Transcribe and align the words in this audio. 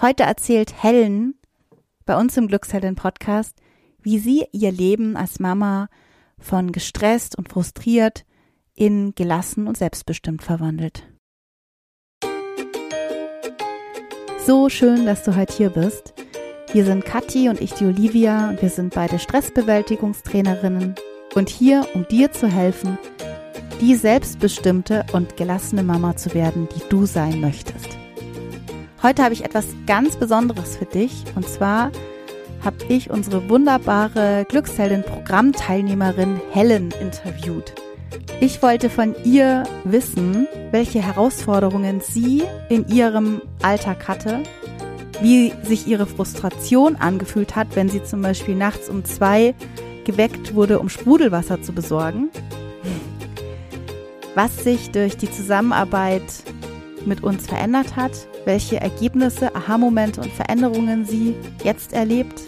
Heute 0.00 0.22
erzählt 0.22 0.80
Helen 0.80 1.34
bei 2.06 2.16
uns 2.16 2.36
im 2.36 2.46
Glücksheldin 2.46 2.94
Podcast, 2.94 3.56
wie 4.00 4.20
sie 4.20 4.46
ihr 4.52 4.70
Leben 4.70 5.16
als 5.16 5.40
Mama 5.40 5.88
von 6.38 6.70
gestresst 6.70 7.36
und 7.36 7.48
frustriert 7.48 8.24
in 8.74 9.16
gelassen 9.16 9.66
und 9.66 9.76
selbstbestimmt 9.76 10.42
verwandelt. 10.44 11.02
So 14.46 14.68
schön, 14.68 15.04
dass 15.04 15.24
du 15.24 15.34
heute 15.34 15.56
hier 15.56 15.70
bist. 15.70 16.14
Wir 16.72 16.84
sind 16.84 17.04
Kathi 17.04 17.48
und 17.48 17.60
ich 17.60 17.72
die 17.74 17.86
Olivia 17.86 18.50
und 18.50 18.62
wir 18.62 18.70
sind 18.70 18.94
beide 18.94 19.18
Stressbewältigungstrainerinnen 19.18 20.94
und 21.34 21.48
hier, 21.48 21.84
um 21.94 22.06
dir 22.06 22.30
zu 22.30 22.46
helfen, 22.46 22.98
die 23.80 23.96
selbstbestimmte 23.96 25.06
und 25.12 25.36
gelassene 25.36 25.82
Mama 25.82 26.14
zu 26.14 26.34
werden, 26.34 26.68
die 26.76 26.88
du 26.88 27.04
sein 27.04 27.40
möchtest. 27.40 27.97
Heute 29.00 29.22
habe 29.22 29.32
ich 29.32 29.44
etwas 29.44 29.66
ganz 29.86 30.16
Besonderes 30.16 30.76
für 30.76 30.84
dich 30.84 31.22
und 31.36 31.48
zwar 31.48 31.92
habe 32.64 32.76
ich 32.88 33.10
unsere 33.10 33.48
wunderbare 33.48 34.44
Glücksheldin-Programmteilnehmerin 34.48 36.40
Helen 36.50 36.92
interviewt. 37.00 37.74
Ich 38.40 38.60
wollte 38.60 38.90
von 38.90 39.14
ihr 39.24 39.62
wissen, 39.84 40.48
welche 40.72 41.00
Herausforderungen 41.00 42.00
sie 42.00 42.42
in 42.68 42.88
ihrem 42.88 43.40
Alltag 43.62 44.08
hatte, 44.08 44.40
wie 45.20 45.52
sich 45.62 45.86
ihre 45.86 46.06
Frustration 46.06 46.96
angefühlt 46.96 47.54
hat, 47.54 47.76
wenn 47.76 47.88
sie 47.88 48.02
zum 48.02 48.20
Beispiel 48.20 48.56
nachts 48.56 48.88
um 48.88 49.04
zwei 49.04 49.54
geweckt 50.04 50.56
wurde, 50.56 50.80
um 50.80 50.88
Sprudelwasser 50.88 51.62
zu 51.62 51.72
besorgen, 51.72 52.30
was 54.34 54.64
sich 54.64 54.90
durch 54.90 55.16
die 55.16 55.30
Zusammenarbeit 55.30 56.24
mit 57.06 57.22
uns 57.22 57.46
verändert 57.46 57.96
hat, 57.96 58.12
welche 58.44 58.80
Ergebnisse, 58.80 59.54
Aha-Momente 59.54 60.20
und 60.20 60.32
Veränderungen 60.32 61.04
sie 61.04 61.34
jetzt 61.64 61.92
erlebt. 61.92 62.42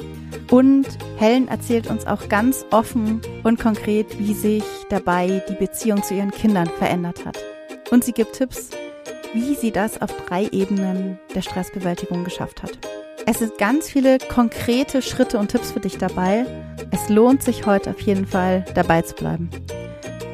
Und 0.51 0.87
Helen 1.17 1.49
erzählt 1.49 1.89
uns 1.89 2.07
auch 2.07 2.29
ganz 2.29 2.65
offen 2.71 3.21
und 3.45 3.61
konkret, 3.61 4.19
wie 4.19 4.35
sich 4.35 4.65
dabei 4.89 5.43
die 5.49 5.55
Beziehung 5.55 6.03
zu 6.03 6.15
ihren 6.15 6.31
Kindern 6.31 6.67
verändert 6.67 7.25
hat. 7.25 7.39
Und 7.91 8.05
sie 8.05 8.13
gibt 8.13 8.35
Tipps, 8.35 8.71
wie 9.33 9.55
sie 9.55 9.71
das 9.71 10.01
auf 10.01 10.11
drei 10.27 10.47
Ebenen 10.49 11.19
der 11.35 11.43
Stressbewältigung 11.43 12.25
geschafft 12.25 12.63
hat. 12.63 12.79
Es 13.27 13.39
sind 13.39 13.59
ganz 13.59 13.89
viele 13.89 14.19
konkrete 14.19 15.03
Schritte 15.03 15.39
und 15.39 15.49
Tipps 15.49 15.73
für 15.73 15.81
dich 15.81 15.99
dabei. 15.99 16.47
Es 16.91 17.09
lohnt 17.09 17.43
sich 17.43 17.67
heute 17.67 17.91
auf 17.91 18.01
jeden 18.01 18.27
Fall 18.27 18.65
dabei 18.75 19.03
zu 19.03 19.15
bleiben. 19.15 19.51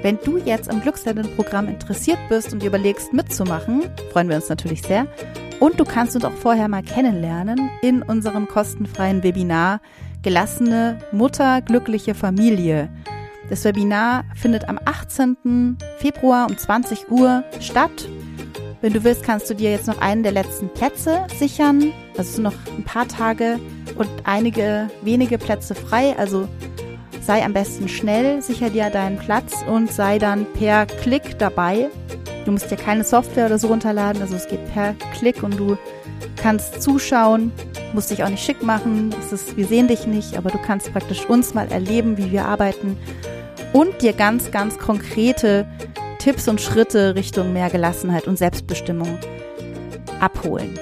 Wenn 0.06 0.20
du 0.22 0.38
jetzt 0.38 0.70
am 0.70 0.80
Glückslernen-Programm 0.82 1.66
interessiert 1.66 2.20
bist 2.28 2.52
und 2.52 2.62
überlegst 2.62 3.12
mitzumachen, 3.12 3.90
freuen 4.12 4.28
wir 4.28 4.36
uns 4.36 4.48
natürlich 4.48 4.82
sehr. 4.82 5.08
Und 5.58 5.80
du 5.80 5.84
kannst 5.84 6.14
uns 6.14 6.24
auch 6.24 6.32
vorher 6.32 6.68
mal 6.68 6.84
kennenlernen 6.84 7.70
in 7.82 8.02
unserem 8.02 8.46
kostenfreien 8.46 9.24
Webinar 9.24 9.80
Gelassene 10.22 11.00
Mutter, 11.10 11.60
glückliche 11.60 12.14
Familie. 12.14 12.88
Das 13.50 13.64
Webinar 13.64 14.22
findet 14.36 14.68
am 14.68 14.78
18. 14.84 15.76
Februar 15.98 16.46
um 16.48 16.56
20 16.56 17.10
Uhr 17.10 17.42
statt. 17.58 18.08
Wenn 18.82 18.92
du 18.92 19.02
willst, 19.02 19.24
kannst 19.24 19.50
du 19.50 19.54
dir 19.54 19.72
jetzt 19.72 19.88
noch 19.88 20.00
einen 20.00 20.22
der 20.22 20.30
letzten 20.30 20.68
Plätze 20.68 21.26
sichern. 21.36 21.92
Also 22.16 22.42
noch 22.42 22.54
ein 22.78 22.84
paar 22.84 23.08
Tage 23.08 23.58
und 23.96 24.08
einige 24.22 24.88
wenige 25.02 25.36
Plätze 25.36 25.74
frei. 25.74 26.14
Also 26.16 26.46
sei 27.26 27.44
am 27.44 27.52
besten 27.52 27.88
schnell, 27.88 28.40
sicher 28.40 28.70
dir 28.70 28.88
deinen 28.88 29.18
Platz 29.18 29.64
und 29.68 29.92
sei 29.92 30.18
dann 30.18 30.46
per 30.52 30.86
Klick 30.86 31.38
dabei. 31.38 31.88
Du 32.44 32.52
musst 32.52 32.70
dir 32.70 32.76
keine 32.76 33.02
Software 33.02 33.46
oder 33.46 33.58
so 33.58 33.66
runterladen, 33.66 34.22
also 34.22 34.36
es 34.36 34.46
geht 34.46 34.72
per 34.72 34.94
Klick 35.18 35.42
und 35.42 35.58
du 35.58 35.76
kannst 36.36 36.80
zuschauen, 36.80 37.50
musst 37.92 38.12
dich 38.12 38.22
auch 38.22 38.28
nicht 38.28 38.44
schick 38.44 38.62
machen. 38.62 39.12
Es 39.18 39.32
ist, 39.32 39.56
wir 39.56 39.66
sehen 39.66 39.88
dich 39.88 40.06
nicht, 40.06 40.38
aber 40.38 40.50
du 40.50 40.58
kannst 40.58 40.92
praktisch 40.92 41.28
uns 41.28 41.52
mal 41.52 41.66
erleben, 41.72 42.16
wie 42.16 42.30
wir 42.30 42.44
arbeiten 42.44 42.96
und 43.72 44.00
dir 44.02 44.12
ganz, 44.12 44.52
ganz 44.52 44.78
konkrete 44.78 45.66
Tipps 46.20 46.46
und 46.46 46.60
Schritte 46.60 47.16
Richtung 47.16 47.52
mehr 47.52 47.70
Gelassenheit 47.70 48.28
und 48.28 48.38
Selbstbestimmung 48.38 49.18
abholen. 50.20 50.78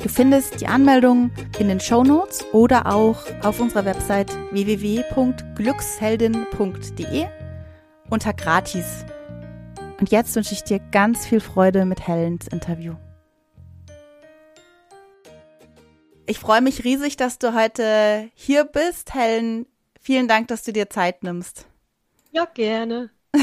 Du 0.00 0.08
findest 0.08 0.60
die 0.60 0.68
Anmeldung 0.68 1.32
in 1.58 1.66
den 1.66 1.80
Show 1.80 2.04
Notes 2.04 2.44
oder 2.52 2.86
auch 2.86 3.18
auf 3.42 3.58
unserer 3.58 3.84
Website 3.84 4.30
www.glücksheldin.de 4.52 7.26
unter 8.08 8.32
gratis. 8.32 9.04
Und 9.98 10.12
jetzt 10.12 10.36
wünsche 10.36 10.54
ich 10.54 10.62
dir 10.62 10.78
ganz 10.78 11.26
viel 11.26 11.40
Freude 11.40 11.84
mit 11.84 12.06
Helens 12.06 12.46
Interview. 12.46 12.94
Ich 16.26 16.38
freue 16.38 16.60
mich 16.60 16.84
riesig, 16.84 17.16
dass 17.16 17.40
du 17.40 17.52
heute 17.52 18.30
hier 18.34 18.66
bist, 18.66 19.14
Helen. 19.14 19.66
Vielen 20.00 20.28
Dank, 20.28 20.46
dass 20.46 20.62
du 20.62 20.72
dir 20.72 20.88
Zeit 20.88 21.24
nimmst. 21.24 21.66
Ja, 22.30 22.44
gerne. 22.44 23.10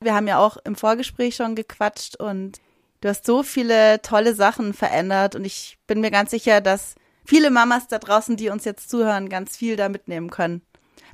Wir 0.00 0.14
haben 0.14 0.26
ja 0.26 0.38
auch 0.38 0.56
im 0.64 0.74
Vorgespräch 0.74 1.36
schon 1.36 1.54
gequatscht 1.54 2.16
und 2.16 2.60
Du 3.02 3.08
hast 3.08 3.26
so 3.26 3.42
viele 3.42 4.00
tolle 4.00 4.32
Sachen 4.32 4.74
verändert 4.74 5.34
und 5.34 5.44
ich 5.44 5.76
bin 5.88 6.00
mir 6.00 6.12
ganz 6.12 6.30
sicher, 6.30 6.60
dass 6.60 6.94
viele 7.24 7.50
Mamas 7.50 7.88
da 7.88 7.98
draußen, 7.98 8.36
die 8.36 8.48
uns 8.48 8.64
jetzt 8.64 8.88
zuhören, 8.88 9.28
ganz 9.28 9.56
viel 9.56 9.74
da 9.74 9.88
mitnehmen 9.88 10.30
können. 10.30 10.62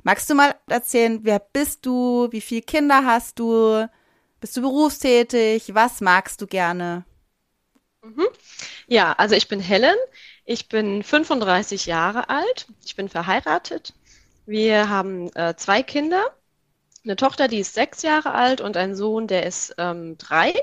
Magst 0.03 0.29
du 0.29 0.35
mal 0.35 0.53
erzählen, 0.67 1.21
wer 1.23 1.39
bist 1.39 1.87
du? 1.87 2.27
Wie 2.29 2.41
viele 2.41 2.61
Kinder 2.61 3.05
hast 3.05 3.39
du? 3.39 3.89
Bist 4.39 4.55
du 4.55 4.61
berufstätig? 4.61 5.73
Was 5.73 5.99
magst 5.99 6.39
du 6.41 6.45
gerne? 6.45 7.05
Mhm. 8.03 8.27
Ja, 8.85 9.13
also 9.13 9.33
ich 9.33 9.47
bin 9.47 9.59
Helen. 9.59 9.97
Ich 10.45 10.69
bin 10.69 11.01
35 11.01 11.87
Jahre 11.87 12.29
alt. 12.29 12.67
Ich 12.85 12.95
bin 12.95 13.09
verheiratet. 13.09 13.95
Wir 14.45 14.89
haben 14.89 15.33
äh, 15.33 15.55
zwei 15.55 15.81
Kinder. 15.81 16.23
Eine 17.03 17.15
Tochter, 17.15 17.47
die 17.47 17.59
ist 17.59 17.73
sechs 17.73 18.03
Jahre 18.03 18.33
alt 18.33 18.61
und 18.61 18.77
ein 18.77 18.95
Sohn, 18.95 19.25
der 19.25 19.47
ist 19.47 19.73
ähm, 19.79 20.19
drei. 20.19 20.53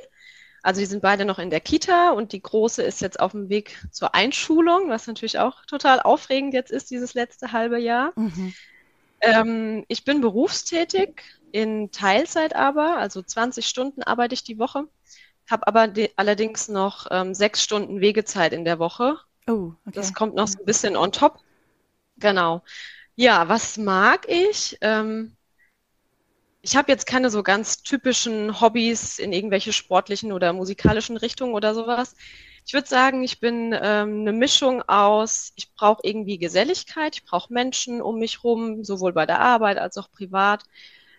Also 0.66 0.80
die 0.80 0.86
sind 0.86 1.00
beide 1.00 1.24
noch 1.24 1.38
in 1.38 1.48
der 1.48 1.60
Kita 1.60 2.10
und 2.10 2.32
die 2.32 2.42
Große 2.42 2.82
ist 2.82 3.00
jetzt 3.00 3.20
auf 3.20 3.30
dem 3.30 3.48
Weg 3.48 3.78
zur 3.92 4.16
Einschulung, 4.16 4.90
was 4.90 5.06
natürlich 5.06 5.38
auch 5.38 5.64
total 5.66 6.00
aufregend 6.00 6.54
jetzt 6.54 6.72
ist, 6.72 6.90
dieses 6.90 7.14
letzte 7.14 7.52
halbe 7.52 7.78
Jahr. 7.78 8.10
Mhm. 8.16 8.52
Ähm, 9.20 9.84
ich 9.86 10.04
bin 10.04 10.20
berufstätig, 10.20 11.22
in 11.52 11.92
Teilzeit 11.92 12.56
aber, 12.56 12.98
also 12.98 13.22
20 13.22 13.64
Stunden 13.64 14.02
arbeite 14.02 14.34
ich 14.34 14.42
die 14.42 14.58
Woche, 14.58 14.88
habe 15.48 15.68
aber 15.68 15.92
allerdings 16.16 16.66
noch 16.66 17.06
ähm, 17.12 17.32
sechs 17.32 17.62
Stunden 17.62 18.00
Wegezeit 18.00 18.52
in 18.52 18.64
der 18.64 18.80
Woche. 18.80 19.18
Oh, 19.46 19.70
okay. 19.86 19.92
Das 19.92 20.14
kommt 20.14 20.34
noch 20.34 20.48
so 20.48 20.58
ein 20.58 20.64
bisschen 20.64 20.96
on 20.96 21.12
top. 21.12 21.38
Genau. 22.16 22.64
Ja, 23.14 23.48
was 23.48 23.78
mag 23.78 24.28
ich? 24.28 24.76
Ähm, 24.80 25.35
ich 26.66 26.74
habe 26.74 26.90
jetzt 26.90 27.06
keine 27.06 27.30
so 27.30 27.44
ganz 27.44 27.84
typischen 27.84 28.60
Hobbys 28.60 29.20
in 29.20 29.32
irgendwelche 29.32 29.72
sportlichen 29.72 30.32
oder 30.32 30.52
musikalischen 30.52 31.16
Richtungen 31.16 31.54
oder 31.54 31.74
sowas. 31.76 32.16
Ich 32.66 32.74
würde 32.74 32.88
sagen, 32.88 33.22
ich 33.22 33.38
bin 33.38 33.72
ähm, 33.72 34.22
eine 34.22 34.32
Mischung 34.32 34.82
aus, 34.82 35.52
ich 35.54 35.72
brauche 35.74 36.00
irgendwie 36.02 36.38
Geselligkeit, 36.38 37.14
ich 37.14 37.24
brauche 37.24 37.52
Menschen 37.52 38.02
um 38.02 38.18
mich 38.18 38.42
rum, 38.42 38.82
sowohl 38.82 39.12
bei 39.12 39.26
der 39.26 39.38
Arbeit 39.38 39.78
als 39.78 39.96
auch 39.96 40.10
privat. 40.10 40.64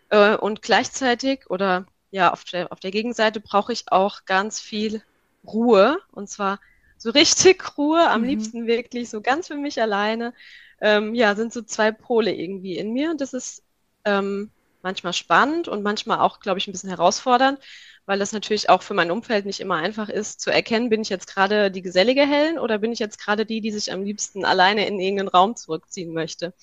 Äh, 0.09 0.35
und 0.35 0.61
gleichzeitig 0.61 1.49
oder 1.49 1.85
ja, 2.11 2.33
auf 2.33 2.43
der, 2.43 2.69
auf 2.73 2.81
der 2.81 2.91
Gegenseite 2.91 3.39
brauche 3.39 3.71
ich 3.71 3.89
auch 3.89 4.25
ganz 4.25 4.59
viel 4.59 5.01
Ruhe. 5.45 5.99
Und 6.11 6.29
zwar 6.29 6.59
so 6.97 7.09
richtig 7.11 7.63
Ruhe, 7.77 8.09
am 8.09 8.23
mhm. 8.23 8.27
liebsten 8.27 8.67
wirklich 8.67 9.09
so 9.09 9.21
ganz 9.21 9.47
für 9.47 9.55
mich 9.55 9.81
alleine. 9.81 10.33
Ähm, 10.81 11.15
ja, 11.15 11.35
sind 11.35 11.53
so 11.53 11.61
zwei 11.61 11.93
Pole 11.93 12.33
irgendwie 12.33 12.77
in 12.77 12.91
mir. 12.91 13.11
Und 13.11 13.21
das 13.21 13.31
ist 13.31 13.63
ähm, 14.03 14.51
manchmal 14.81 15.13
spannend 15.13 15.67
und 15.67 15.83
manchmal 15.83 16.19
auch, 16.19 16.39
glaube 16.39 16.59
ich, 16.59 16.67
ein 16.67 16.71
bisschen 16.71 16.89
herausfordernd, 16.89 17.59
weil 18.05 18.19
das 18.19 18.31
natürlich 18.31 18.69
auch 18.69 18.81
für 18.81 18.93
mein 18.93 19.11
Umfeld 19.11 19.45
nicht 19.45 19.59
immer 19.59 19.75
einfach 19.75 20.09
ist, 20.09 20.39
zu 20.41 20.51
erkennen, 20.51 20.89
bin 20.89 21.01
ich 21.01 21.09
jetzt 21.09 21.27
gerade 21.27 21.71
die 21.71 21.81
gesellige 21.81 22.25
Helen 22.25 22.57
oder 22.59 22.77
bin 22.77 22.91
ich 22.91 22.99
jetzt 22.99 23.19
gerade 23.19 23.45
die, 23.45 23.61
die 23.61 23.71
sich 23.71 23.91
am 23.91 24.03
liebsten 24.03 24.45
alleine 24.45 24.87
in 24.87 24.99
irgendeinen 24.99 25.29
Raum 25.29 25.55
zurückziehen 25.55 26.13
möchte. 26.13 26.53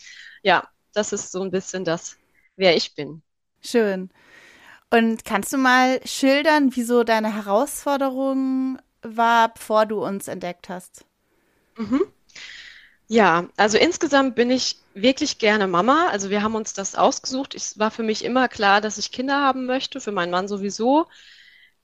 Ja, 0.42 0.68
das 0.92 1.12
ist 1.12 1.32
so 1.32 1.42
ein 1.42 1.50
bisschen 1.50 1.84
das, 1.84 2.16
wer 2.56 2.76
ich 2.76 2.94
bin. 2.94 3.22
Schön. 3.62 4.10
Und 4.90 5.24
kannst 5.24 5.52
du 5.52 5.58
mal 5.58 6.00
schildern, 6.06 6.76
wieso 6.76 7.04
deine 7.04 7.34
Herausforderung 7.34 8.78
war, 9.02 9.52
bevor 9.52 9.86
du 9.86 10.04
uns 10.04 10.28
entdeckt 10.28 10.68
hast? 10.68 11.04
Mhm. 11.78 12.02
Ja, 13.08 13.48
also 13.56 13.76
insgesamt 13.76 14.34
bin 14.34 14.50
ich 14.50 14.78
wirklich 14.94 15.38
gerne 15.38 15.66
Mama. 15.66 16.08
Also 16.08 16.30
wir 16.30 16.42
haben 16.42 16.54
uns 16.54 16.72
das 16.72 16.94
ausgesucht. 16.94 17.54
Es 17.54 17.78
war 17.78 17.90
für 17.90 18.02
mich 18.02 18.24
immer 18.24 18.48
klar, 18.48 18.80
dass 18.80 18.98
ich 18.98 19.12
Kinder 19.12 19.42
haben 19.42 19.66
möchte, 19.66 20.00
für 20.00 20.12
meinen 20.12 20.30
Mann 20.30 20.48
sowieso. 20.48 21.06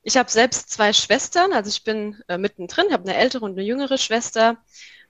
Ich 0.03 0.17
habe 0.17 0.31
selbst 0.31 0.71
zwei 0.71 0.93
Schwestern, 0.95 1.53
also 1.53 1.69
ich 1.69 1.85
bin 1.85 2.23
äh, 2.29 2.39
mittendrin, 2.39 2.91
habe 2.91 3.05
eine 3.05 3.19
ältere 3.19 3.45
und 3.45 3.53
eine 3.53 3.63
jüngere 3.63 3.99
Schwester. 3.99 4.57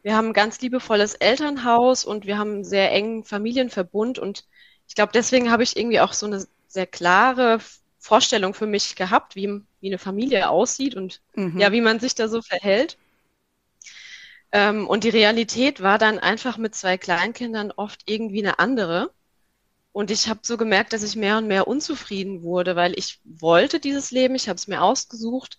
Wir 0.03 0.17
haben 0.17 0.29
ein 0.29 0.33
ganz 0.33 0.61
liebevolles 0.61 1.15
Elternhaus 1.15 2.05
und 2.05 2.27
wir 2.27 2.39
haben 2.39 2.55
einen 2.55 2.65
sehr 2.65 2.91
engen 2.91 3.23
Familienverbund 3.25 4.19
und 4.19 4.47
ich 4.89 4.97
glaube, 4.97 5.13
deswegen 5.13 5.53
habe 5.53 5.63
ich 5.63 5.77
irgendwie 5.77 6.01
auch 6.01 6.13
so 6.13 6.27
eine 6.27 6.45
sehr 6.67 6.87
klare 6.87 7.61
Vorstellung 7.99 8.55
für 8.55 8.67
mich 8.67 8.97
gehabt, 8.97 9.37
wie, 9.37 9.61
wie 9.81 9.87
eine 9.87 9.99
Familie 9.99 10.49
aussieht 10.49 10.97
und 10.97 11.21
mhm. 11.35 11.61
ja, 11.61 11.71
wie 11.71 11.83
man 11.83 12.01
sich 12.01 12.17
da 12.17 12.27
so 12.29 12.43
verhält. 12.43 12.97
Ähm, 14.53 14.87
und 14.89 15.05
die 15.05 15.11
Realität 15.11 15.81
war 15.83 15.99
dann 15.99 16.19
einfach 16.19 16.59
mit 16.59 16.75
zwei 16.75 16.99
Kleinkindern 16.99 17.73
oft 17.73 18.03
irgendwie 18.07 18.41
eine 18.41 18.59
andere. 18.59 19.13
Und 19.93 20.11
ich 20.11 20.29
habe 20.29 20.41
so 20.43 20.57
gemerkt, 20.57 20.93
dass 20.93 21.03
ich 21.03 21.17
mehr 21.17 21.39
und 21.39 21.47
mehr 21.49 21.69
unzufrieden 21.69 22.43
wurde, 22.43 22.77
weil 22.77 22.99
ich 22.99 23.21
wollte 23.25 23.81
dieses 23.81 24.11
Leben, 24.11 24.35
ich 24.35 24.49
habe 24.49 24.57
es 24.57 24.69
mir 24.69 24.83
ausgesucht. 24.83 25.59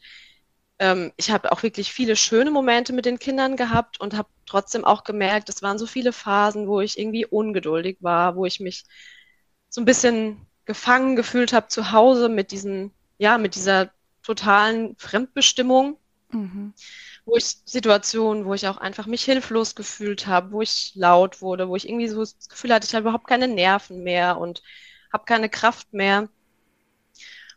Ähm, 0.79 1.11
ich 1.17 1.31
habe 1.31 1.51
auch 1.51 1.63
wirklich 1.63 1.93
viele 1.93 2.15
schöne 2.15 2.51
Momente 2.51 2.93
mit 2.93 3.05
den 3.05 3.19
Kindern 3.19 3.55
gehabt 3.57 3.99
und 3.99 4.15
habe 4.15 4.29
trotzdem 4.45 4.85
auch 4.85 5.03
gemerkt, 5.03 5.49
es 5.49 5.61
waren 5.61 5.77
so 5.77 5.85
viele 5.85 6.13
Phasen, 6.13 6.67
wo 6.67 6.81
ich 6.81 6.99
irgendwie 6.99 7.25
ungeduldig 7.25 7.97
war, 8.01 8.35
wo 8.35 8.45
ich 8.45 8.59
mich 8.59 8.83
so 9.69 9.81
ein 9.81 9.85
bisschen 9.85 10.45
gefangen 10.65 11.15
gefühlt 11.15 11.53
habe 11.53 11.67
zu 11.67 11.91
Hause 11.91 12.29
mit 12.29 12.51
diesen, 12.51 12.91
ja, 13.17 13.37
mit 13.37 13.55
dieser 13.55 13.91
totalen 14.23 14.95
Fremdbestimmung. 14.97 15.97
Mhm 16.31 16.73
wo 17.25 17.35
ich 17.37 17.45
Situationen, 17.65 18.45
wo 18.45 18.53
ich 18.53 18.67
auch 18.67 18.77
einfach 18.77 19.05
mich 19.07 19.23
hilflos 19.23 19.75
gefühlt 19.75 20.27
habe, 20.27 20.51
wo 20.51 20.61
ich 20.61 20.91
laut 20.95 21.41
wurde, 21.41 21.69
wo 21.69 21.75
ich 21.75 21.87
irgendwie 21.87 22.07
so 22.07 22.21
das 22.21 22.49
Gefühl 22.49 22.73
hatte, 22.73 22.87
ich 22.87 22.93
habe 22.95 23.03
überhaupt 23.03 23.27
keine 23.27 23.47
Nerven 23.47 24.03
mehr 24.03 24.37
und 24.37 24.61
habe 25.13 25.25
keine 25.25 25.49
Kraft 25.49 25.93
mehr. 25.93 26.29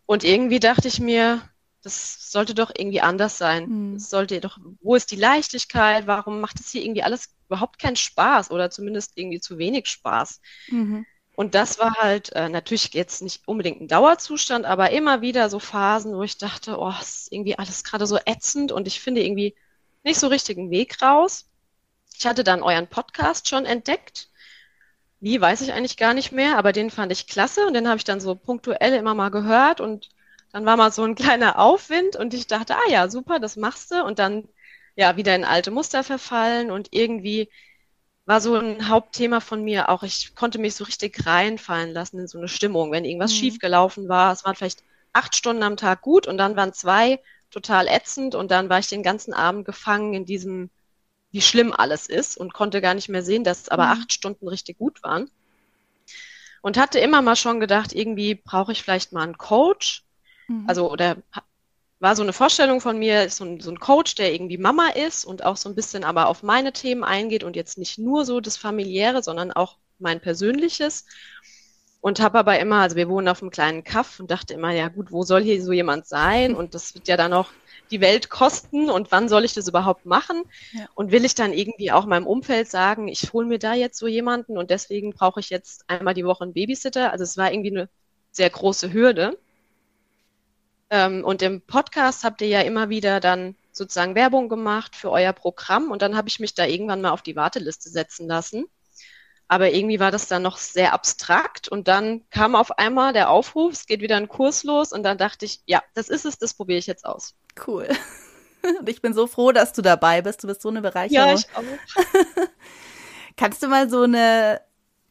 Und 0.07 0.25
irgendwie 0.25 0.61
dachte 0.61 0.89
ich 0.89 1.01
mir, 1.01 1.43
das 1.83 2.31
sollte 2.31 2.55
doch 2.55 2.71
irgendwie 2.77 3.01
anders 3.01 3.39
sein. 3.39 3.69
Mhm. 3.69 3.97
Es 3.97 4.11
sollte 4.11 4.41
doch, 4.41 4.59
wo 4.81 4.95
ist 4.95 5.11
die 5.11 5.17
Leichtigkeit? 5.17 6.07
Warum 6.07 6.41
macht 6.41 6.61
es 6.61 6.71
hier 6.71 6.83
irgendwie 6.83 7.03
alles 7.03 7.35
überhaupt 7.47 7.79
keinen 7.79 7.97
Spaß 7.97 8.51
oder 8.51 8.71
zumindest 8.71 9.13
irgendwie 9.17 9.41
zu 9.41 9.59
wenig 9.59 9.87
Spaß? 9.89 10.41
Mhm. 10.69 11.07
Und 11.37 11.55
das 11.55 11.79
war 11.79 11.95
halt 11.95 12.33
äh, 12.33 12.49
natürlich 12.49 12.95
jetzt 12.95 13.21
nicht 13.23 13.47
unbedingt 13.49 13.81
ein 13.81 13.89
Dauerzustand, 13.89 14.65
aber 14.67 14.91
immer 14.91 15.21
wieder 15.21 15.51
so 15.51 15.59
Phasen, 15.59 16.15
wo 16.15 16.23
ich 16.23 16.39
dachte, 16.39 16.79
oh, 16.79 16.93
ist 17.01 17.33
irgendwie 17.33 17.59
alles 17.59 17.83
gerade 17.83 18.07
so 18.07 18.19
ätzend 18.25 18.71
und 18.71 18.87
ich 18.87 19.01
finde 19.01 19.25
irgendwie 19.25 19.55
nicht 20.05 20.21
so 20.21 20.29
richtig 20.29 20.59
einen 20.59 20.71
Weg 20.71 21.03
raus. 21.03 21.47
Ich 22.17 22.27
hatte 22.27 22.45
dann 22.45 22.63
euren 22.63 22.87
Podcast 22.87 23.49
schon 23.49 23.67
entdeckt. 23.67 24.29
Wie, 25.21 25.41
weiß 25.41 25.63
ich 25.63 25.73
eigentlich 25.73 25.97
gar 25.97 26.15
nicht 26.15 26.33
mehr, 26.33 26.59
aber 26.59 26.73
den 26.73 26.91
fand 26.91 27.11
ich 27.11 27.27
klasse 27.27 27.67
und 27.67 27.75
den 27.75 27.89
habe 27.89 27.97
ich 27.99 28.05
dann 28.05 28.21
so 28.21 28.35
punktuell 28.37 28.95
immer 28.95 29.15
mal 29.15 29.31
gehört 29.31 29.81
und 29.81 30.11
dann 30.53 30.67
war 30.67 30.77
mal 30.77 30.93
so 30.93 31.03
ein 31.03 31.15
kleiner 31.17 31.59
Aufwind 31.59 32.17
und 32.17 32.35
ich 32.35 32.47
dachte, 32.47 32.77
ah 32.77 32.91
ja, 32.91 33.09
super, 33.09 33.41
das 33.41 33.57
machst 33.57 33.91
du 33.91 34.05
und 34.05 34.19
dann 34.19 34.49
ja 34.97 35.17
wieder 35.17 35.35
in 35.35 35.45
alte 35.45 35.71
Muster 35.73 36.05
verfallen 36.05 36.71
und 36.71 36.89
irgendwie 36.93 37.51
war 38.27 38.41
so 38.41 38.57
ein 38.57 38.89
Hauptthema 38.89 39.41
von 39.41 39.63
mir 39.63 39.89
auch. 39.89 40.03
Ich 40.03 40.35
konnte 40.35 40.59
mich 40.59 40.75
so 40.75 40.85
richtig 40.85 41.27
reinfallen 41.27 41.93
lassen 41.93 42.19
in 42.19 42.27
so 42.27 42.39
eine 42.39 42.49
Stimmung, 42.49 42.91
wenn 42.91 43.05
irgendwas 43.05 43.33
mhm. 43.33 43.37
schiefgelaufen 43.37 44.09
war. 44.09 44.33
Es 44.33 44.45
waren 44.45 44.55
vielleicht 44.55 44.83
acht 45.13 45.37
Stunden 45.37 45.63
am 45.63 45.77
Tag 45.77 46.01
gut 46.03 46.27
und 46.27 46.39
dann 46.39 46.57
waren 46.57 46.73
zwei 46.73 47.21
total 47.51 47.87
ätzend 47.87 48.35
und 48.35 48.51
dann 48.51 48.69
war 48.69 48.79
ich 48.79 48.89
den 48.89 49.03
ganzen 49.03 49.33
Abend 49.33 49.65
gefangen 49.65 50.15
in 50.15 50.25
diesem, 50.25 50.71
wie 51.31 51.43
schlimm 51.43 51.73
alles 51.73 52.09
ist 52.09 52.37
und 52.37 52.53
konnte 52.53 52.81
gar 52.81 52.95
nicht 52.95 53.09
mehr 53.09 53.23
sehen, 53.23 53.45
dass 53.45 53.69
aber 53.69 53.87
mhm. 53.87 53.93
acht 53.93 54.13
Stunden 54.13 54.49
richtig 54.49 54.79
gut 54.79 55.03
waren. 55.03 55.31
Und 56.63 56.79
hatte 56.79 56.99
immer 56.99 57.21
mal 57.21 57.37
schon 57.37 57.61
gedacht, 57.61 57.93
irgendwie 57.93 58.35
brauche 58.35 58.73
ich 58.73 58.83
vielleicht 58.83 59.13
mal 59.13 59.23
einen 59.23 59.37
Coach. 59.37 60.03
Mhm. 60.49 60.65
Also, 60.67 60.91
oder 60.91 61.19
war 62.05 62.15
so 62.15 62.23
eine 62.23 62.35
Vorstellung 62.35 62.83
von 62.83 62.99
mir, 62.99 63.31
so 63.31 63.45
ein, 63.45 63.61
so 63.61 63.71
ein 63.71 63.81
Coach, 63.81 64.15
der 64.15 64.35
irgendwie 64.35 64.59
Mama 64.59 64.89
ist 64.89 65.25
und 65.25 65.43
auch 65.43 65.57
so 65.57 65.71
ein 65.71 65.75
bisschen 65.75 66.05
aber 66.05 66.29
auf 66.29 66.43
meine 66.43 66.75
Themen 66.75 67.03
eingeht 67.03 67.43
und 67.43 67.57
jetzt 67.57 67.79
nicht 67.79 67.99
nur 67.99 68.27
so 68.27 68.41
das 68.41 68.59
familiäre, 68.59 69.23
sondern 69.23 69.53
auch 69.53 69.79
mein 69.99 70.21
persönliches. 70.21 71.07
Und 72.03 72.21
habe 72.21 72.39
aber 72.39 72.59
immer, 72.59 72.83
also 72.83 72.97
wir 72.97 73.09
wohnen 73.09 73.27
auf 73.27 73.41
einem 73.41 73.51
kleinen 73.51 73.85
Kaff 73.85 74.21
und 74.21 74.31
dachte 74.31 74.53
immer, 74.53 74.71
ja 74.71 74.89
gut, 74.89 75.13
wo 75.13 75.23
soll 75.23 75.43
hier 75.43 75.65
so 75.65 75.73
jemand 75.73 76.07
sein? 76.07 76.55
Und 76.55 76.75
das 76.75 76.95
wird 76.95 77.09
ja 77.09 77.17
dann 77.17 77.33
auch 77.33 77.49
die 77.91 78.03
Welt 78.03 78.29
kosten 78.29 78.91
und 78.91 79.11
wann 79.11 79.29
soll 79.29 79.45
ich 79.45 79.55
das 79.55 79.69
überhaupt 79.69 80.05
machen? 80.05 80.43
Ja. 80.73 80.87
Und 80.95 81.11
will 81.11 81.25
ich 81.25 81.35
dann 81.35 81.53
irgendwie 81.53 81.93
auch 81.93 82.07
meinem 82.07 82.27
Umfeld 82.27 82.69
sagen, 82.71 83.09
ich 83.09 83.33
hole 83.33 83.47
mir 83.47 83.59
da 83.59 83.75
jetzt 83.75 83.99
so 83.99 84.07
jemanden 84.07 84.59
und 84.59 84.71
deswegen 84.71 85.13
brauche 85.13 85.41
ich 85.41 85.51
jetzt 85.51 85.85
einmal 85.87 86.15
die 86.15 86.25
Woche 86.25 86.45
einen 86.45 86.55
Babysitter? 86.55 87.13
Also 87.13 87.25
es 87.25 87.37
war 87.37 87.53
irgendwie 87.53 87.71
eine 87.71 87.89
sehr 88.31 88.51
große 88.51 88.93
Hürde. 88.93 89.39
Ähm, 90.95 91.25
und 91.25 91.43
im 91.43 91.61
Podcast 91.61 92.23
habt 92.23 92.41
ihr 92.41 92.47
ja 92.47 92.61
immer 92.61 92.89
wieder 92.89 93.19
dann 93.19 93.57
sozusagen 93.73 94.15
Werbung 94.15 94.49
gemacht 94.49 94.95
für 94.95 95.11
euer 95.11 95.33
Programm 95.33 95.91
und 95.91 96.03
dann 96.03 96.17
habe 96.17 96.29
ich 96.29 96.39
mich 96.39 96.55
da 96.55 96.67
irgendwann 96.67 97.01
mal 97.01 97.11
auf 97.11 97.23
die 97.23 97.35
Warteliste 97.35 97.91
setzen 97.91 98.29
lassen. 98.29 98.67
Aber 99.49 99.73
irgendwie 99.73 99.99
war 99.99 100.13
das 100.13 100.29
dann 100.29 100.43
noch 100.43 100.57
sehr 100.57 100.93
abstrakt 100.93 101.67
und 101.67 101.89
dann 101.89 102.23
kam 102.31 102.55
auf 102.55 102.79
einmal 102.79 103.13
der 103.13 103.29
Aufruf, 103.29 103.73
es 103.73 103.87
geht 103.87 104.03
wieder 104.03 104.17
ein 104.17 104.29
Kurs 104.29 104.63
los 104.63 104.93
und 104.93 105.03
dann 105.03 105.19
dachte 105.19 105.47
ich, 105.47 105.63
ja, 105.67 105.83
das 105.95 106.09
ist 106.09 106.27
es, 106.27 106.39
das 106.39 106.55
probiere 106.55 106.79
ich 106.79 106.87
jetzt 106.87 107.05
aus. 107.05 107.35
Cool. 107.67 107.89
Und 108.79 108.89
ich 108.89 109.03
bin 109.03 109.13
so 109.13 109.27
froh, 109.27 109.53
dass 109.53 109.75
du 109.75 109.83
dabei 109.83 110.23
bist. 110.23 110.43
Du 110.43 110.47
bist 110.47 110.63
so 110.63 110.71
eine 110.71 110.81
Bereicherung. 110.81 111.29
Ja, 111.29 111.35
ich 111.35 111.55
auch. 111.55 111.63
Kannst 113.37 113.63
du 113.63 113.69
mal 113.69 113.91
so 113.91 114.05
eine 114.05 114.63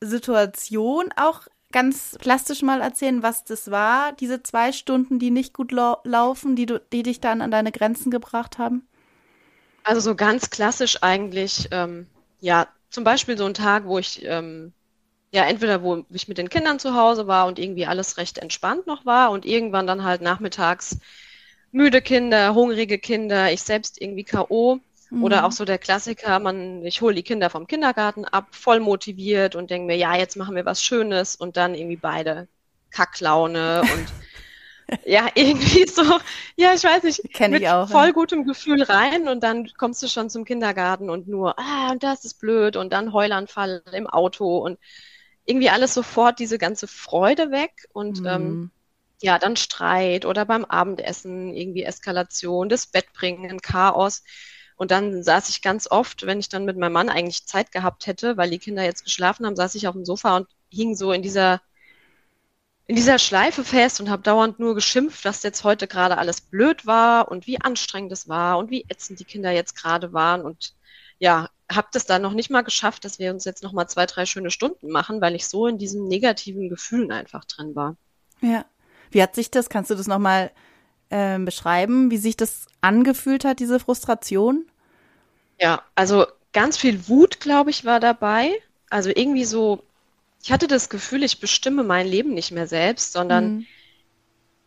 Situation 0.02 1.12
auch 1.16 1.42
ganz 1.74 2.18
plastisch 2.22 2.62
mal 2.62 2.80
erzählen, 2.80 3.22
was 3.22 3.44
das 3.44 3.70
war, 3.70 4.14
diese 4.14 4.42
zwei 4.44 4.72
Stunden, 4.72 5.20
die 5.20 5.32
nicht 5.32 5.54
gut 5.54 5.74
lau 5.74 5.98
laufen, 6.06 6.56
die, 6.56 6.66
du, 6.66 6.80
die 6.94 7.04
dich 7.04 7.20
dann 7.20 7.42
an 7.42 7.52
deine 7.52 7.74
Grenzen 7.74 8.12
gebracht 8.12 8.58
haben? 8.58 8.88
Also 9.84 10.00
so 10.00 10.16
ganz 10.16 10.50
klassisch 10.50 11.00
eigentlich, 11.02 11.68
ähm, 11.72 12.08
ja, 12.40 12.68
zum 12.90 13.04
Beispiel 13.04 13.38
so 13.38 13.46
ein 13.46 13.54
Tag, 13.54 13.86
wo 13.86 14.00
ich, 14.00 14.24
ähm, 14.24 14.72
ja, 15.34 15.44
entweder 15.46 15.84
wo 15.84 16.06
ich 16.10 16.30
mit 16.30 16.38
den 16.38 16.50
Kindern 16.50 16.80
zu 16.80 16.96
Hause 16.96 17.28
war 17.28 17.48
und 17.48 17.60
irgendwie 17.60 17.86
alles 17.86 18.18
recht 18.18 18.38
entspannt 18.38 18.88
noch 18.88 19.06
war 19.06 19.32
und 19.32 19.46
irgendwann 19.46 19.88
dann 19.88 20.04
halt 20.06 20.22
nachmittags 20.22 21.00
müde 21.72 22.02
Kinder, 22.02 22.54
hungrige 22.54 23.00
Kinder, 23.00 23.52
ich 23.52 23.64
selbst 23.64 24.00
irgendwie 24.02 24.24
K.O. 24.24 24.80
Oder 25.22 25.40
mhm. 25.40 25.46
auch 25.46 25.52
so 25.52 25.66
der 25.66 25.78
Klassiker, 25.78 26.40
man, 26.40 26.84
ich 26.84 27.02
hole 27.02 27.14
die 27.14 27.24
Kinder 27.24 27.50
vom 27.50 27.68
Kindergarten 27.68 28.26
ab, 28.26 28.48
voll 28.52 28.80
motiviert 28.80 29.56
und 29.56 29.70
denke 29.70 29.88
mir, 29.88 29.98
ja, 29.98 30.16
jetzt 30.16 30.36
machen 30.38 30.56
wir 30.56 30.66
was 30.66 30.84
Schönes 30.84 31.36
und 31.36 31.56
dann 31.58 31.76
irgendwie 31.76 31.98
beide 31.98 32.48
Kacklaune 32.90 33.82
und 33.82 35.00
ja, 35.06 35.28
irgendwie 35.36 35.86
so, 35.88 36.04
ja, 36.56 36.74
ich 36.74 36.84
weiß 36.84 37.04
nicht, 37.04 37.34
Kenn 37.34 37.52
mit 37.52 37.68
auch, 37.68 37.90
voll 37.90 38.08
ja. 38.08 38.12
gutem 38.12 38.46
Gefühl 38.46 38.82
rein 38.84 39.28
und 39.28 39.44
dann 39.44 39.70
kommst 39.78 40.02
du 40.02 40.08
schon 40.08 40.30
zum 40.30 40.46
Kindergarten 40.46 41.10
und 41.10 41.28
nur, 41.28 41.60
ah, 41.60 41.92
und 41.92 42.02
das 42.02 42.26
ist 42.26 42.40
blöd 42.40 42.76
und 42.76 42.92
dann 42.92 43.14
Heulanfall 43.14 43.84
im 43.92 44.08
Auto 44.08 44.58
und 44.58 44.80
irgendwie 45.46 45.70
alles 45.70 45.94
sofort 45.94 46.40
diese 46.40 46.58
ganze 46.58 46.88
Freude 46.88 47.52
weg 47.52 47.88
und 47.94 48.22
mhm. 48.22 48.28
ähm, 48.28 48.72
ja, 49.22 49.40
dann 49.40 49.56
Streit 49.56 50.26
oder 50.26 50.46
beim 50.46 50.66
Abendessen 50.66 51.54
irgendwie 51.54 51.84
Eskalation, 51.84 52.68
das 52.68 52.88
Bett 52.88 53.14
bringen, 53.14 53.62
Chaos. 53.62 54.24
Und 54.84 54.92
dann 54.92 55.24
saß 55.24 55.48
ich 55.48 55.62
ganz 55.62 55.90
oft, 55.90 56.26
wenn 56.26 56.42
ich 56.42 56.50
dann 56.50 56.66
mit 56.66 56.76
meinem 56.76 56.92
Mann 56.92 57.08
eigentlich 57.08 57.46
Zeit 57.46 57.72
gehabt 57.72 58.06
hätte, 58.06 58.36
weil 58.36 58.50
die 58.50 58.60
Kinder 58.60 58.84
jetzt 58.84 59.06
geschlafen 59.06 59.46
haben, 59.46 59.56
saß 59.56 59.76
ich 59.76 59.88
auf 59.88 59.94
dem 59.94 60.04
Sofa 60.04 60.36
und 60.36 60.48
hing 60.70 60.94
so 60.94 61.14
in 61.14 61.22
dieser 61.22 61.62
in 62.86 62.98
dieser 62.98 63.18
Schleife 63.18 63.64
fest 63.64 64.02
und 64.02 64.10
habe 64.10 64.24
dauernd 64.24 64.60
nur 64.60 64.76
geschimpft, 64.76 65.24
was 65.24 65.42
jetzt 65.42 65.64
heute 65.64 65.88
gerade 65.88 66.18
alles 66.18 66.42
blöd 66.42 66.86
war 66.86 67.32
und 67.32 67.48
wie 67.48 67.62
anstrengend 67.62 68.12
es 68.12 68.28
war 68.28 68.58
und 68.58 68.72
wie 68.72 68.84
ätzend 68.90 69.22
die 69.22 69.24
Kinder 69.24 69.52
jetzt 69.52 69.74
gerade 69.78 70.12
waren 70.12 70.42
und 70.42 70.76
ja, 71.18 71.48
habe 71.72 71.88
das 71.94 72.06
dann 72.06 72.22
noch 72.22 72.34
nicht 72.34 72.50
mal 72.50 72.64
geschafft, 72.64 73.06
dass 73.06 73.20
wir 73.20 73.32
uns 73.32 73.46
jetzt 73.46 73.64
noch 73.64 73.72
mal 73.72 73.88
zwei, 73.88 74.06
drei 74.06 74.26
schöne 74.26 74.52
Stunden 74.52 74.90
machen, 74.90 75.22
weil 75.22 75.34
ich 75.34 75.48
so 75.48 75.66
in 75.66 75.78
diesen 75.78 76.10
negativen 76.10 76.68
Gefühlen 76.68 77.14
einfach 77.14 77.46
drin 77.46 77.74
war. 77.74 77.96
Ja. 78.42 78.66
Wie 79.12 79.24
hat 79.24 79.34
sich 79.34 79.50
das, 79.50 79.70
kannst 79.70 79.92
du 79.92 79.96
das 79.96 80.08
noch 80.08 80.20
mal 80.20 80.52
äh, 81.08 81.40
beschreiben, 81.40 82.12
wie 82.12 82.18
sich 82.18 82.36
das 82.36 82.66
angefühlt 82.82 83.46
hat, 83.46 83.62
diese 83.62 83.80
Frustration? 83.80 84.66
Ja, 85.60 85.84
also 85.96 86.26
ganz 86.52 86.78
viel 86.78 87.08
Wut, 87.08 87.40
glaube 87.40 87.70
ich, 87.70 87.86
war 87.86 88.00
dabei. 88.00 88.52
Also 88.90 89.10
irgendwie 89.10 89.46
so, 89.46 89.84
ich 90.42 90.52
hatte 90.52 90.68
das 90.68 90.90
Gefühl, 90.90 91.24
ich 91.24 91.40
bestimme 91.40 91.84
mein 91.84 92.08
Leben 92.08 92.34
nicht 92.34 92.52
mehr 92.52 92.68
selbst, 92.68 93.14
sondern 93.14 93.56
mhm. 93.58 93.66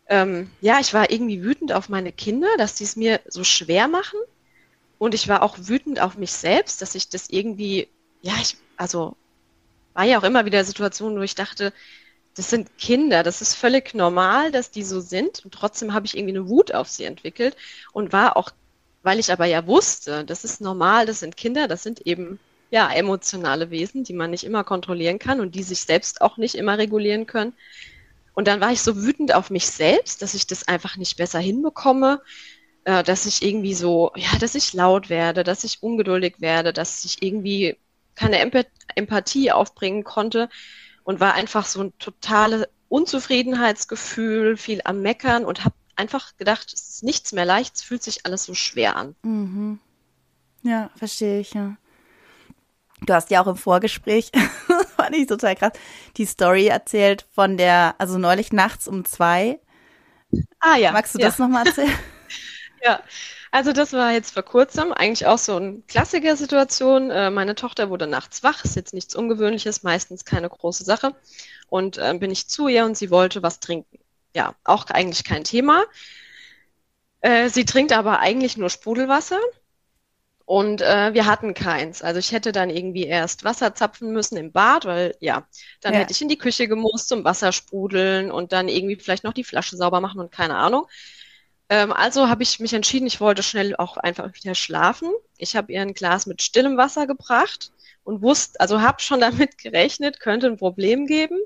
ähm, 0.07 0.51
ja, 0.61 0.79
ich 0.79 0.93
war 0.93 1.11
irgendwie 1.11 1.43
wütend 1.43 1.73
auf 1.73 1.89
meine 1.89 2.11
Kinder, 2.11 2.49
dass 2.57 2.75
die 2.75 2.83
es 2.83 2.95
mir 2.95 3.21
so 3.27 3.43
schwer 3.43 3.87
machen. 3.87 4.19
Und 4.99 5.13
ich 5.13 5.27
war 5.27 5.43
auch 5.43 5.57
wütend 5.59 5.99
auf 5.99 6.17
mich 6.17 6.31
selbst, 6.31 6.81
dass 6.81 6.95
ich 6.95 7.09
das 7.09 7.29
irgendwie, 7.29 7.87
ja, 8.21 8.33
ich, 8.41 8.57
also 8.75 9.15
war 9.93 10.05
ja 10.05 10.19
auch 10.19 10.23
immer 10.23 10.45
wieder 10.45 10.63
Situationen, 10.63 11.19
wo 11.19 11.23
ich 11.23 11.35
dachte, 11.35 11.71
das 12.35 12.49
sind 12.51 12.77
Kinder, 12.77 13.23
das 13.23 13.41
ist 13.41 13.55
völlig 13.55 13.95
normal, 13.95 14.51
dass 14.51 14.69
die 14.69 14.83
so 14.83 14.99
sind. 14.99 15.43
Und 15.43 15.53
trotzdem 15.53 15.93
habe 15.93 16.05
ich 16.05 16.15
irgendwie 16.15 16.37
eine 16.37 16.47
Wut 16.47 16.73
auf 16.73 16.87
sie 16.87 17.03
entwickelt 17.03 17.55
und 17.93 18.13
war 18.13 18.37
auch 18.37 18.51
weil 19.07 19.19
ich 19.19 19.31
aber 19.31 19.45
ja 19.45 19.65
wusste, 19.65 20.25
das 20.25 20.43
ist 20.43 20.59
normal, 20.59 21.05
das 21.05 21.21
sind 21.21 21.37
Kinder, 21.37 21.69
das 21.69 21.81
sind 21.81 22.01
eben 22.01 22.39
ja 22.71 22.91
emotionale 22.91 23.69
Wesen, 23.69 24.03
die 24.03 24.11
man 24.11 24.31
nicht 24.31 24.43
immer 24.43 24.65
kontrollieren 24.65 25.17
kann 25.17 25.39
und 25.39 25.55
die 25.55 25.63
sich 25.63 25.79
selbst 25.79 26.19
auch 26.19 26.35
nicht 26.35 26.55
immer 26.55 26.77
regulieren 26.77 27.25
können. 27.25 27.53
Und 28.33 28.49
dann 28.49 28.59
war 28.59 28.73
ich 28.73 28.81
so 28.81 28.97
wütend 29.01 29.33
auf 29.33 29.49
mich 29.49 29.65
selbst, 29.65 30.21
dass 30.21 30.33
ich 30.33 30.45
das 30.45 30.67
einfach 30.67 30.97
nicht 30.97 31.15
besser 31.15 31.39
hinbekomme, 31.39 32.21
äh, 32.83 33.01
dass 33.01 33.25
ich 33.25 33.43
irgendwie 33.43 33.75
so, 33.75 34.11
ja, 34.17 34.37
dass 34.41 34.55
ich 34.55 34.73
laut 34.73 35.09
werde, 35.09 35.45
dass 35.45 35.63
ich 35.63 35.81
ungeduldig 35.81 36.41
werde, 36.41 36.73
dass 36.73 37.05
ich 37.05 37.23
irgendwie 37.23 37.77
keine 38.13 38.39
Empathie 38.95 39.53
aufbringen 39.53 40.03
konnte 40.03 40.49
und 41.05 41.21
war 41.21 41.33
einfach 41.33 41.65
so 41.65 41.81
ein 41.81 41.97
totales 41.97 42.65
Unzufriedenheitsgefühl, 42.89 44.57
viel 44.57 44.81
am 44.83 45.01
Meckern 45.01 45.45
und 45.45 45.63
habe 45.63 45.75
einfach 45.97 46.37
gedacht, 46.37 46.73
es 46.73 46.89
ist 46.89 47.03
nichts 47.03 47.33
mehr 47.33 47.45
leicht, 47.45 47.75
es 47.75 47.83
fühlt 47.83 48.03
sich 48.03 48.25
alles 48.25 48.43
so 48.43 48.53
schwer 48.53 48.95
an. 48.95 49.15
Mhm. 49.23 49.79
Ja, 50.63 50.89
verstehe 50.95 51.39
ich, 51.39 51.53
ja. 51.53 51.77
Du 53.01 53.13
hast 53.13 53.29
ja 53.29 53.43
auch 53.43 53.47
im 53.47 53.55
Vorgespräch, 53.55 54.31
fand 54.95 55.15
ich 55.15 55.27
total 55.27 55.55
krass, 55.55 55.73
die 56.17 56.25
Story 56.25 56.67
erzählt 56.67 57.25
von 57.33 57.57
der, 57.57 57.95
also 57.99 58.17
neulich 58.17 58.51
nachts 58.51 58.87
um 58.87 59.05
zwei. 59.05 59.59
Ah 60.59 60.77
ja. 60.77 60.91
Magst 60.91 61.15
du 61.15 61.19
ja. 61.19 61.27
das 61.27 61.37
nochmal 61.37 61.67
erzählen? 61.67 61.93
ja, 62.83 63.01
also 63.51 63.71
das 63.71 63.93
war 63.93 64.11
jetzt 64.11 64.33
vor 64.33 64.43
kurzem 64.43 64.91
eigentlich 64.91 65.25
auch 65.25 65.37
so 65.37 65.55
eine 65.55 65.81
Klassiker-Situation. 65.87 67.11
Äh, 67.11 67.29
meine 67.29 67.55
Tochter 67.55 67.89
wurde 67.89 68.07
nachts 68.07 68.43
wach, 68.43 68.65
ist 68.65 68.75
jetzt 68.75 68.93
nichts 68.93 69.15
Ungewöhnliches, 69.15 69.83
meistens 69.83 70.25
keine 70.25 70.49
große 70.49 70.83
Sache. 70.83 71.15
Und 71.69 71.97
äh, 71.97 72.13
bin 72.17 72.31
ich 72.31 72.47
zu 72.47 72.67
ihr 72.67 72.85
und 72.85 72.97
sie 72.97 73.09
wollte 73.09 73.43
was 73.43 73.59
trinken. 73.59 73.99
Ja, 74.37 74.55
auch 74.63 74.85
eigentlich 74.87 75.23
kein 75.23 75.43
Thema. 75.43 75.83
Äh, 77.21 77.49
sie 77.49 77.63
trinkt 77.65 77.91
aber 77.91 78.19
eigentlich 78.21 78.57
nur 78.57 78.69
Sprudelwasser. 78.71 79.39
Und 80.45 80.81
äh, 80.81 81.13
wir 81.13 81.25
hatten 81.25 81.53
keins. 81.53 82.01
Also 82.01 82.19
ich 82.19 82.31
hätte 82.31 82.53
dann 82.53 82.69
irgendwie 82.69 83.03
erst 83.05 83.43
Wasser 83.43 83.75
zapfen 83.75 84.13
müssen 84.13 84.37
im 84.37 84.53
Bad, 84.53 84.85
weil 84.85 85.13
ja, 85.19 85.45
dann 85.81 85.93
Ja. 85.93 85.93
hätte 85.93 86.13
ich 86.13 86.21
in 86.21 86.29
die 86.29 86.37
Küche 86.37 86.69
gemusst 86.69 87.09
zum 87.09 87.25
Wasser 87.25 87.51
sprudeln 87.51 88.31
und 88.31 88.53
dann 88.53 88.69
irgendwie 88.69 88.95
vielleicht 88.95 89.25
noch 89.25 89.33
die 89.33 89.43
Flasche 89.43 89.75
sauber 89.75 89.99
machen 89.99 90.21
und 90.21 90.31
keine 90.31 90.55
Ahnung. 90.55 90.87
Ähm, 91.69 91.93
also 91.93 92.29
habe 92.29 92.43
ich 92.43 92.59
mich 92.59 92.73
entschieden, 92.73 93.07
ich 93.07 93.21
wollte 93.21 93.43
schnell 93.43 93.75
auch 93.77 93.97
einfach 93.97 94.33
wieder 94.35 94.55
schlafen. 94.55 95.11
Ich 95.37 95.55
habe 95.55 95.73
ihr 95.73 95.81
ein 95.81 95.93
Glas 95.93 96.27
mit 96.27 96.41
stillem 96.41 96.77
Wasser 96.77 97.07
gebracht 97.07 97.71
und 98.03 98.21
wusste, 98.21 98.59
also 98.61 98.81
habe 98.81 99.01
schon 99.01 99.19
damit 99.21 99.57
gerechnet, 99.59 100.19
könnte 100.21 100.47
ein 100.47 100.57
Problem 100.57 101.07
geben. 101.07 101.39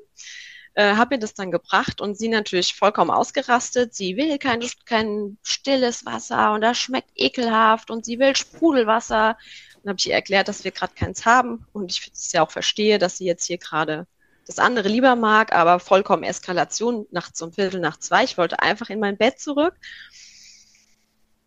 Äh, 0.73 0.95
habe 0.95 1.15
ihr 1.15 1.19
das 1.19 1.33
dann 1.33 1.51
gebracht 1.51 1.99
und 1.99 2.17
sie 2.17 2.29
natürlich 2.29 2.75
vollkommen 2.75 3.11
ausgerastet. 3.11 3.93
Sie 3.93 4.15
will 4.15 4.37
kein, 4.37 4.63
kein 4.85 5.37
stilles 5.43 6.05
Wasser 6.05 6.53
und 6.53 6.61
das 6.61 6.77
schmeckt 6.77 7.11
ekelhaft 7.15 7.91
und 7.91 8.05
sie 8.05 8.19
will 8.19 8.35
Sprudelwasser. 8.35 9.37
Dann 9.83 9.89
habe 9.89 9.97
ich 9.99 10.07
ihr 10.07 10.13
erklärt, 10.13 10.47
dass 10.47 10.63
wir 10.63 10.71
gerade 10.71 10.93
keins 10.93 11.25
haben 11.25 11.65
und 11.73 11.91
ich 11.91 12.09
es 12.13 12.31
ja 12.31 12.43
auch 12.43 12.51
verstehe, 12.51 12.99
dass 12.99 13.17
sie 13.17 13.25
jetzt 13.25 13.45
hier 13.45 13.57
gerade 13.57 14.07
das 14.47 14.59
andere 14.59 14.87
lieber 14.87 15.15
mag, 15.15 15.53
aber 15.53 15.79
vollkommen 15.79 16.23
Eskalation 16.23 17.05
nachts 17.11 17.41
um 17.41 17.51
Viertel 17.51 17.81
nach 17.81 17.97
zwei. 17.97 18.23
Ich 18.23 18.37
wollte 18.37 18.59
einfach 18.59 18.89
in 18.89 18.99
mein 18.99 19.17
Bett 19.17 19.39
zurück. 19.39 19.75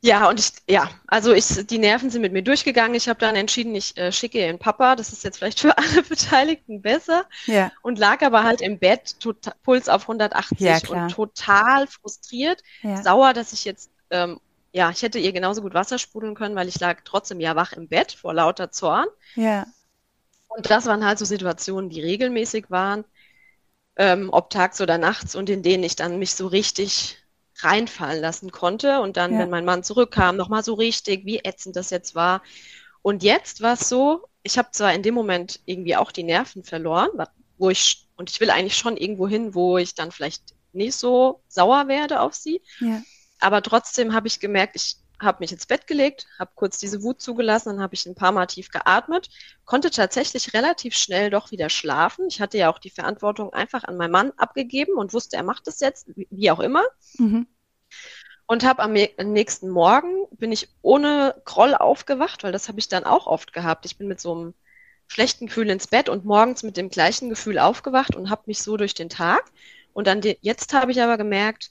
Ja, 0.04 0.28
und 0.28 0.38
ich, 0.38 0.52
ja, 0.68 0.90
also 1.06 1.32
ich, 1.32 1.66
die 1.66 1.78
Nerven 1.78 2.10
sind 2.10 2.20
mit 2.20 2.34
mir 2.34 2.42
durchgegangen. 2.42 2.94
Ich 2.94 3.08
habe 3.08 3.18
dann 3.18 3.36
entschieden, 3.36 3.74
ich 3.74 3.96
äh, 3.96 4.12
schicke 4.12 4.38
ihren 4.38 4.58
Papa. 4.58 4.96
Das 4.96 5.12
ist 5.14 5.24
jetzt 5.24 5.38
vielleicht 5.38 5.60
für 5.60 5.78
alle 5.78 6.02
Beteiligten 6.02 6.82
besser. 6.82 7.24
Ja. 7.46 7.72
Und 7.80 7.98
lag 7.98 8.20
aber 8.20 8.42
halt 8.42 8.60
im 8.60 8.78
Bett, 8.78 9.16
tota- 9.18 9.54
Puls 9.62 9.88
auf 9.88 10.02
180 10.06 10.60
Ja, 10.60 10.78
und 10.90 11.08
total 11.10 11.86
frustriert, 11.86 12.62
Ja. 12.82 13.02
sauer, 13.02 13.32
dass 13.32 13.54
ich 13.54 13.64
jetzt, 13.64 13.88
ähm, 14.10 14.40
ja, 14.72 14.90
ich 14.90 15.00
hätte 15.00 15.18
ihr 15.18 15.32
genauso 15.32 15.62
gut 15.62 15.72
Wasser 15.72 15.96
sprudeln 15.98 16.34
können, 16.34 16.54
weil 16.54 16.68
ich 16.68 16.78
lag 16.80 17.00
trotzdem 17.06 17.40
ja 17.40 17.56
wach 17.56 17.72
im 17.72 17.88
Bett 17.88 18.12
vor 18.12 18.34
lauter 18.34 18.70
Zorn. 18.70 19.06
Ja. 19.36 19.66
Und 20.48 20.68
das 20.68 20.84
waren 20.84 21.06
halt 21.06 21.18
so 21.18 21.24
Situationen, 21.24 21.88
die 21.88 22.02
regelmäßig 22.02 22.70
waren, 22.70 23.06
ähm, 23.96 24.28
ob 24.32 24.50
tags 24.50 24.82
oder 24.82 24.98
nachts 24.98 25.34
und 25.34 25.48
in 25.48 25.62
denen 25.62 25.82
ich 25.82 25.96
dann 25.96 26.18
mich 26.18 26.34
so 26.34 26.46
richtig 26.46 27.23
reinfallen 27.58 28.20
lassen 28.20 28.50
konnte. 28.50 29.00
Und 29.00 29.16
dann, 29.16 29.32
Ja. 29.32 29.40
wenn 29.40 29.50
mein 29.50 29.64
Mann 29.64 29.82
zurückkam, 29.82 30.36
nochmal 30.36 30.64
so 30.64 30.74
richtig, 30.74 31.24
wie 31.24 31.40
ätzend 31.44 31.76
das 31.76 31.90
jetzt 31.90 32.14
war. 32.14 32.42
Und 33.02 33.22
jetzt 33.22 33.60
war 33.60 33.74
es 33.74 33.88
so, 33.88 34.26
ich 34.42 34.58
habe 34.58 34.68
zwar 34.72 34.94
in 34.94 35.02
dem 35.02 35.14
Moment 35.14 35.60
irgendwie 35.66 35.96
auch 35.96 36.12
die 36.12 36.22
Nerven 36.22 36.64
verloren, 36.64 37.10
wo 37.58 37.70
ich, 37.70 38.06
und 38.16 38.30
ich 38.30 38.40
will 38.40 38.50
eigentlich 38.50 38.76
schon 38.76 38.96
irgendwo 38.96 39.28
hin, 39.28 39.54
wo 39.54 39.78
ich 39.78 39.94
dann 39.94 40.10
vielleicht 40.10 40.42
nicht 40.72 40.96
so 40.96 41.42
sauer 41.48 41.88
werde 41.88 42.20
auf 42.20 42.34
sie. 42.34 42.60
Ja. 42.80 43.02
Aber 43.40 43.62
trotzdem 43.62 44.14
habe 44.14 44.26
ich 44.26 44.40
gemerkt, 44.40 44.76
ich 44.76 44.96
habe 45.24 45.38
mich 45.40 45.52
ins 45.52 45.66
Bett 45.66 45.86
gelegt, 45.86 46.26
habe 46.38 46.52
kurz 46.54 46.78
diese 46.78 47.02
Wut 47.02 47.20
zugelassen, 47.20 47.70
dann 47.70 47.80
habe 47.80 47.94
ich 47.94 48.06
ein 48.06 48.14
paar 48.14 48.32
Mal 48.32 48.46
tief 48.46 48.70
geatmet, 48.70 49.28
konnte 49.64 49.90
tatsächlich 49.90 50.54
relativ 50.54 50.94
schnell 50.94 51.30
doch 51.30 51.50
wieder 51.50 51.70
schlafen. 51.70 52.26
Ich 52.28 52.40
hatte 52.40 52.58
ja 52.58 52.70
auch 52.70 52.78
die 52.78 52.90
Verantwortung 52.90 53.52
einfach 53.52 53.84
an 53.84 53.96
meinen 53.96 54.12
Mann 54.12 54.32
abgegeben 54.36 54.94
und 54.96 55.12
wusste, 55.12 55.36
er 55.36 55.42
macht 55.42 55.66
es 55.68 55.80
jetzt, 55.80 56.08
wie- 56.30 56.50
auch 56.50 56.60
immer. 56.60 56.82
Mhm. 57.18 57.46
Und 58.46 58.64
habe 58.64 58.82
am 58.82 58.92
nächsten 58.92 59.70
Morgen 59.70 60.26
bin 60.32 60.52
ich 60.52 60.68
ohne 60.82 61.40
Groll 61.44 61.74
aufgewacht, 61.74 62.44
weil 62.44 62.52
das 62.52 62.68
habe 62.68 62.78
ich 62.78 62.88
dann 62.88 63.04
auch 63.04 63.26
oft 63.26 63.52
gehabt. 63.54 63.86
Ich 63.86 63.96
bin 63.96 64.06
mit 64.06 64.20
so 64.20 64.34
einem 64.34 64.54
schlechten 65.08 65.46
Gefühl 65.46 65.70
ins 65.70 65.86
Bett 65.86 66.08
und 66.08 66.24
morgens 66.24 66.62
mit 66.62 66.76
dem 66.76 66.90
gleichen 66.90 67.30
Gefühl 67.30 67.58
aufgewacht 67.58 68.14
und 68.14 68.28
habe 68.30 68.42
mich 68.46 68.58
so 68.58 68.76
durch 68.76 68.94
den 68.94 69.08
Tag. 69.08 69.44
Und 69.94 70.06
dann 70.06 70.20
jetzt 70.42 70.74
habe 70.74 70.92
ich 70.92 71.00
aber 71.00 71.16
gemerkt, 71.16 71.70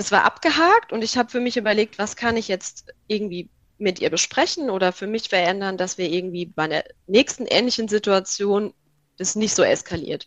das 0.00 0.12
war 0.12 0.24
abgehakt 0.24 0.94
und 0.94 1.04
ich 1.04 1.18
habe 1.18 1.28
für 1.28 1.40
mich 1.40 1.58
überlegt, 1.58 1.98
was 1.98 2.16
kann 2.16 2.38
ich 2.38 2.48
jetzt 2.48 2.86
irgendwie 3.06 3.50
mit 3.76 4.00
ihr 4.00 4.08
besprechen 4.08 4.70
oder 4.70 4.92
für 4.92 5.06
mich 5.06 5.28
verändern, 5.28 5.76
dass 5.76 5.98
wir 5.98 6.10
irgendwie 6.10 6.46
bei 6.46 6.68
der 6.68 6.84
nächsten 7.06 7.44
ähnlichen 7.44 7.86
Situation 7.86 8.72
das 9.18 9.36
nicht 9.36 9.54
so 9.54 9.62
eskaliert. 9.62 10.26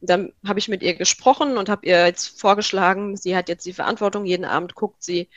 Und 0.00 0.08
dann 0.08 0.32
habe 0.46 0.60
ich 0.60 0.68
mit 0.68 0.82
ihr 0.82 0.94
gesprochen 0.94 1.58
und 1.58 1.68
habe 1.68 1.84
ihr 1.84 2.06
jetzt 2.06 2.40
vorgeschlagen, 2.40 3.18
sie 3.18 3.36
hat 3.36 3.50
jetzt 3.50 3.66
die 3.66 3.74
Verantwortung, 3.74 4.24
jeden 4.24 4.46
Abend 4.46 4.74
guckt 4.74 5.02
sie, 5.02 5.28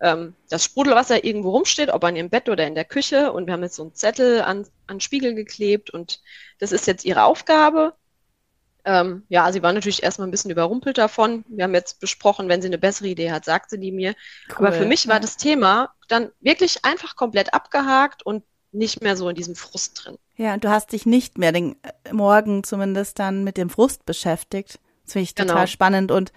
ähm, 0.00 0.36
dass 0.48 0.62
Sprudelwasser 0.62 1.24
irgendwo 1.24 1.50
rumsteht, 1.50 1.90
ob 1.90 2.04
an 2.04 2.14
ihrem 2.14 2.30
Bett 2.30 2.48
oder 2.48 2.64
in 2.68 2.76
der 2.76 2.84
Küche. 2.84 3.32
Und 3.32 3.46
wir 3.46 3.54
haben 3.54 3.64
jetzt 3.64 3.74
so 3.74 3.82
einen 3.82 3.94
Zettel 3.96 4.42
an, 4.42 4.64
an 4.86 5.00
Spiegel 5.00 5.34
geklebt 5.34 5.90
und 5.90 6.20
das 6.60 6.70
ist 6.70 6.86
jetzt 6.86 7.04
ihre 7.04 7.24
Aufgabe. 7.24 7.94
Ähm, 8.84 9.24
ja, 9.28 9.50
sie 9.52 9.62
war 9.62 9.72
natürlich 9.72 10.02
erstmal 10.02 10.28
ein 10.28 10.30
bisschen 10.30 10.50
überrumpelt 10.50 10.98
davon. 10.98 11.44
Wir 11.48 11.64
haben 11.64 11.74
jetzt 11.74 12.00
besprochen, 12.00 12.48
wenn 12.48 12.60
sie 12.62 12.68
eine 12.68 12.78
bessere 12.78 13.08
Idee 13.08 13.32
hat, 13.32 13.44
sagt 13.44 13.70
sie 13.70 13.78
die 13.80 13.92
mir. 13.92 14.14
Aber 14.54 14.72
für 14.72 14.84
Cool. 14.84 14.86
mich 14.86 15.08
war 15.08 15.20
das 15.20 15.36
Thema 15.36 15.94
dann 16.08 16.30
wirklich 16.40 16.84
einfach 16.84 17.16
komplett 17.16 17.54
abgehakt 17.54 18.24
und 18.24 18.44
nicht 18.72 19.02
mehr 19.02 19.16
so 19.16 19.28
in 19.28 19.36
diesem 19.36 19.54
Frust 19.56 20.04
drin. 20.04 20.18
Ja, 20.36 20.54
und 20.54 20.64
du 20.64 20.68
hast 20.70 20.92
dich 20.92 21.06
nicht 21.06 21.38
mehr 21.38 21.52
den 21.52 21.76
äh, 21.82 22.12
Morgen 22.12 22.64
zumindest 22.64 23.18
dann 23.18 23.44
mit 23.44 23.56
dem 23.56 23.70
Frust 23.70 24.04
beschäftigt. 24.04 24.80
Das 25.04 25.12
finde 25.12 25.24
ich 25.24 25.34
total 25.34 25.66
Genau. 25.66 25.66
spannend 25.66 26.10
und 26.10 26.32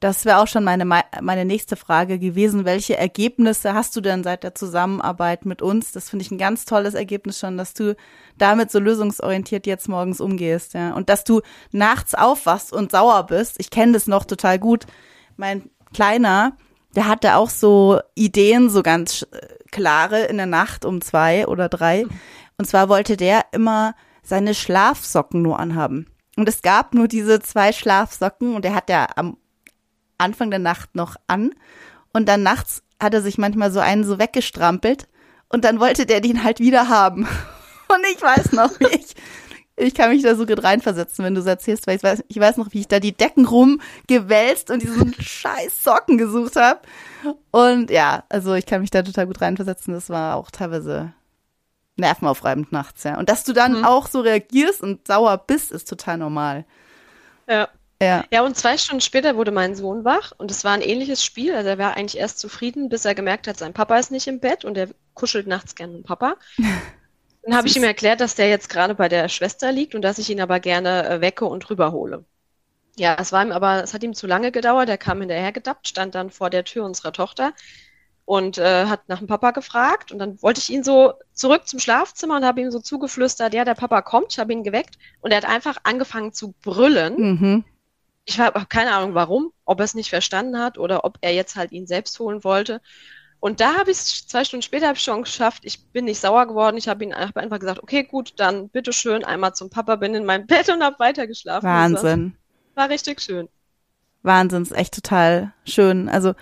das 0.00 0.24
wäre 0.24 0.38
auch 0.38 0.46
schon 0.46 0.64
meine, 0.64 0.86
mei- 0.86 1.04
meine 1.20 1.44
nächste 1.44 1.76
Frage 1.76 2.18
gewesen. 2.18 2.64
Welche 2.64 2.96
Ergebnisse 2.96 3.74
hast 3.74 3.94
du 3.94 4.00
denn 4.00 4.24
seit 4.24 4.42
der 4.42 4.54
Zusammenarbeit 4.54 5.44
mit 5.44 5.60
uns? 5.60 5.92
Das 5.92 6.08
finde 6.08 6.24
ich 6.24 6.30
ein 6.30 6.38
ganz 6.38 6.64
tolles 6.64 6.94
Ergebnis 6.94 7.38
schon, 7.38 7.58
dass 7.58 7.74
du 7.74 7.94
damit 8.38 8.70
so 8.70 8.78
lösungsorientiert 8.78 9.66
jetzt 9.66 9.88
morgens 9.88 10.20
umgehst, 10.20 10.72
ja. 10.72 10.94
Und 10.94 11.10
dass 11.10 11.24
du 11.24 11.42
nachts 11.70 12.14
aufwachst 12.14 12.72
und 12.72 12.90
sauer 12.90 13.26
bist. 13.26 13.56
Ich 13.58 13.70
kenne 13.70 13.92
das 13.92 14.06
noch 14.06 14.24
total 14.24 14.58
gut. 14.58 14.86
Mein 15.36 15.70
Kleiner, 15.92 16.56
der 16.96 17.06
hatte 17.06 17.36
auch 17.36 17.50
so 17.50 18.00
Ideen, 18.14 18.70
so 18.70 18.82
ganz 18.82 19.26
äh, 19.32 19.38
klare 19.70 20.22
in 20.24 20.38
der 20.38 20.46
Nacht 20.46 20.84
um 20.84 21.02
zwei 21.02 21.46
oder 21.46 21.68
drei. 21.68 22.06
Und 22.56 22.64
zwar 22.64 22.88
wollte 22.88 23.16
der 23.16 23.44
immer 23.52 23.94
seine 24.22 24.54
Schlafsocken 24.54 25.42
nur 25.42 25.58
anhaben. 25.58 26.06
Und 26.36 26.48
es 26.48 26.62
gab 26.62 26.94
nur 26.94 27.06
diese 27.06 27.40
zwei 27.40 27.72
Schlafsocken 27.72 28.54
und 28.54 28.64
der 28.64 28.74
hat 28.74 28.88
ja 28.88 29.06
am 29.16 29.36
Anfang 30.20 30.50
der 30.50 30.58
Nacht 30.60 30.94
noch 30.94 31.16
an. 31.26 31.50
Und 32.12 32.28
dann 32.28 32.42
nachts 32.42 32.82
hat 33.00 33.14
er 33.14 33.22
sich 33.22 33.38
manchmal 33.38 33.70
so 33.72 33.80
einen 33.80 34.04
so 34.04 34.18
weggestrampelt 34.18 35.08
und 35.48 35.64
dann 35.64 35.80
wollte 35.80 36.06
der 36.06 36.20
den 36.20 36.44
halt 36.44 36.60
wieder 36.60 36.88
haben. 36.88 37.26
Und 37.88 38.06
ich 38.14 38.22
weiß 38.22 38.52
noch, 38.52 38.70
wie 38.78 38.86
ich, 38.86 39.16
ich 39.74 39.94
kann 39.94 40.10
mich 40.10 40.22
da 40.22 40.36
so 40.36 40.46
gut 40.46 40.62
reinversetzen, 40.62 41.24
wenn 41.24 41.34
du 41.34 41.40
es 41.40 41.46
erzählst, 41.48 41.88
weil 41.88 41.96
ich 41.96 42.04
weiß, 42.04 42.22
ich 42.28 42.38
weiß 42.38 42.56
noch, 42.56 42.68
wie 42.72 42.78
ich 42.80 42.86
da 42.86 43.00
die 43.00 43.16
Decken 43.16 43.46
rumgewälzt 43.46 44.70
und 44.70 44.80
diesen 44.80 45.12
scheiß 45.20 45.82
Socken 45.82 46.16
gesucht 46.16 46.54
habe. 46.54 46.78
Und 47.50 47.90
ja, 47.90 48.22
also 48.28 48.54
ich 48.54 48.64
kann 48.66 48.80
mich 48.80 48.90
da 48.90 49.02
total 49.02 49.26
gut 49.26 49.40
reinversetzen. 49.40 49.92
Das 49.92 50.08
war 50.08 50.36
auch 50.36 50.52
teilweise 50.52 51.12
nervenaufreibend 51.96 52.70
nachts, 52.70 53.02
ja. 53.02 53.18
Und 53.18 53.28
dass 53.28 53.42
du 53.42 53.52
dann 53.52 53.78
Mhm. 53.78 53.84
auch 53.84 54.06
so 54.06 54.20
reagierst 54.20 54.82
und 54.82 55.06
sauer 55.06 55.36
bist, 55.38 55.72
ist 55.72 55.88
total 55.88 56.18
normal. 56.18 56.64
Ja. 57.48 57.68
Ja. 58.02 58.24
Ja, 58.32 58.42
und 58.42 58.56
zwei 58.56 58.78
Stunden 58.78 59.02
später 59.02 59.36
wurde 59.36 59.50
mein 59.50 59.74
Sohn 59.74 60.04
wach 60.04 60.32
und 60.38 60.50
es 60.50 60.64
war 60.64 60.72
ein 60.72 60.80
ähnliches 60.80 61.22
Spiel. 61.22 61.54
Also 61.54 61.68
er 61.68 61.78
war 61.78 61.96
eigentlich 61.96 62.18
erst 62.18 62.38
zufrieden, 62.38 62.88
bis 62.88 63.04
er 63.04 63.14
gemerkt 63.14 63.46
hat, 63.46 63.58
sein 63.58 63.74
Papa 63.74 63.98
ist 63.98 64.10
nicht 64.10 64.26
im 64.26 64.40
Bett 64.40 64.64
und 64.64 64.78
er 64.78 64.88
kuschelt 65.14 65.46
nachts 65.46 65.74
gern 65.74 65.92
mit 65.92 66.06
Papa. 66.06 66.36
Dann 67.42 67.56
habe 67.56 67.68
ich 67.68 67.76
ihm 67.76 67.84
erklärt, 67.84 68.20
dass 68.20 68.34
der 68.34 68.48
jetzt 68.48 68.68
gerade 68.68 68.94
bei 68.94 69.08
der 69.08 69.28
Schwester 69.28 69.72
liegt 69.72 69.94
und 69.94 70.02
dass 70.02 70.18
ich 70.18 70.28
ihn 70.28 70.40
aber 70.40 70.60
gerne 70.60 71.08
äh, 71.08 71.20
wecke 71.20 71.46
und 71.46 71.68
rüberhole. 71.70 72.24
Ja, 72.96 73.16
es 73.18 73.32
war 73.32 73.42
ihm 73.42 73.52
aber, 73.52 73.82
es 73.82 73.94
hat 73.94 74.02
ihm 74.02 74.14
zu 74.14 74.26
lange 74.26 74.52
gedauert. 74.52 74.88
Er 74.88 74.98
kam 74.98 75.20
hinterher 75.20 75.52
gedappt, 75.52 75.88
stand 75.88 76.14
dann 76.14 76.30
vor 76.30 76.50
der 76.50 76.64
Tür 76.64 76.84
unserer 76.84 77.12
Tochter 77.12 77.54
und 78.26 78.58
äh, 78.58 78.86
hat 78.86 79.08
nach 79.08 79.18
dem 79.18 79.26
Papa 79.26 79.52
gefragt. 79.52 80.12
Und 80.12 80.18
dann 80.18 80.40
wollte 80.42 80.60
ich 80.60 80.70
ihn 80.70 80.84
so 80.84 81.14
zurück 81.32 81.66
zum 81.66 81.78
Schlafzimmer 81.78 82.36
und 82.36 82.44
habe 82.44 82.60
ihm 82.60 82.70
so 82.70 82.78
zugeflüstert, 82.78 83.54
ja, 83.54 83.64
der 83.64 83.74
Papa 83.74 84.02
kommt. 84.02 84.32
Ich 84.32 84.38
habe 84.38 84.52
ihn 84.52 84.62
geweckt 84.62 84.98
und 85.20 85.30
er 85.30 85.38
hat 85.38 85.48
einfach 85.48 85.78
angefangen 85.84 86.32
zu 86.32 86.52
brüllen. 86.62 87.14
Mhm. 87.16 87.64
Ich 88.24 88.38
habe 88.38 88.64
keine 88.66 88.92
Ahnung 88.92 89.14
warum, 89.14 89.52
ob 89.64 89.80
er 89.80 89.84
es 89.84 89.94
nicht 89.94 90.10
verstanden 90.10 90.58
hat 90.58 90.78
oder 90.78 91.04
ob 91.04 91.18
er 91.20 91.34
jetzt 91.34 91.56
halt 91.56 91.72
ihn 91.72 91.86
selbst 91.86 92.18
holen 92.18 92.44
wollte. 92.44 92.80
Und 93.40 93.60
da 93.60 93.74
habe 93.76 93.90
ich 93.90 93.96
es 93.96 94.26
zwei 94.26 94.44
Stunden 94.44 94.62
später 94.62 94.86
habe 94.86 94.96
ich 94.96 95.02
schon 95.02 95.22
geschafft. 95.22 95.64
Ich 95.64 95.86
bin 95.92 96.04
nicht 96.04 96.20
sauer 96.20 96.46
geworden. 96.46 96.76
Ich 96.76 96.88
habe 96.88 97.02
ihn 97.02 97.14
hab 97.14 97.36
einfach 97.38 97.58
gesagt, 97.58 97.82
okay, 97.82 98.04
gut, 98.04 98.34
dann 98.36 98.68
bitteschön 98.68 99.24
einmal 99.24 99.54
zum 99.54 99.70
Papa, 99.70 99.96
bin 99.96 100.14
in 100.14 100.26
mein 100.26 100.46
Bett 100.48 100.68
und 100.68 100.82
habe 100.82 100.98
weitergeschlafen. 100.98 101.66
Wahnsinn. 101.66 102.36
War, 102.74 102.84
war 102.84 102.90
richtig 102.90 103.20
schön. 103.22 103.48
Wahnsinn, 104.22 104.62
ist 104.62 104.72
echt 104.72 104.94
total 104.94 105.54
schön. 105.64 106.10
Also 106.10 106.34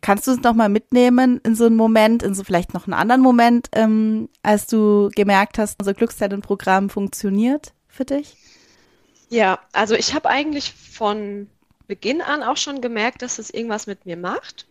Kannst 0.00 0.26
du 0.26 0.32
uns 0.32 0.42
noch 0.42 0.54
mal 0.54 0.68
mitnehmen 0.68 1.40
in 1.42 1.54
so 1.54 1.66
einen 1.66 1.76
Moment, 1.76 2.22
in 2.22 2.34
so 2.34 2.44
vielleicht 2.44 2.72
noch 2.72 2.86
einen 2.86 2.94
anderen 2.94 3.20
Moment, 3.20 3.68
ähm, 3.72 4.28
als 4.42 4.66
du 4.66 5.10
gemerkt 5.14 5.58
hast, 5.58 5.78
unser 5.80 5.94
Glückstalenprogramm 5.94 6.88
funktioniert 6.88 7.72
für 7.88 8.04
dich? 8.04 8.36
Ja, 9.30 9.58
also 9.72 9.94
ich 9.94 10.14
habe 10.14 10.28
eigentlich 10.28 10.72
von 10.72 11.50
Beginn 11.86 12.22
an 12.22 12.42
auch 12.42 12.56
schon 12.56 12.80
gemerkt, 12.80 13.22
dass 13.22 13.38
es 13.38 13.50
irgendwas 13.50 13.86
mit 13.86 14.06
mir 14.06 14.16
macht. 14.16 14.66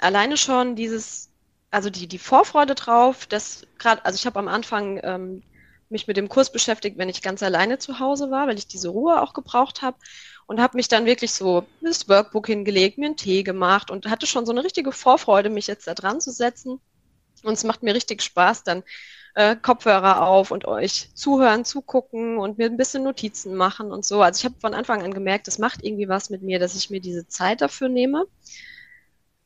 Alleine 0.00 0.36
schon 0.36 0.76
dieses, 0.76 1.30
also 1.70 1.90
die, 1.90 2.08
die 2.08 2.18
Vorfreude 2.18 2.74
drauf, 2.74 3.26
dass 3.26 3.66
gerade, 3.78 4.04
also 4.04 4.16
ich 4.16 4.26
habe 4.26 4.38
am 4.38 4.48
Anfang 4.48 5.00
ähm, 5.02 5.42
mich 5.88 6.06
mit 6.06 6.16
dem 6.16 6.28
Kurs 6.28 6.52
beschäftigt, 6.52 6.98
wenn 6.98 7.08
ich 7.08 7.22
ganz 7.22 7.42
alleine 7.42 7.78
zu 7.78 7.98
Hause 7.98 8.30
war, 8.30 8.46
weil 8.46 8.58
ich 8.58 8.66
diese 8.68 8.88
Ruhe 8.88 9.20
auch 9.20 9.32
gebraucht 9.32 9.82
habe 9.82 9.98
und 10.46 10.60
habe 10.60 10.76
mich 10.76 10.88
dann 10.88 11.06
wirklich 11.06 11.32
so 11.32 11.66
das 11.80 12.08
Workbook 12.08 12.46
hingelegt, 12.46 12.98
mir 12.98 13.06
einen 13.06 13.16
Tee 13.16 13.42
gemacht 13.42 13.90
und 13.90 14.06
hatte 14.08 14.26
schon 14.26 14.46
so 14.46 14.52
eine 14.52 14.64
richtige 14.64 14.92
Vorfreude, 14.92 15.50
mich 15.50 15.66
jetzt 15.66 15.86
da 15.86 15.94
dran 15.94 16.20
zu 16.20 16.30
setzen. 16.32 16.80
Und 17.42 17.54
es 17.54 17.64
macht 17.64 17.82
mir 17.82 17.94
richtig 17.94 18.22
Spaß, 18.22 18.64
dann 18.64 18.82
äh, 19.40 19.56
Kopfhörer 19.56 20.26
auf 20.26 20.50
und 20.50 20.66
euch 20.66 21.08
zuhören, 21.14 21.64
zugucken 21.64 22.36
und 22.36 22.58
mir 22.58 22.66
ein 22.66 22.76
bisschen 22.76 23.04
Notizen 23.04 23.54
machen 23.54 23.90
und 23.90 24.04
so. 24.04 24.20
Also 24.20 24.38
ich 24.38 24.44
habe 24.44 24.60
von 24.60 24.74
Anfang 24.74 25.02
an 25.02 25.14
gemerkt, 25.14 25.48
es 25.48 25.58
macht 25.58 25.82
irgendwie 25.82 26.10
was 26.10 26.28
mit 26.28 26.42
mir, 26.42 26.58
dass 26.58 26.74
ich 26.74 26.90
mir 26.90 27.00
diese 27.00 27.26
Zeit 27.26 27.62
dafür 27.62 27.88
nehme. 27.88 28.26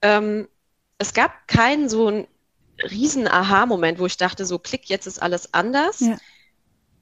Ähm, 0.03 0.49
es 0.99 1.15
gab 1.15 1.47
keinen 1.47 1.89
so 1.89 2.09
einen 2.09 2.27
riesen 2.91 3.29
Aha-Moment, 3.29 4.01
wo 4.01 4.07
ich 4.07 4.17
dachte, 4.17 4.47
so 4.47 4.59
klick, 4.59 4.89
jetzt 4.89 5.07
ist 5.07 5.23
alles 5.23 5.55
anders. 5.55 6.01
Ja. 6.01 6.19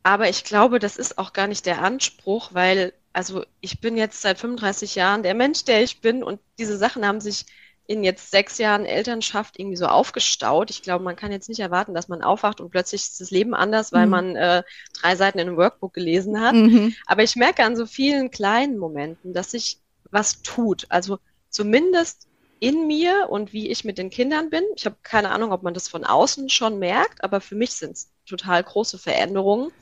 Aber 0.03 0.29
ich 0.29 0.45
glaube, 0.45 0.79
das 0.79 0.99
ist 0.99 1.17
auch 1.17 1.33
gar 1.33 1.47
nicht 1.47 1.65
der 1.65 1.81
Anspruch, 1.81 2.51
weil, 2.53 2.93
also 3.15 3.47
ich 3.63 3.81
bin 3.81 3.97
jetzt 3.97 4.21
seit 4.21 4.39
35 4.39 4.97
Jahren 4.97 5.23
der 5.23 5.35
Mensch, 5.35 5.65
der 5.65 5.83
ich 5.83 6.03
bin 6.03 6.23
und 6.23 6.41
diese 6.59 6.77
Sachen 6.77 7.07
haben 7.07 7.23
sich 7.23 7.47
in 7.87 8.05
jetzt 8.05 8.31
sechs 8.31 8.59
Jahren 8.59 8.87
Elternschaft 8.87 9.59
irgendwie 9.59 9.77
so 9.77 9.87
aufgestaut. 9.87 10.71
Ich 10.71 10.83
glaube, 10.83 11.05
man 11.05 11.17
kann 11.17 11.33
jetzt 11.33 11.49
nicht 11.49 11.61
erwarten, 11.61 11.95
dass 11.95 12.09
man 12.09 12.23
aufwacht 12.23 12.61
und 12.61 12.71
plötzlich 12.71 13.03
ist 13.03 13.21
das 13.21 13.31
Leben 13.31 13.55
anders, 13.55 13.93
weil 13.93 14.07
mhm. 14.07 14.11
man 14.11 14.37
äh, 14.37 14.63
drei 15.01 15.17
Seiten 15.17 15.39
in 15.39 15.49
einem 15.49 15.57
Workbook 15.57 15.93
gelesen 15.93 16.41
hat. 16.41 16.55
Mhm. 16.55 16.95
Aber 17.07 17.23
ich 17.23 17.37
merke 17.37 17.65
an 17.65 17.77
so 17.77 17.87
vielen 17.87 18.31
kleinen 18.31 18.79
Momenten, 18.79 19.35
dass 19.35 19.51
sich 19.51 19.79
was 20.11 20.43
tut. 20.43 20.87
Also 20.91 21.19
zumindest 21.49 22.29
in 22.61 22.87
mir 22.87 23.27
und 23.29 23.53
wie 23.53 23.69
ich 23.69 23.85
mit 23.85 23.99
den 23.99 24.11
Kindern 24.11 24.49
bin. 24.49 24.63
Ich 24.77 24.87
habe 24.87 24.97
keine 25.03 25.31
Ahnung, 25.31 25.51
ob 25.51 25.65
man 25.65 25.75
das 25.75 25.89
von 25.89 26.05
außen 26.05 26.49
schon 26.49 26.79
merkt, 26.79 27.25
aber 27.25 27.41
für 27.41 27.57
mich 27.57 27.73
sind 27.73 27.97
es 27.97 28.13
total 28.25 28.63
große 28.63 28.99
Veränderungen. 28.99 29.73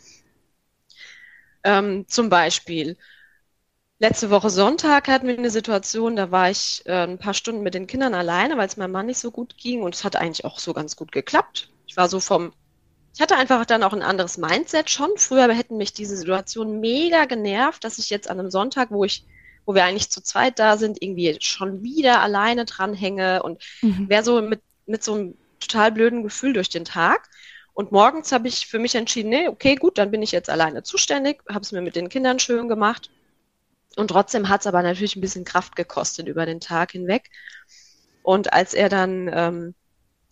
Ähm, 1.62 2.06
zum 2.08 2.30
Beispiel, 2.30 2.96
letzte 4.00 4.30
Woche 4.30 4.50
Sonntag 4.50 5.06
hatten 5.06 5.28
wir 5.28 5.38
eine 5.38 5.50
Situation, 5.50 6.16
da 6.16 6.30
war 6.32 6.50
ich 6.50 6.82
äh, 6.86 7.04
ein 7.04 7.18
paar 7.18 7.34
Stunden 7.34 7.62
mit 7.62 7.74
den 7.74 7.86
Kindern 7.86 8.14
alleine, 8.14 8.56
weil 8.56 8.66
es 8.66 8.76
meinem 8.76 8.92
Mann 8.92 9.06
nicht 9.06 9.18
so 9.18 9.30
gut 9.30 9.56
ging 9.56 9.82
und 9.82 9.94
es 9.94 10.02
hat 10.02 10.16
eigentlich 10.16 10.44
auch 10.44 10.58
so 10.58 10.72
ganz 10.72 10.96
gut 10.96 11.12
geklappt. 11.12 11.70
Ich 11.86 11.96
war 11.96 12.08
so 12.08 12.18
vom, 12.18 12.52
ich 13.14 13.20
hatte 13.20 13.36
einfach 13.36 13.64
dann 13.66 13.82
auch 13.82 13.92
ein 13.92 14.02
anderes 14.02 14.38
Mindset 14.38 14.90
schon. 14.90 15.10
Früher 15.16 15.52
hätten 15.52 15.76
mich 15.76 15.92
diese 15.92 16.16
Situation 16.16 16.80
mega 16.80 17.26
genervt, 17.26 17.84
dass 17.84 17.98
ich 17.98 18.10
jetzt 18.10 18.28
an 18.28 18.40
einem 18.40 18.50
Sonntag, 18.50 18.90
wo 18.90 19.04
ich 19.04 19.24
wo 19.66 19.74
wir 19.74 19.84
eigentlich 19.84 20.10
zu 20.10 20.22
zweit 20.22 20.58
da 20.58 20.76
sind, 20.78 21.00
irgendwie 21.00 21.36
schon 21.40 21.82
wieder 21.82 22.22
alleine 22.22 22.64
dranhänge 22.64 23.42
und 23.42 23.62
mhm. 23.82 24.08
wäre 24.08 24.24
so 24.24 24.40
mit, 24.40 24.62
mit 24.86 25.04
so 25.04 25.14
einem 25.14 25.34
total 25.60 25.92
blöden 25.92 26.22
Gefühl 26.22 26.54
durch 26.54 26.70
den 26.70 26.84
Tag. 26.84 27.28
Und 27.72 27.92
morgens 27.92 28.32
habe 28.32 28.48
ich 28.48 28.66
für 28.66 28.78
mich 28.78 28.94
entschieden, 28.94 29.28
nee, 29.28 29.48
okay, 29.48 29.76
gut, 29.76 29.98
dann 29.98 30.10
bin 30.10 30.22
ich 30.22 30.32
jetzt 30.32 30.50
alleine 30.50 30.82
zuständig, 30.82 31.42
habe 31.48 31.60
es 31.60 31.72
mir 31.72 31.82
mit 31.82 31.94
den 31.94 32.08
Kindern 32.08 32.38
schön 32.38 32.68
gemacht. 32.68 33.10
Und 33.96 34.08
trotzdem 34.08 34.48
hat 34.48 34.60
es 34.60 34.66
aber 34.66 34.82
natürlich 34.82 35.16
ein 35.16 35.20
bisschen 35.20 35.44
Kraft 35.44 35.76
gekostet 35.76 36.28
über 36.28 36.46
den 36.46 36.60
Tag 36.60 36.92
hinweg. 36.92 37.30
Und 38.22 38.52
als 38.52 38.74
er 38.74 38.88
dann 38.88 39.30
ähm, 39.32 39.74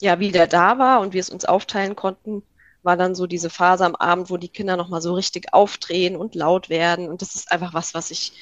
ja 0.00 0.20
wieder 0.20 0.46
da 0.46 0.78
war 0.78 1.00
und 1.00 1.12
wir 1.12 1.20
es 1.20 1.30
uns 1.30 1.44
aufteilen 1.44 1.96
konnten, 1.96 2.42
war 2.82 2.96
dann 2.96 3.14
so 3.14 3.26
diese 3.26 3.50
Phase 3.50 3.84
am 3.84 3.96
Abend, 3.96 4.30
wo 4.30 4.36
die 4.36 4.48
Kinder 4.48 4.76
nochmal 4.76 5.02
so 5.02 5.14
richtig 5.14 5.52
aufdrehen 5.52 6.16
und 6.16 6.34
laut 6.34 6.68
werden. 6.68 7.08
Und 7.08 7.22
das 7.22 7.34
ist 7.34 7.50
einfach 7.50 7.74
was, 7.74 7.94
was 7.94 8.10
ich 8.10 8.32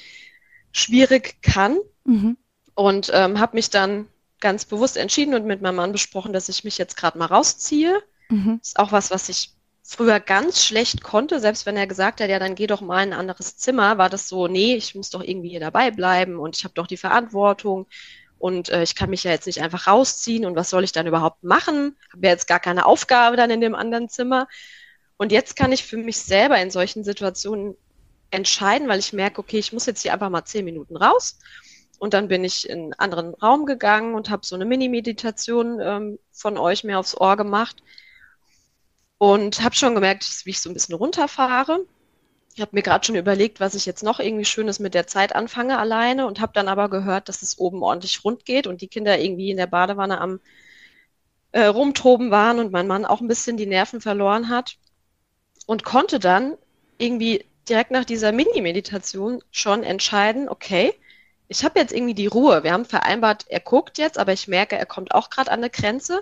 schwierig 0.71 1.41
kann. 1.41 1.77
Mhm. 2.05 2.37
Und 2.75 3.09
ähm, 3.13 3.39
habe 3.39 3.57
mich 3.57 3.71
dann 3.71 4.07
ganz 4.39 4.65
bewusst 4.65 4.97
entschieden 4.97 5.33
und 5.33 5.45
mit 5.45 5.61
meinem 5.61 5.77
Mann 5.77 5.91
besprochen, 5.91 6.31
dass 6.31 6.49
ich 6.49 6.63
mich 6.63 6.77
jetzt 6.77 6.95
gerade 6.95 7.17
mal 7.17 7.25
rausziehe. 7.25 8.01
Mhm. 8.29 8.59
Das 8.59 8.69
ist 8.69 8.79
auch 8.79 8.91
was, 8.91 9.09
was 9.09 9.29
ich 9.29 9.56
früher 9.89 10.19
ganz 10.19 10.65
schlecht 10.65 11.01
konnte, 11.01 11.39
selbst 11.39 11.65
wenn 11.65 11.77
er 11.77 11.87
gesagt 11.87 12.19
hat, 12.19 12.29
ja, 12.29 12.39
dann 12.39 12.55
geh 12.55 12.67
doch 12.67 12.81
mal 12.81 13.03
in 13.03 13.13
ein 13.13 13.19
anderes 13.19 13.55
Zimmer, 13.55 13.97
war 13.97 14.09
das 14.09 14.27
so, 14.27 14.49
nee, 14.49 14.75
ich 14.75 14.95
muss 14.95 15.11
doch 15.11 15.23
irgendwie 15.23 15.47
hier 15.47 15.61
dabei 15.61 15.91
bleiben 15.91 16.39
und 16.39 16.57
ich 16.57 16.65
habe 16.65 16.73
doch 16.73 16.87
die 16.87 16.97
Verantwortung 16.97 17.87
und 18.37 18.67
äh, 18.67 18.83
ich 18.83 18.95
kann 18.95 19.09
mich 19.09 19.23
ja 19.23 19.31
jetzt 19.31 19.47
nicht 19.47 19.61
einfach 19.61 19.87
rausziehen 19.87 20.45
und 20.45 20.57
was 20.57 20.69
soll 20.69 20.83
ich 20.83 20.91
dann 20.91 21.07
überhaupt 21.07 21.41
machen? 21.45 21.95
Habe 22.11 22.27
ja 22.27 22.33
jetzt 22.33 22.47
gar 22.47 22.59
keine 22.59 22.85
Aufgabe 22.85 23.37
dann 23.37 23.49
in 23.49 23.61
dem 23.61 23.75
anderen 23.75 24.09
Zimmer. 24.09 24.49
Und 25.15 25.31
jetzt 25.31 25.55
kann 25.55 25.71
ich 25.71 25.85
für 25.85 25.97
mich 25.97 26.17
selber 26.19 26.59
in 26.61 26.69
solchen 26.69 27.05
Situationen 27.05 27.77
entscheiden, 28.29 28.89
weil 28.89 28.99
ich 28.99 29.13
merke, 29.13 29.39
okay, 29.39 29.57
ich 29.57 29.71
muss 29.71 29.85
jetzt 29.85 30.01
hier 30.01 30.11
einfach 30.11 30.29
mal 30.29 30.43
zehn 30.43 30.65
Minuten 30.65 30.97
raus. 30.97 31.39
Und 31.97 32.13
dann 32.13 32.27
bin 32.27 32.43
ich 32.43 32.69
in 32.69 32.79
einen 32.79 32.93
anderen 32.93 33.33
Raum 33.35 33.65
gegangen 33.65 34.15
und 34.15 34.29
habe 34.29 34.45
so 34.45 34.53
eine 34.53 34.65
Mini-Meditation 34.65 35.79
ähm, 35.81 36.19
von 36.33 36.57
euch 36.57 36.83
mir 36.83 36.99
aufs 36.99 37.15
Ohr 37.15 37.37
gemacht 37.37 37.81
und 39.17 39.63
habe 39.63 39.75
schon 39.75 39.95
gemerkt, 39.95 40.45
wie 40.45 40.51
ich 40.51 40.61
so 40.61 40.69
ein 40.69 40.73
bisschen 40.73 40.95
runterfahre. 40.95 41.85
Ich 42.55 42.61
habe 42.61 42.71
mir 42.73 42.81
gerade 42.81 43.05
schon 43.05 43.15
überlegt, 43.15 43.59
was 43.59 43.75
ich 43.75 43.85
jetzt 43.85 44.03
noch 44.03 44.19
irgendwie 44.19 44.45
Schönes 44.45 44.79
mit 44.79 44.93
der 44.93 45.07
Zeit 45.07 45.35
anfange 45.35 45.77
alleine 45.77 46.25
und 46.25 46.41
habe 46.41 46.53
dann 46.53 46.67
aber 46.67 46.89
gehört, 46.89 47.29
dass 47.29 47.41
es 47.41 47.59
oben 47.59 47.83
ordentlich 47.83 48.23
rund 48.23 48.45
geht 48.45 48.67
und 48.67 48.81
die 48.81 48.87
Kinder 48.87 49.19
irgendwie 49.19 49.51
in 49.51 49.57
der 49.57 49.67
Badewanne 49.67 50.19
am 50.19 50.39
äh, 51.51 51.65
rumtoben 51.65 52.31
waren 52.31 52.59
und 52.59 52.71
mein 52.71 52.87
Mann 52.87 53.05
auch 53.05 53.21
ein 53.21 53.27
bisschen 53.27 53.57
die 53.57 53.65
Nerven 53.65 54.01
verloren 54.01 54.49
hat 54.49 54.77
und 55.65 55.83
konnte 55.83 56.19
dann 56.19 56.57
irgendwie 56.97 57.45
direkt 57.69 57.91
nach 57.91 58.05
dieser 58.05 58.31
Mini-Meditation 58.31 59.43
schon 59.51 59.83
entscheiden, 59.83 60.49
okay, 60.49 60.93
ich 61.47 61.63
habe 61.63 61.79
jetzt 61.79 61.93
irgendwie 61.93 62.13
die 62.13 62.27
Ruhe. 62.27 62.63
Wir 62.63 62.73
haben 62.73 62.85
vereinbart, 62.85 63.45
er 63.49 63.59
guckt 63.59 63.97
jetzt, 63.97 64.17
aber 64.17 64.33
ich 64.33 64.47
merke, 64.47 64.77
er 64.77 64.85
kommt 64.85 65.13
auch 65.13 65.29
gerade 65.29 65.51
an 65.51 65.59
eine 65.59 65.69
Grenze. 65.69 66.21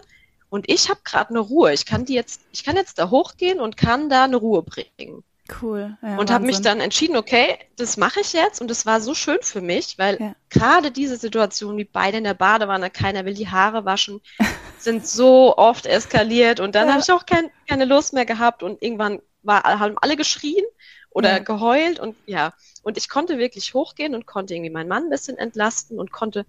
Und 0.55 0.69
ich 0.71 0.89
habe 0.89 1.01
gerade 1.03 1.31
eine 1.31 1.39
Ruhe. 1.39 1.73
Ich 1.73 1.85
kann 1.85 2.05
die 2.05 2.13
jetzt, 2.13 2.41
ich 2.53 2.63
kann 2.63 2.77
jetzt 2.77 2.97
da 2.97 3.09
hochgehen 3.09 3.59
und 3.59 3.75
kann 3.75 4.09
da 4.09 4.23
eine 4.23 4.37
Ruhe 4.37 4.63
bringen. 4.63 5.23
Cool. 5.61 5.97
Ja, 6.01 6.17
und 6.17 6.31
habe 6.31 6.45
mich 6.45 6.61
dann 6.61 6.79
entschieden, 6.79 7.17
okay, 7.17 7.59
das 7.75 7.97
mache 7.97 8.21
ich 8.21 8.31
jetzt. 8.31 8.61
Und 8.61 8.69
das 8.69 8.85
war 8.85 9.01
so 9.01 9.13
schön 9.13 9.39
für 9.41 9.59
mich, 9.59 9.99
weil 9.99 10.17
ja. 10.19 10.35
gerade 10.49 10.91
diese 10.91 11.17
Situation, 11.17 11.77
wie 11.77 11.83
beide 11.83 12.17
in 12.17 12.23
der 12.23 12.33
Badewanne, 12.35 12.89
keiner 12.89 13.25
will 13.25 13.33
die 13.33 13.49
Haare 13.49 13.83
waschen, 13.83 14.21
sind 14.79 15.05
so 15.05 15.57
oft 15.57 15.85
eskaliert. 15.85 16.61
Und 16.61 16.73
dann 16.73 16.87
ja. 16.87 16.93
habe 16.93 17.03
ich 17.03 17.11
auch 17.11 17.25
kein, 17.25 17.51
keine 17.67 17.83
Lust 17.83 18.13
mehr 18.13 18.25
gehabt. 18.25 18.63
Und 18.63 18.81
irgendwann 18.81 19.21
war, 19.43 19.61
haben 19.63 19.97
alle 19.99 20.15
geschrien 20.15 20.63
oder 21.09 21.41
geheult 21.41 21.99
und 21.99 22.15
ja. 22.25 22.53
Und 22.81 22.97
ich 22.97 23.09
konnte 23.09 23.37
wirklich 23.37 23.73
hochgehen 23.73 24.15
und 24.15 24.25
konnte 24.25 24.53
irgendwie 24.53 24.71
meinen 24.71 24.89
Mann 24.89 25.03
ein 25.03 25.09
bisschen 25.09 25.37
entlasten 25.37 25.99
und 25.99 26.11
konnte 26.11 26.45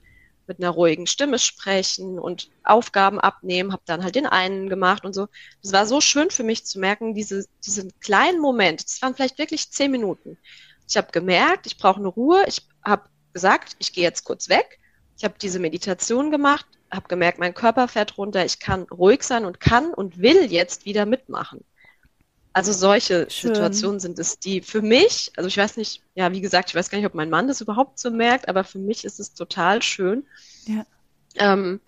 mit 0.48 0.60
einer 0.60 0.70
ruhigen 0.70 1.06
Stimme 1.06 1.38
sprechen 1.38 2.18
und 2.18 2.50
Aufgaben 2.64 3.20
abnehmen, 3.20 3.72
habe 3.72 3.82
dann 3.86 4.04
halt 4.04 4.14
den 4.14 4.26
einen 4.26 4.68
gemacht 4.68 5.04
und 5.04 5.12
so. 5.12 5.28
Das 5.62 5.72
war 5.72 5.86
so 5.86 6.00
schön 6.00 6.30
für 6.30 6.44
mich 6.44 6.64
zu 6.64 6.78
merken, 6.78 7.14
diese, 7.14 7.46
diesen 7.64 7.92
kleinen 8.00 8.40
Moment, 8.40 8.84
das 8.84 9.02
waren 9.02 9.14
vielleicht 9.14 9.38
wirklich 9.38 9.70
zehn 9.70 9.90
Minuten. 9.90 10.38
Ich 10.88 10.96
habe 10.96 11.08
gemerkt, 11.10 11.66
ich 11.66 11.78
brauche 11.78 11.98
eine 11.98 12.08
Ruhe. 12.08 12.44
Ich 12.46 12.62
habe 12.84 13.08
gesagt, 13.32 13.76
ich 13.78 13.92
gehe 13.92 14.04
jetzt 14.04 14.24
kurz 14.24 14.48
weg. 14.48 14.78
Ich 15.16 15.24
habe 15.24 15.34
diese 15.40 15.58
Meditation 15.58 16.30
gemacht, 16.30 16.66
habe 16.90 17.08
gemerkt, 17.08 17.38
mein 17.38 17.54
Körper 17.54 17.88
fährt 17.88 18.18
runter, 18.18 18.44
ich 18.44 18.58
kann 18.58 18.82
ruhig 18.82 19.22
sein 19.22 19.44
und 19.44 19.60
kann 19.60 19.92
und 19.94 20.18
will 20.18 20.52
jetzt 20.52 20.84
wieder 20.84 21.06
mitmachen. 21.06 21.64
Also 22.56 22.72
solche 22.72 23.28
Schön. 23.28 23.54
Situationen 23.54 24.00
sind 24.00 24.18
es, 24.18 24.38
die 24.38 24.62
für 24.62 24.80
mich, 24.80 25.30
also 25.36 25.46
ich 25.46 25.58
weiß 25.58 25.76
nicht, 25.76 26.00
ja, 26.14 26.32
wie 26.32 26.40
gesagt, 26.40 26.70
ich 26.70 26.74
weiß 26.74 26.88
gar 26.88 26.96
nicht, 26.96 27.06
ob 27.06 27.12
mein 27.12 27.28
Mann 27.28 27.48
das 27.48 27.60
überhaupt 27.60 27.98
so 27.98 28.10
merkt, 28.10 28.48
aber 28.48 28.64
für 28.64 28.78
mich 28.78 29.04
ist 29.04 29.20
es 29.20 29.34
total 29.34 29.82
schön. 29.82 30.24
Ja. 30.64 30.86
Ähm, 31.34 31.80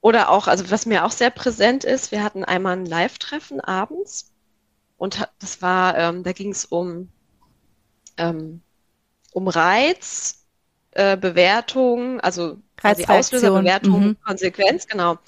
oder 0.00 0.30
auch, 0.30 0.46
also 0.46 0.70
was 0.70 0.86
mir 0.86 1.04
auch 1.04 1.10
sehr 1.10 1.30
präsent 1.30 1.82
ist, 1.82 2.12
wir 2.12 2.22
hatten 2.22 2.44
einmal 2.44 2.76
ein 2.76 2.86
Live-Treffen 2.86 3.60
abends 3.60 4.30
und 4.98 5.28
das 5.40 5.62
war, 5.62 5.98
ähm, 5.98 6.22
da 6.22 6.30
ging 6.30 6.52
es 6.52 6.64
um, 6.64 7.08
ähm, 8.18 8.62
um 9.32 9.48
Reiz, 9.48 10.46
äh, 10.92 11.16
Bewertung, 11.16 12.20
also 12.20 12.56
quasi 12.76 13.04
Auslöser, 13.06 13.50
Bewertung, 13.50 14.10
mhm. 14.10 14.16
Konsequenz, 14.24 14.86
genau. 14.86 15.18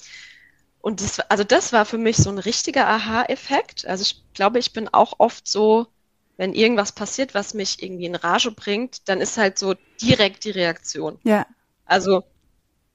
Und 0.85 1.01
das, 1.01 1.19
also 1.19 1.43
das 1.43 1.73
war 1.73 1.83
für 1.83 1.97
mich 1.97 2.15
so 2.17 2.29
ein 2.29 2.37
richtiger 2.37 2.87
Aha-Effekt. 2.87 3.87
Also 3.87 4.03
ich 4.03 4.23
glaube, 4.35 4.59
ich 4.59 4.71
bin 4.71 4.87
auch 4.87 5.15
oft 5.17 5.47
so, 5.47 5.87
wenn 6.37 6.53
irgendwas 6.53 6.91
passiert, 6.91 7.33
was 7.33 7.55
mich 7.55 7.81
irgendwie 7.81 8.05
in 8.05 8.13
Rage 8.13 8.51
bringt, 8.51 9.09
dann 9.09 9.19
ist 9.19 9.35
halt 9.37 9.57
so 9.57 9.73
direkt 9.99 10.43
die 10.43 10.51
Reaktion. 10.51 11.17
Ja. 11.23 11.47
Also 11.85 12.21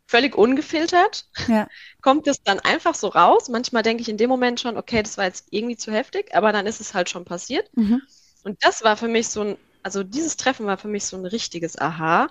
völlig 0.07 0.39
ungefiltert. 0.39 1.27
Ja. 1.49 1.67
Kommt 2.01 2.29
es 2.29 2.41
dann 2.45 2.61
einfach 2.61 2.95
so 2.95 3.09
raus. 3.09 3.49
Manchmal 3.49 3.83
denke 3.83 4.03
ich 4.03 4.09
in 4.09 4.19
dem 4.19 4.31
Moment 4.31 4.61
schon, 4.61 4.77
okay, 4.77 5.03
das 5.03 5.19
war 5.19 5.25
jetzt 5.25 5.49
irgendwie 5.51 5.77
zu 5.77 5.91
heftig, 5.91 6.33
aber 6.33 6.53
dann 6.53 6.69
ist 6.69 6.81
es 6.81 6.95
halt 6.95 7.11
schon 7.11 7.25
passiert. 7.25 7.77
Mhm. 7.77 8.03
Und 8.45 8.57
das 8.63 8.85
war 8.85 8.97
für 8.97 9.09
mich 9.09 9.31
so 9.31 9.41
ein, 9.41 9.57
also 9.83 10.05
dieses 10.05 10.37
Treffen 10.37 10.65
war 10.65 10.79
für 10.79 10.87
mich 10.87 11.07
so 11.07 11.17
ein 11.17 11.27
richtiges 11.27 11.77
Aha, 11.77 12.29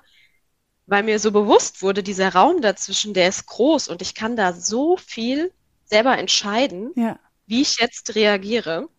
weil 0.90 1.04
mir 1.04 1.20
so 1.20 1.32
bewusst 1.32 1.84
wurde, 1.84 2.02
dieser 2.02 2.34
Raum 2.34 2.62
dazwischen, 2.62 3.14
der 3.14 3.30
ist 3.30 3.46
groß 3.46 3.88
und 3.90 4.02
ich 4.02 4.16
kann 4.16 4.36
da 4.36 4.54
so 4.54 4.98
viel 4.98 5.52
selber 5.86 6.18
entscheiden, 6.18 6.92
ja. 6.96 7.20
wie 7.46 7.62
ich 7.62 7.78
jetzt 7.80 8.16
reagiere. 8.16 8.90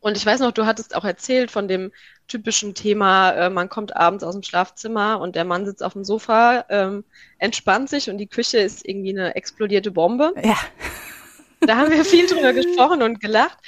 Und 0.00 0.16
ich 0.16 0.26
weiß 0.26 0.40
noch, 0.40 0.52
du 0.52 0.66
hattest 0.66 0.94
auch 0.94 1.04
erzählt 1.04 1.50
von 1.50 1.68
dem 1.68 1.92
typischen 2.26 2.74
Thema, 2.74 3.30
äh, 3.30 3.50
man 3.50 3.68
kommt 3.68 3.96
abends 3.96 4.24
aus 4.24 4.34
dem 4.34 4.42
Schlafzimmer 4.42 5.20
und 5.20 5.36
der 5.36 5.44
Mann 5.44 5.64
sitzt 5.64 5.82
auf 5.82 5.92
dem 5.92 6.04
Sofa, 6.04 6.64
ähm, 6.68 7.04
entspannt 7.38 7.90
sich 7.90 8.10
und 8.10 8.18
die 8.18 8.26
Küche 8.26 8.58
ist 8.58 8.86
irgendwie 8.86 9.10
eine 9.10 9.36
explodierte 9.36 9.92
Bombe. 9.92 10.34
Ja. 10.42 10.58
Da 11.60 11.76
haben 11.76 11.92
wir 11.92 12.04
viel 12.04 12.26
drüber 12.26 12.52
gesprochen 12.54 13.02
und 13.02 13.20
gelacht. 13.20 13.58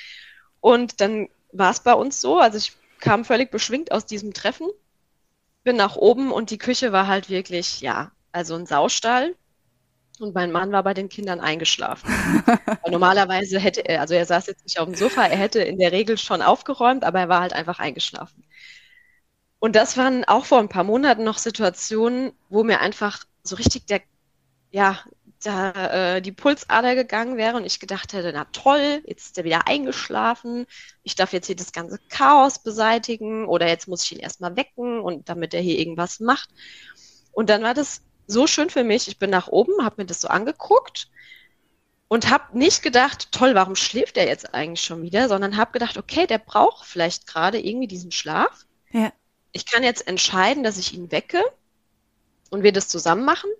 Und 0.60 1.00
dann 1.00 1.28
war 1.52 1.70
es 1.70 1.80
bei 1.80 1.94
uns 1.94 2.20
so, 2.20 2.38
also 2.38 2.58
ich 2.58 2.72
kam 2.98 3.24
völlig 3.24 3.50
beschwingt 3.50 3.92
aus 3.92 4.04
diesem 4.04 4.34
Treffen, 4.34 4.68
bin 5.66 5.76
nach 5.76 5.96
oben 5.96 6.30
und 6.30 6.50
die 6.50 6.58
Küche 6.58 6.92
war 6.92 7.08
halt 7.08 7.28
wirklich, 7.28 7.80
ja, 7.80 8.12
also 8.30 8.54
ein 8.54 8.66
Saustall. 8.66 9.34
Und 10.20 10.32
mein 10.32 10.52
Mann 10.52 10.70
war 10.70 10.84
bei 10.84 10.94
den 10.94 11.08
Kindern 11.08 11.40
eingeschlafen. 11.40 12.08
normalerweise 12.88 13.58
hätte 13.58 13.80
er, 13.80 14.00
also 14.00 14.14
er 14.14 14.24
saß 14.24 14.46
jetzt 14.46 14.64
nicht 14.64 14.78
auf 14.78 14.86
dem 14.86 14.94
Sofa, 14.94 15.26
er 15.26 15.36
hätte 15.36 15.60
in 15.60 15.78
der 15.78 15.90
Regel 15.90 16.18
schon 16.18 16.40
aufgeräumt, 16.40 17.02
aber 17.02 17.18
er 17.18 17.28
war 17.28 17.40
halt 17.40 17.52
einfach 17.52 17.80
eingeschlafen. 17.80 18.44
Und 19.58 19.74
das 19.74 19.96
waren 19.96 20.24
auch 20.24 20.44
vor 20.44 20.60
ein 20.60 20.68
paar 20.68 20.84
Monaten 20.84 21.24
noch 21.24 21.36
Situationen, 21.36 22.32
wo 22.48 22.62
mir 22.62 22.80
einfach 22.80 23.24
so 23.42 23.56
richtig 23.56 23.86
der, 23.86 24.02
ja, 24.70 25.00
da 25.42 26.16
äh, 26.16 26.22
die 26.22 26.32
Pulsader 26.32 26.94
gegangen 26.94 27.36
wäre 27.36 27.56
und 27.56 27.64
ich 27.64 27.80
gedacht 27.80 28.12
hätte, 28.12 28.32
na 28.32 28.44
toll, 28.52 29.02
jetzt 29.06 29.26
ist 29.26 29.38
er 29.38 29.44
wieder 29.44 29.66
eingeschlafen, 29.66 30.66
ich 31.02 31.14
darf 31.14 31.32
jetzt 31.32 31.46
hier 31.46 31.56
das 31.56 31.72
ganze 31.72 31.98
Chaos 32.08 32.58
beseitigen 32.58 33.46
oder 33.46 33.68
jetzt 33.68 33.88
muss 33.88 34.04
ich 34.04 34.12
ihn 34.12 34.18
erstmal 34.18 34.56
wecken 34.56 35.00
und 35.00 35.28
damit 35.28 35.54
er 35.54 35.60
hier 35.60 35.78
irgendwas 35.78 36.20
macht. 36.20 36.50
Und 37.32 37.50
dann 37.50 37.62
war 37.62 37.74
das 37.74 38.02
so 38.26 38.46
schön 38.46 38.70
für 38.70 38.84
mich. 38.84 39.08
Ich 39.08 39.18
bin 39.18 39.30
nach 39.30 39.48
oben, 39.48 39.84
habe 39.84 40.02
mir 40.02 40.06
das 40.06 40.20
so 40.20 40.28
angeguckt 40.28 41.08
und 42.08 42.30
habe 42.30 42.56
nicht 42.58 42.82
gedacht, 42.82 43.32
toll, 43.32 43.54
warum 43.54 43.76
schläft 43.76 44.16
er 44.16 44.26
jetzt 44.26 44.54
eigentlich 44.54 44.84
schon 44.84 45.02
wieder, 45.02 45.28
sondern 45.28 45.56
habe 45.56 45.72
gedacht, 45.72 45.96
okay, 45.96 46.26
der 46.26 46.38
braucht 46.38 46.86
vielleicht 46.86 47.26
gerade 47.26 47.58
irgendwie 47.58 47.88
diesen 47.88 48.12
Schlaf. 48.12 48.66
Ja. 48.90 49.12
Ich 49.52 49.66
kann 49.66 49.82
jetzt 49.82 50.06
entscheiden, 50.06 50.62
dass 50.62 50.78
ich 50.78 50.94
ihn 50.94 51.10
wecke 51.10 51.42
und 52.50 52.62
wir 52.62 52.72
das 52.72 52.88
zusammen 52.88 53.24
machen. 53.24 53.50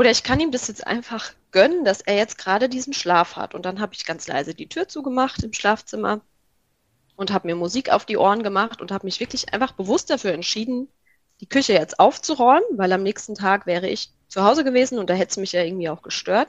Oder 0.00 0.10
ich 0.10 0.22
kann 0.22 0.40
ihm 0.40 0.50
das 0.50 0.66
jetzt 0.66 0.86
einfach 0.86 1.34
gönnen, 1.50 1.84
dass 1.84 2.00
er 2.00 2.16
jetzt 2.16 2.38
gerade 2.38 2.70
diesen 2.70 2.94
Schlaf 2.94 3.36
hat. 3.36 3.54
Und 3.54 3.66
dann 3.66 3.80
habe 3.80 3.92
ich 3.92 4.06
ganz 4.06 4.26
leise 4.28 4.54
die 4.54 4.66
Tür 4.66 4.88
zugemacht 4.88 5.42
im 5.42 5.52
Schlafzimmer 5.52 6.22
und 7.16 7.30
habe 7.30 7.46
mir 7.46 7.54
Musik 7.54 7.90
auf 7.90 8.06
die 8.06 8.16
Ohren 8.16 8.42
gemacht 8.42 8.80
und 8.80 8.92
habe 8.92 9.06
mich 9.06 9.20
wirklich 9.20 9.52
einfach 9.52 9.72
bewusst 9.72 10.08
dafür 10.08 10.32
entschieden, 10.32 10.88
die 11.42 11.48
Küche 11.50 11.74
jetzt 11.74 12.00
aufzuräumen, 12.00 12.64
weil 12.78 12.90
am 12.94 13.02
nächsten 13.02 13.34
Tag 13.34 13.66
wäre 13.66 13.90
ich 13.90 14.08
zu 14.28 14.42
Hause 14.42 14.64
gewesen 14.64 14.98
und 14.98 15.10
da 15.10 15.12
hätte 15.12 15.32
es 15.32 15.36
mich 15.36 15.52
ja 15.52 15.62
irgendwie 15.62 15.90
auch 15.90 16.00
gestört. 16.00 16.48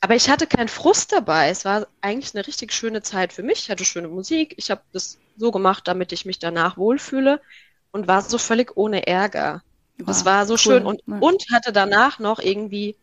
Aber 0.00 0.14
ich 0.14 0.30
hatte 0.30 0.46
keinen 0.46 0.68
Frust 0.68 1.12
dabei. 1.12 1.50
Es 1.50 1.66
war 1.66 1.86
eigentlich 2.00 2.34
eine 2.34 2.46
richtig 2.46 2.72
schöne 2.72 3.02
Zeit 3.02 3.34
für 3.34 3.42
mich. 3.42 3.58
Ich 3.58 3.70
hatte 3.70 3.84
schöne 3.84 4.08
Musik. 4.08 4.54
Ich 4.56 4.70
habe 4.70 4.80
das 4.94 5.18
so 5.36 5.50
gemacht, 5.50 5.86
damit 5.86 6.12
ich 6.12 6.24
mich 6.24 6.38
danach 6.38 6.78
wohlfühle 6.78 7.42
und 7.90 8.08
war 8.08 8.22
so 8.22 8.38
völlig 8.38 8.74
ohne 8.74 9.06
Ärger. 9.06 9.62
Wow, 9.98 10.06
das 10.06 10.24
war 10.24 10.46
so 10.46 10.54
cool. 10.54 10.58
schön 10.58 10.86
und, 10.86 11.02
ja. 11.06 11.18
und 11.18 11.46
hatte 11.52 11.72
danach 11.72 12.18
noch 12.18 12.38
irgendwie 12.38 12.96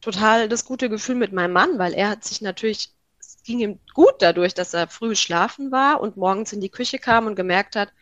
total 0.00 0.48
das 0.48 0.64
gute 0.64 0.88
Gefühl 0.88 1.16
mit 1.16 1.32
meinem 1.32 1.52
Mann, 1.52 1.78
weil 1.78 1.94
er 1.94 2.10
hat 2.10 2.24
sich 2.24 2.40
natürlich, 2.40 2.90
es 3.18 3.42
ging 3.42 3.60
ihm 3.60 3.78
gut 3.94 4.14
dadurch, 4.20 4.54
dass 4.54 4.74
er 4.74 4.88
früh 4.88 5.16
schlafen 5.16 5.72
war 5.72 6.00
und 6.00 6.16
morgens 6.16 6.52
in 6.52 6.60
die 6.60 6.68
Küche 6.68 6.98
kam 6.98 7.26
und 7.26 7.36
gemerkt 7.36 7.76
hat, 7.76 7.92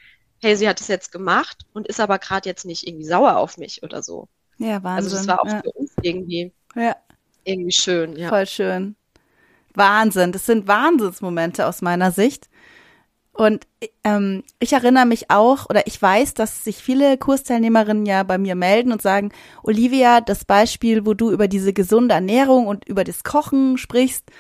hey, 0.41 0.57
sie 0.57 0.69
hat 0.69 0.81
es 0.81 0.89
jetzt 0.89 1.13
gemacht 1.13 1.65
und 1.73 1.87
ist 1.87 2.01
aber 2.01 2.19
gerade 2.19 2.49
jetzt 2.49 2.67
nicht 2.67 2.87
irgendwie 2.87 3.07
sauer 3.07 3.37
auf 3.39 3.57
mich 3.57 3.83
oder 3.83 4.03
so. 4.03 4.29
Ja, 4.59 4.83
Wahnsinn. 4.83 5.05
Also 5.05 5.17
das 5.17 5.27
war 5.27 5.41
auch 5.41 5.47
ja. 5.47 5.63
für 5.63 5.71
uns 5.73 5.93
irgendwie, 6.03 6.53
ja. 6.75 6.97
irgendwie 7.45 7.73
schön. 7.73 8.17
Ja. 8.17 8.29
Voll 8.29 8.47
schön. 8.47 8.97
Wahnsinn. 9.75 10.33
Das 10.33 10.47
sind 10.47 10.69
Wahnsinnsmomente 10.69 11.67
aus 11.67 11.83
meiner 11.83 12.13
Sicht. 12.13 12.49
Und 13.35 13.67
ähm, 14.05 14.45
ich 14.61 14.73
erinnere 14.73 15.07
mich 15.07 15.31
auch, 15.31 15.69
oder 15.69 15.87
ich 15.89 16.01
weiß, 16.01 16.35
dass 16.35 16.63
sich 16.63 16.77
viele 16.77 17.19
Kursteilnehmerinnen 17.19 18.07
ja 18.07 18.23
bei 18.23 18.39
mir 18.39 18.55
melden 18.55 18.93
und 18.93 19.03
sagen, 19.03 19.33
Olivia, 19.65 20.21
das 20.21 20.45
Beispiel, 20.45 21.05
wo 21.05 21.15
du 21.15 21.33
über 21.33 21.49
diese 21.49 21.73
gesunde 21.73 22.15
Ernährung 22.15 22.69
und 22.69 22.87
über 22.87 23.03
das 23.03 23.25
Kochen 23.25 23.77
sprichst, 23.77 24.31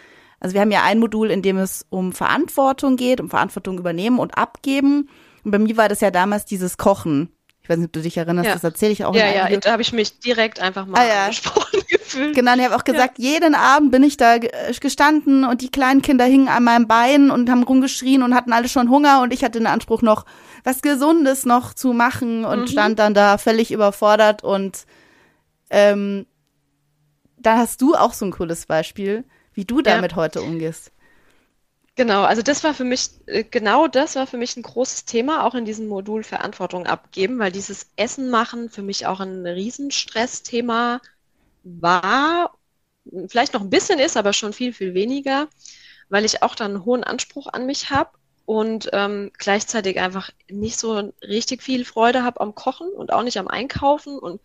also 0.44 0.54
wir 0.54 0.60
haben 0.60 0.70
ja 0.70 0.82
ein 0.84 0.98
Modul, 0.98 1.30
in 1.30 1.40
dem 1.40 1.56
es 1.56 1.86
um 1.88 2.12
Verantwortung 2.12 2.96
geht, 2.96 3.20
um 3.20 3.30
Verantwortung 3.30 3.78
übernehmen 3.78 4.18
und 4.18 4.36
abgeben. 4.36 5.08
Und 5.42 5.50
bei 5.50 5.58
mir 5.58 5.76
war 5.78 5.88
das 5.88 6.02
ja 6.02 6.10
damals 6.10 6.44
dieses 6.44 6.76
Kochen. 6.76 7.30
Ich 7.64 7.70
weiß 7.70 7.78
nicht, 7.78 7.86
ob 7.86 7.92
du 7.94 8.02
dich 8.02 8.18
erinnerst, 8.18 8.46
ja. 8.46 8.52
das 8.52 8.62
erzähle 8.62 8.92
ich 8.92 9.06
auch. 9.06 9.14
Ja, 9.14 9.26
ja, 9.26 9.56
da 9.56 9.72
habe 9.72 9.80
ich 9.80 9.94
mich 9.94 10.18
direkt 10.18 10.60
einfach 10.60 10.84
mal 10.84 11.00
ah, 11.00 11.06
ja. 11.06 11.22
angesprochen 11.24 11.80
gefühlt. 11.88 12.36
Genau, 12.36 12.54
ich 12.56 12.62
habe 12.62 12.76
auch 12.76 12.84
gesagt, 12.84 13.18
ja. 13.18 13.30
jeden 13.30 13.54
Abend 13.54 13.90
bin 13.90 14.02
ich 14.02 14.18
da 14.18 14.36
äh, 14.36 14.50
gestanden 14.78 15.46
und 15.46 15.62
die 15.62 15.70
kleinen 15.70 16.02
Kinder 16.02 16.26
hingen 16.26 16.48
an 16.48 16.62
meinem 16.62 16.86
Bein 16.86 17.30
und 17.30 17.48
haben 17.48 17.62
rumgeschrien 17.62 18.22
und 18.22 18.34
hatten 18.34 18.52
alle 18.52 18.68
schon 18.68 18.90
Hunger 18.90 19.22
und 19.22 19.32
ich 19.32 19.42
hatte 19.42 19.60
den 19.60 19.66
Anspruch 19.66 20.02
noch, 20.02 20.26
was 20.62 20.82
Gesundes 20.82 21.46
noch 21.46 21.72
zu 21.72 21.94
machen 21.94 22.44
und 22.44 22.60
mhm. 22.60 22.66
stand 22.66 22.98
dann 22.98 23.14
da 23.14 23.38
völlig 23.38 23.72
überfordert 23.72 24.44
und 24.44 24.84
ähm, 25.70 26.26
da 27.38 27.56
hast 27.56 27.80
du 27.80 27.94
auch 27.94 28.12
so 28.12 28.26
ein 28.26 28.30
cooles 28.30 28.66
Beispiel, 28.66 29.24
wie 29.54 29.64
du 29.64 29.80
damit 29.80 30.16
heute 30.16 30.42
umgehst. 30.42 30.92
Genau, 31.96 32.24
also 32.24 32.42
das 32.42 32.64
war 32.64 32.74
für 32.74 32.84
mich, 32.84 33.10
äh, 33.26 33.44
genau 33.44 33.86
das 33.86 34.16
war 34.16 34.26
für 34.26 34.36
mich 34.36 34.56
ein 34.56 34.62
großes 34.62 35.04
Thema, 35.04 35.44
auch 35.46 35.54
in 35.54 35.64
diesem 35.64 35.86
Modul 35.86 36.24
Verantwortung 36.24 36.86
abgeben, 36.86 37.38
weil 37.38 37.52
dieses 37.52 37.90
Essen 37.96 38.30
machen 38.30 38.68
für 38.68 38.82
mich 38.82 39.06
auch 39.06 39.20
ein 39.20 39.46
Riesenstressthema 39.46 41.00
war, 41.64 42.58
vielleicht 43.28 43.54
noch 43.54 43.62
ein 43.62 43.70
bisschen 43.70 43.98
ist, 44.00 44.16
aber 44.16 44.32
schon 44.34 44.52
viel, 44.52 44.72
viel 44.74 44.94
weniger, 44.94 45.48
weil 46.10 46.24
ich 46.24 46.42
auch 46.42 46.54
dann 46.56 46.72
einen 46.76 46.84
hohen 46.84 47.04
Anspruch 47.04 47.48
an 47.52 47.66
mich 47.66 47.90
habe 47.90 48.10
und 48.46 48.90
ähm, 48.92 49.30
gleichzeitig 49.38 50.00
einfach 50.00 50.30
nicht 50.50 50.78
so 50.78 51.12
richtig 51.22 51.62
viel 51.62 51.84
Freude 51.84 52.24
habe 52.24 52.40
am 52.40 52.54
Kochen 52.56 52.88
und 52.90 53.12
auch 53.12 53.22
nicht 53.24 53.38
am 53.38 53.48
Einkaufen. 53.48 54.18
Und 54.18 54.40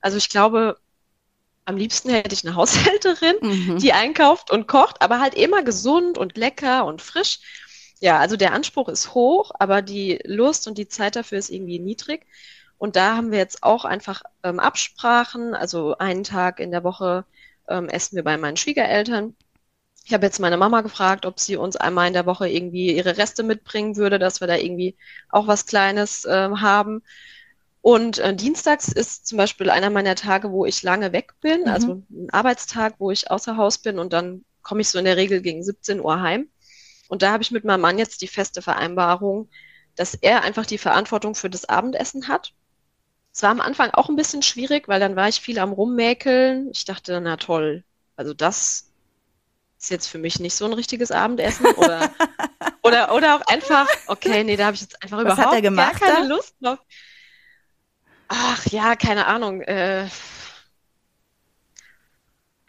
also 0.00 0.16
ich 0.18 0.28
glaube, 0.30 0.78
am 1.64 1.76
liebsten 1.76 2.10
hätte 2.10 2.34
ich 2.34 2.44
eine 2.44 2.56
Haushälterin, 2.56 3.36
mhm. 3.40 3.78
die 3.78 3.92
einkauft 3.92 4.50
und 4.50 4.66
kocht, 4.66 5.02
aber 5.02 5.20
halt 5.20 5.34
immer 5.34 5.62
gesund 5.62 6.18
und 6.18 6.36
lecker 6.36 6.84
und 6.84 7.02
frisch. 7.02 7.40
Ja, 8.00 8.18
also 8.18 8.36
der 8.36 8.52
Anspruch 8.52 8.88
ist 8.88 9.14
hoch, 9.14 9.50
aber 9.58 9.80
die 9.80 10.20
Lust 10.24 10.66
und 10.68 10.76
die 10.76 10.88
Zeit 10.88 11.16
dafür 11.16 11.38
ist 11.38 11.50
irgendwie 11.50 11.78
niedrig. 11.78 12.26
Und 12.76 12.96
da 12.96 13.16
haben 13.16 13.30
wir 13.30 13.38
jetzt 13.38 13.62
auch 13.62 13.84
einfach 13.84 14.22
ähm, 14.42 14.60
Absprachen. 14.60 15.54
Also 15.54 15.96
einen 15.96 16.24
Tag 16.24 16.60
in 16.60 16.70
der 16.70 16.84
Woche 16.84 17.24
ähm, 17.68 17.88
essen 17.88 18.16
wir 18.16 18.24
bei 18.24 18.36
meinen 18.36 18.56
Schwiegereltern. 18.56 19.34
Ich 20.04 20.12
habe 20.12 20.26
jetzt 20.26 20.38
meine 20.38 20.58
Mama 20.58 20.82
gefragt, 20.82 21.24
ob 21.24 21.40
sie 21.40 21.56
uns 21.56 21.76
einmal 21.76 22.08
in 22.08 22.12
der 22.12 22.26
Woche 22.26 22.46
irgendwie 22.46 22.94
ihre 22.94 23.16
Reste 23.16 23.42
mitbringen 23.42 23.96
würde, 23.96 24.18
dass 24.18 24.40
wir 24.40 24.48
da 24.48 24.56
irgendwie 24.56 24.96
auch 25.30 25.46
was 25.46 25.64
Kleines 25.64 26.26
äh, 26.26 26.50
haben. 26.56 27.02
Und 27.84 28.16
äh, 28.16 28.34
dienstags 28.34 28.88
ist 28.88 29.26
zum 29.26 29.36
Beispiel 29.36 29.68
einer 29.68 29.90
meiner 29.90 30.14
Tage, 30.14 30.50
wo 30.50 30.64
ich 30.64 30.82
lange 30.82 31.12
weg 31.12 31.34
bin, 31.42 31.64
mhm. 31.64 31.68
also 31.68 32.02
ein 32.08 32.30
Arbeitstag, 32.30 32.94
wo 32.98 33.10
ich 33.10 33.30
außer 33.30 33.58
Haus 33.58 33.76
bin 33.76 33.98
und 33.98 34.14
dann 34.14 34.42
komme 34.62 34.80
ich 34.80 34.88
so 34.88 34.98
in 34.98 35.04
der 35.04 35.18
Regel 35.18 35.42
gegen 35.42 35.62
17 35.62 36.00
Uhr 36.00 36.22
heim. 36.22 36.48
Und 37.08 37.20
da 37.20 37.30
habe 37.30 37.42
ich 37.42 37.50
mit 37.50 37.66
meinem 37.66 37.82
Mann 37.82 37.98
jetzt 37.98 38.22
die 38.22 38.26
feste 38.26 38.62
Vereinbarung, 38.62 39.50
dass 39.96 40.14
er 40.14 40.44
einfach 40.44 40.64
die 40.64 40.78
Verantwortung 40.78 41.34
für 41.34 41.50
das 41.50 41.66
Abendessen 41.66 42.26
hat. 42.26 42.54
Es 43.34 43.42
war 43.42 43.50
am 43.50 43.60
Anfang 43.60 43.90
auch 43.90 44.08
ein 44.08 44.16
bisschen 44.16 44.40
schwierig, 44.40 44.88
weil 44.88 44.98
dann 44.98 45.14
war 45.14 45.28
ich 45.28 45.42
viel 45.42 45.58
am 45.58 45.74
Rummäkeln. 45.74 46.70
Ich 46.72 46.86
dachte, 46.86 47.20
na 47.20 47.36
toll, 47.36 47.84
also 48.16 48.32
das 48.32 48.88
ist 49.78 49.90
jetzt 49.90 50.06
für 50.06 50.16
mich 50.18 50.40
nicht 50.40 50.54
so 50.54 50.64
ein 50.64 50.72
richtiges 50.72 51.10
Abendessen 51.10 51.66
oder 51.76 52.10
oder 52.82 53.14
oder 53.14 53.36
auch 53.36 53.46
einfach, 53.46 53.86
okay, 54.06 54.42
nee, 54.42 54.56
da 54.56 54.64
habe 54.64 54.74
ich 54.74 54.80
jetzt 54.80 55.02
einfach 55.02 55.22
Was 55.22 55.34
überhaupt 55.34 55.62
gar 55.62 55.92
keine 55.92 56.28
da? 56.28 56.34
Lust 56.34 56.54
drauf. 56.62 56.78
Ach 58.36 58.66
ja, 58.66 58.96
keine 58.96 59.26
Ahnung. 59.26 59.60
Äh, 59.62 60.08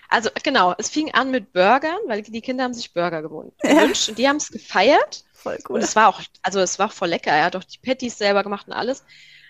also 0.10 0.30
genau, 0.44 0.76
es 0.78 0.90
fing 0.90 1.12
an 1.14 1.32
mit 1.32 1.54
Burgern, 1.54 1.98
weil 2.06 2.22
die 2.22 2.42
Kinder 2.42 2.66
haben 2.66 2.74
sich 2.74 2.94
Burger 2.94 3.24
gewünscht 3.24 4.10
und 4.10 4.18
die 4.18 4.28
haben 4.28 4.38
es 4.38 4.50
gefeiert. 4.50 5.26
Voll 5.34 5.58
cool. 5.68 5.76
Und 5.76 5.82
es 5.84 5.96
war 5.96 6.08
auch, 6.08 6.22
also 6.44 6.60
es 6.60 6.78
war 6.78 6.90
voll 6.90 7.10
lecker. 7.10 7.32
Er 7.32 7.46
hat 7.46 7.56
auch 7.56 7.64
die 7.64 7.80
Patties 7.80 8.18
selber 8.18 8.44
gemacht 8.44 8.68
und 8.68 8.74
alles. 8.74 9.04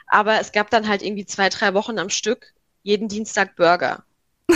Aber 0.08 0.40
es 0.40 0.52
gab 0.54 0.70
dann 0.70 0.88
halt 0.88 1.02
irgendwie 1.02 1.26
zwei, 1.26 1.50
drei 1.50 1.74
Wochen 1.74 2.00
am 2.00 2.10
Stück 2.10 2.54
jeden 2.84 3.10
Dienstag 3.10 3.56
Burger. 3.58 4.06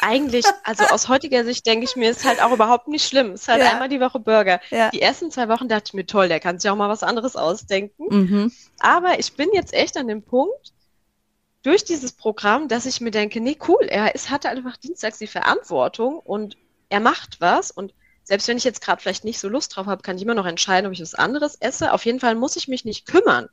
Eigentlich, 0.00 0.44
also 0.64 0.84
aus 0.84 1.08
heutiger 1.08 1.44
Sicht 1.44 1.66
denke 1.66 1.84
ich 1.84 1.96
mir, 1.96 2.10
ist 2.10 2.24
halt 2.24 2.42
auch 2.42 2.52
überhaupt 2.52 2.88
nicht 2.88 3.08
schlimm. 3.08 3.32
Es 3.32 3.42
ist 3.42 3.48
halt 3.48 3.62
ja. 3.62 3.70
einmal 3.70 3.88
die 3.88 4.00
Woche 4.00 4.20
Burger. 4.20 4.60
Ja. 4.70 4.90
Die 4.90 5.00
ersten 5.00 5.30
zwei 5.30 5.48
Wochen 5.48 5.68
dachte 5.68 5.84
ich 5.88 5.94
mir, 5.94 6.06
toll, 6.06 6.28
der 6.28 6.40
kann 6.40 6.58
sich 6.58 6.70
auch 6.70 6.76
mal 6.76 6.88
was 6.88 7.02
anderes 7.02 7.34
ausdenken. 7.34 8.04
Mhm. 8.10 8.52
Aber 8.78 9.18
ich 9.18 9.32
bin 9.34 9.48
jetzt 9.52 9.72
echt 9.72 9.96
an 9.96 10.06
dem 10.06 10.22
Punkt, 10.22 10.72
durch 11.62 11.84
dieses 11.84 12.12
Programm, 12.12 12.68
dass 12.68 12.86
ich 12.86 13.00
mir 13.00 13.10
denke, 13.10 13.40
nee, 13.40 13.58
cool, 13.68 13.84
er 13.88 14.14
ist, 14.14 14.30
hatte 14.30 14.48
einfach 14.48 14.76
dienstags 14.76 15.18
die 15.18 15.26
Verantwortung 15.26 16.18
und 16.18 16.56
er 16.88 17.00
macht 17.00 17.40
was 17.40 17.70
und 17.70 17.92
selbst 18.28 18.46
wenn 18.46 18.58
ich 18.58 18.64
jetzt 18.64 18.82
gerade 18.82 19.00
vielleicht 19.00 19.24
nicht 19.24 19.40
so 19.40 19.48
Lust 19.48 19.74
drauf 19.74 19.86
habe, 19.86 20.02
kann 20.02 20.16
ich 20.16 20.22
immer 20.22 20.34
noch 20.34 20.44
entscheiden, 20.44 20.86
ob 20.86 20.92
ich 20.92 21.00
was 21.00 21.14
anderes 21.14 21.54
esse. 21.54 21.94
Auf 21.94 22.04
jeden 22.04 22.20
Fall 22.20 22.34
muss 22.34 22.56
ich 22.56 22.68
mich 22.68 22.84
nicht 22.84 23.06
kümmern. 23.06 23.48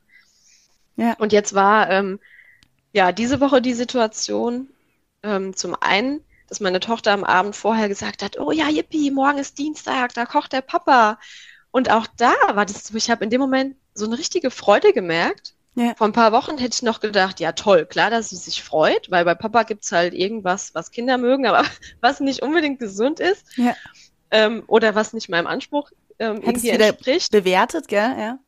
Ja. 0.96 1.14
Und 1.14 1.32
jetzt 1.32 1.54
war, 1.54 1.88
ähm, 1.88 2.20
ja, 2.92 3.10
diese 3.10 3.40
Woche 3.40 3.62
die 3.62 3.72
Situation, 3.72 4.68
ähm, 5.22 5.56
zum 5.56 5.74
einen, 5.80 6.22
dass 6.46 6.60
meine 6.60 6.78
Tochter 6.78 7.12
am 7.12 7.24
Abend 7.24 7.56
vorher 7.56 7.88
gesagt 7.88 8.22
hat, 8.22 8.38
oh 8.38 8.52
ja, 8.52 8.68
yippie, 8.68 9.10
morgen 9.10 9.38
ist 9.38 9.56
Dienstag, 9.56 10.12
da 10.12 10.26
kocht 10.26 10.52
der 10.52 10.60
Papa. 10.60 11.18
Und 11.70 11.90
auch 11.90 12.06
da 12.18 12.34
war 12.52 12.66
das 12.66 12.84
so, 12.84 12.94
ich 12.96 13.10
habe 13.10 13.24
in 13.24 13.30
dem 13.30 13.40
Moment 13.40 13.76
so 13.94 14.04
eine 14.04 14.18
richtige 14.18 14.50
Freude 14.50 14.92
gemerkt. 14.92 15.54
Ja. 15.76 15.94
Vor 15.94 16.06
ein 16.06 16.12
paar 16.12 16.32
Wochen 16.32 16.56
hätte 16.56 16.74
ich 16.74 16.82
noch 16.82 17.00
gedacht, 17.00 17.38
ja 17.38 17.52
toll, 17.52 17.84
klar, 17.84 18.10
dass 18.10 18.30
sie 18.30 18.36
sich 18.36 18.64
freut, 18.64 19.10
weil 19.10 19.26
bei 19.26 19.34
Papa 19.34 19.62
gibt's 19.62 19.92
halt 19.92 20.14
irgendwas, 20.14 20.74
was 20.74 20.90
Kinder 20.90 21.18
mögen, 21.18 21.46
aber 21.46 21.64
was 22.00 22.20
nicht 22.20 22.42
unbedingt 22.42 22.80
gesund 22.80 23.20
ist. 23.20 23.44
Ja. 23.56 23.76
Ähm, 24.30 24.64
oder 24.66 24.94
was 24.94 25.12
nicht 25.12 25.28
meinem 25.28 25.46
Anspruch 25.46 25.90
ähm, 26.18 26.40
irgendwie 26.42 26.70
entspricht. 26.70 27.30
Bewertet, 27.30 27.88
gell? 27.88 28.14
Ja. 28.18 28.38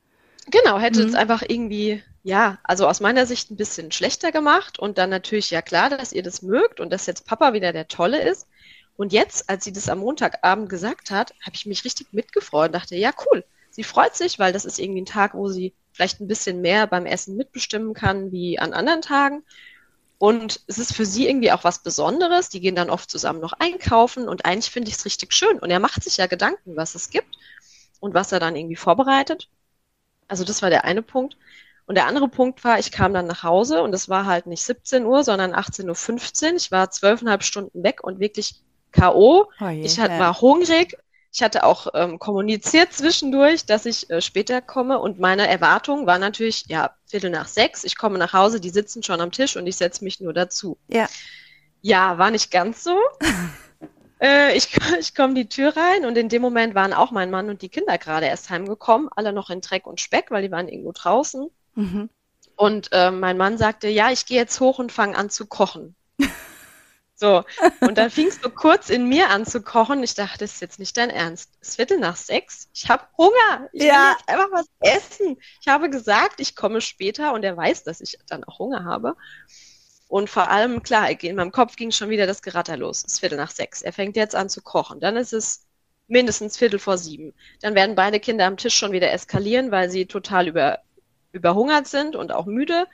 Genau, 0.51 0.79
hätte 0.79 1.03
mhm. 1.03 1.09
es 1.09 1.15
einfach 1.15 1.43
irgendwie, 1.47 2.03
ja, 2.23 2.59
also 2.65 2.87
aus 2.87 3.01
meiner 3.01 3.27
Sicht 3.27 3.51
ein 3.51 3.57
bisschen 3.57 3.93
schlechter 3.93 4.33
gemacht 4.33 4.79
und 4.79 4.97
dann 4.97 5.11
natürlich 5.11 5.51
ja 5.51 5.61
klar, 5.61 5.91
dass 5.91 6.15
ihr 6.15 6.23
das 6.23 6.41
mögt 6.41 6.81
und 6.81 6.91
dass 6.91 7.05
jetzt 7.05 7.27
Papa 7.27 7.53
wieder 7.53 7.75
der 7.75 7.89
Tolle 7.89 8.23
ist. 8.23 8.49
Und 8.97 9.13
jetzt, 9.13 9.49
als 9.51 9.65
sie 9.65 9.73
das 9.73 9.91
am 9.91 9.99
Montagabend 9.99 10.71
gesagt 10.71 11.11
hat, 11.11 11.33
habe 11.43 11.55
ich 11.55 11.67
mich 11.67 11.85
richtig 11.85 12.13
mitgefreut 12.13 12.69
und 12.69 12.75
dachte, 12.75 12.97
ja, 12.97 13.13
cool. 13.27 13.45
Sie 13.71 13.85
freut 13.85 14.17
sich, 14.17 14.39
weil 14.39 14.53
das 14.53 14.65
ist 14.65 14.79
irgendwie 14.79 15.03
ein 15.03 15.07
Tag, 15.07 15.35
wo 15.35 15.49
sie 15.49 15.73
vielleicht 15.99 16.21
ein 16.21 16.29
bisschen 16.29 16.61
mehr 16.61 16.87
beim 16.87 17.07
Essen 17.07 17.37
mitbestimmen 17.37 17.93
kann 17.93 18.31
wie 18.31 18.61
an 18.61 18.73
anderen 18.73 19.03
Tagen. 19.03 19.43
Und 20.19 20.61
es 20.69 20.79
ist 20.79 20.95
für 20.95 21.05
sie 21.05 21.29
irgendwie 21.29 21.51
auch 21.51 21.65
was 21.65 21.83
Besonderes. 21.83 22.49
Die 22.49 22.61
gehen 22.61 22.77
dann 22.77 22.89
oft 22.89 23.11
zusammen 23.11 23.41
noch 23.41 23.53
einkaufen 23.55 24.29
und 24.29 24.45
eigentlich 24.45 24.71
finde 24.71 24.91
ich 24.91 24.95
es 24.95 25.05
richtig 25.05 25.33
schön. 25.33 25.59
Und 25.59 25.71
er 25.71 25.81
macht 25.81 26.05
sich 26.05 26.17
ja 26.17 26.27
Gedanken, 26.27 26.77
was 26.77 26.95
es 26.95 27.11
gibt 27.11 27.37
und 27.99 28.15
was 28.15 28.31
er 28.31 28.39
dann 28.39 28.55
irgendwie 28.55 28.77
vorbereitet. 28.77 29.49
Also 30.29 30.45
das 30.45 30.63
war 30.63 30.71
der 30.71 30.85
eine 30.85 31.03
Punkt. 31.03 31.37
Und 31.87 31.97
der 31.97 32.07
andere 32.07 32.29
Punkt 32.29 32.63
war, 32.63 32.79
ich 32.79 32.93
kam 32.93 33.13
dann 33.13 33.27
nach 33.27 33.43
Hause 33.43 33.83
und 33.83 33.93
es 33.93 34.09
war 34.09 34.25
halt 34.25 34.47
nicht 34.47 34.63
17 34.63 35.05
Uhr, 35.05 35.25
sondern 35.25 35.53
18.15 35.53 36.51
Uhr. 36.51 36.57
Ich 36.59 36.71
war 36.71 36.93
zwölfeinhalb 36.93 37.43
Stunden 37.43 37.83
weg 37.83 38.05
und 38.05 38.21
wirklich 38.21 38.63
K.O. 38.93 39.51
Oh 39.61 39.69
ich 39.69 39.99
hatte, 39.99 40.21
war 40.21 40.41
hungrig. 40.41 40.97
Ich 41.33 41.43
hatte 41.43 41.65
auch 41.65 41.89
ähm, 41.95 42.19
kommuniziert 42.19 42.93
zwischendurch, 42.93 43.67
dass 43.67 43.87
ich 43.87 44.09
äh, 44.11 44.21
später 44.21 44.63
komme 44.63 44.99
und 44.99 45.21
meine 45.21 45.47
Erwartung 45.47 46.07
war 46.07 46.19
natürlich, 46.19 46.65
ja, 46.69 46.95
Viertel 47.07 47.31
nach 47.31 47.49
sechs, 47.49 47.85
ich 47.85 47.97
komme 47.97 48.19
nach 48.19 48.33
Hause, 48.33 48.61
die 48.61 48.71
sitzen 48.71 49.03
schon 49.03 49.21
am 49.21 49.31
Tisch 49.31 49.57
und 49.57 49.67
ich 49.67 49.77
setze 49.77 50.05
mich 50.05 50.21
nur 50.21 50.33
dazu. 50.33 50.79
Ja. 50.89 51.09
Ja, 51.81 52.19
war 52.19 52.31
nicht 52.31 52.51
ganz 52.51 52.83
so. 52.83 52.99
Äh, 54.21 54.57
ich 54.57 54.71
ich 54.99 55.15
komme 55.15 55.35
die 55.35 55.49
Tür 55.49 55.77
rein 55.77 56.05
und 56.05 56.19
in 56.19 56.29
dem 56.29 56.43
Moment 56.43 56.75
waren 56.75 56.93
auch 56.93 57.11
mein 57.11 57.31
Mann 57.31 57.49
und 57.49 57.63
die 57.63 57.69
Kinder 57.69 57.99
gerade 57.99 58.27
erst 58.27 58.51
heimgekommen, 58.51 59.09
alle 59.15 59.33
noch 59.33 59.51
in 59.51 59.61
Dreck 59.61 59.87
und 59.87 60.01
Speck, 60.01 60.31
weil 60.31 60.43
die 60.43 60.51
waren 60.51 60.69
irgendwo 60.69 60.93
draußen. 60.93 61.49
Mhm. 61.75 62.11
Und 62.57 62.89
äh, 62.93 63.11
mein 63.13 63.37
Mann 63.37 63.57
sagte, 63.59 63.89
ja, 63.89 64.11
ich 64.11 64.27
gehe 64.27 64.39
jetzt 64.39 64.59
hoch 64.61 64.81
und 64.81 64.91
fange 64.91 65.17
an 65.17 65.31
zu 65.31 65.47
kochen. 65.47 65.95
So, 67.21 67.45
und 67.81 67.99
dann 67.99 68.11
fing 68.11 68.29
es 68.29 68.41
so 68.41 68.49
kurz 68.49 68.91
in 68.91 69.09
mir 69.09 69.31
an 69.31 69.45
zu 69.45 69.61
kochen. 69.61 70.05
Ich 70.05 70.15
dachte, 70.15 70.39
das 70.39 70.53
ist 70.53 70.61
jetzt 70.61 70.79
nicht 70.79 70.97
dein 70.97 71.11
Ernst. 71.11 71.51
Es 71.61 71.71
ist 71.71 71.75
Viertel 71.75 71.99
nach 71.99 72.15
sechs. 72.15 72.69
Ich 72.73 72.89
habe 72.89 73.03
Hunger. 73.19 73.69
Ich 73.73 73.83
ja. 73.83 73.93
will 73.93 74.11
jetzt 74.13 74.29
einfach 74.29 74.53
was 74.53 74.67
essen. 74.79 75.37
Ich 75.61 75.67
habe 75.67 75.91
gesagt, 75.91 76.39
ich 76.39 76.55
komme 76.55 76.81
später 76.81 77.33
und 77.33 77.43
er 77.43 77.57
weiß, 77.57 77.83
dass 77.83 78.01
ich 78.01 78.17
dann 78.29 78.45
auch 78.45 78.61
Hunger 78.61 78.85
habe. 78.85 79.17
Und 80.07 80.31
vor 80.31 80.49
allem, 80.49 80.85
klar, 80.85 81.11
in 81.11 81.35
meinem 81.35 81.51
Kopf 81.51 81.75
ging 81.75 81.91
schon 81.91 82.09
wieder 82.09 82.29
das 82.29 82.41
Geratter 82.41 82.77
los. 82.77 83.03
Es 83.05 83.15
ist 83.15 83.21
Viertel 83.21 83.37
nach 83.37 83.51
sechs. 83.51 83.83
Er 83.83 83.93
fängt 83.93 84.15
jetzt 84.15 84.37
an 84.37 84.49
zu 84.49 84.63
kochen. 84.63 85.01
Dann 85.01 85.17
ist 85.17 85.33
es 85.33 85.67
mindestens 86.07 86.57
Viertel 86.57 86.79
vor 86.79 86.99
sieben. 86.99 87.35
Dann 87.63 87.75
werden 87.75 87.97
beide 87.97 88.21
Kinder 88.21 88.47
am 88.47 88.57
Tisch 88.57 88.77
schon 88.77 88.93
wieder 88.93 89.11
eskalieren, 89.11 89.73
weil 89.73 89.91
sie 89.91 90.07
total 90.07 90.47
über, 90.47 90.79
überhungert 91.33 91.89
sind 91.89 92.15
und 92.15 92.31
auch 92.31 92.47
müde. 92.47 92.87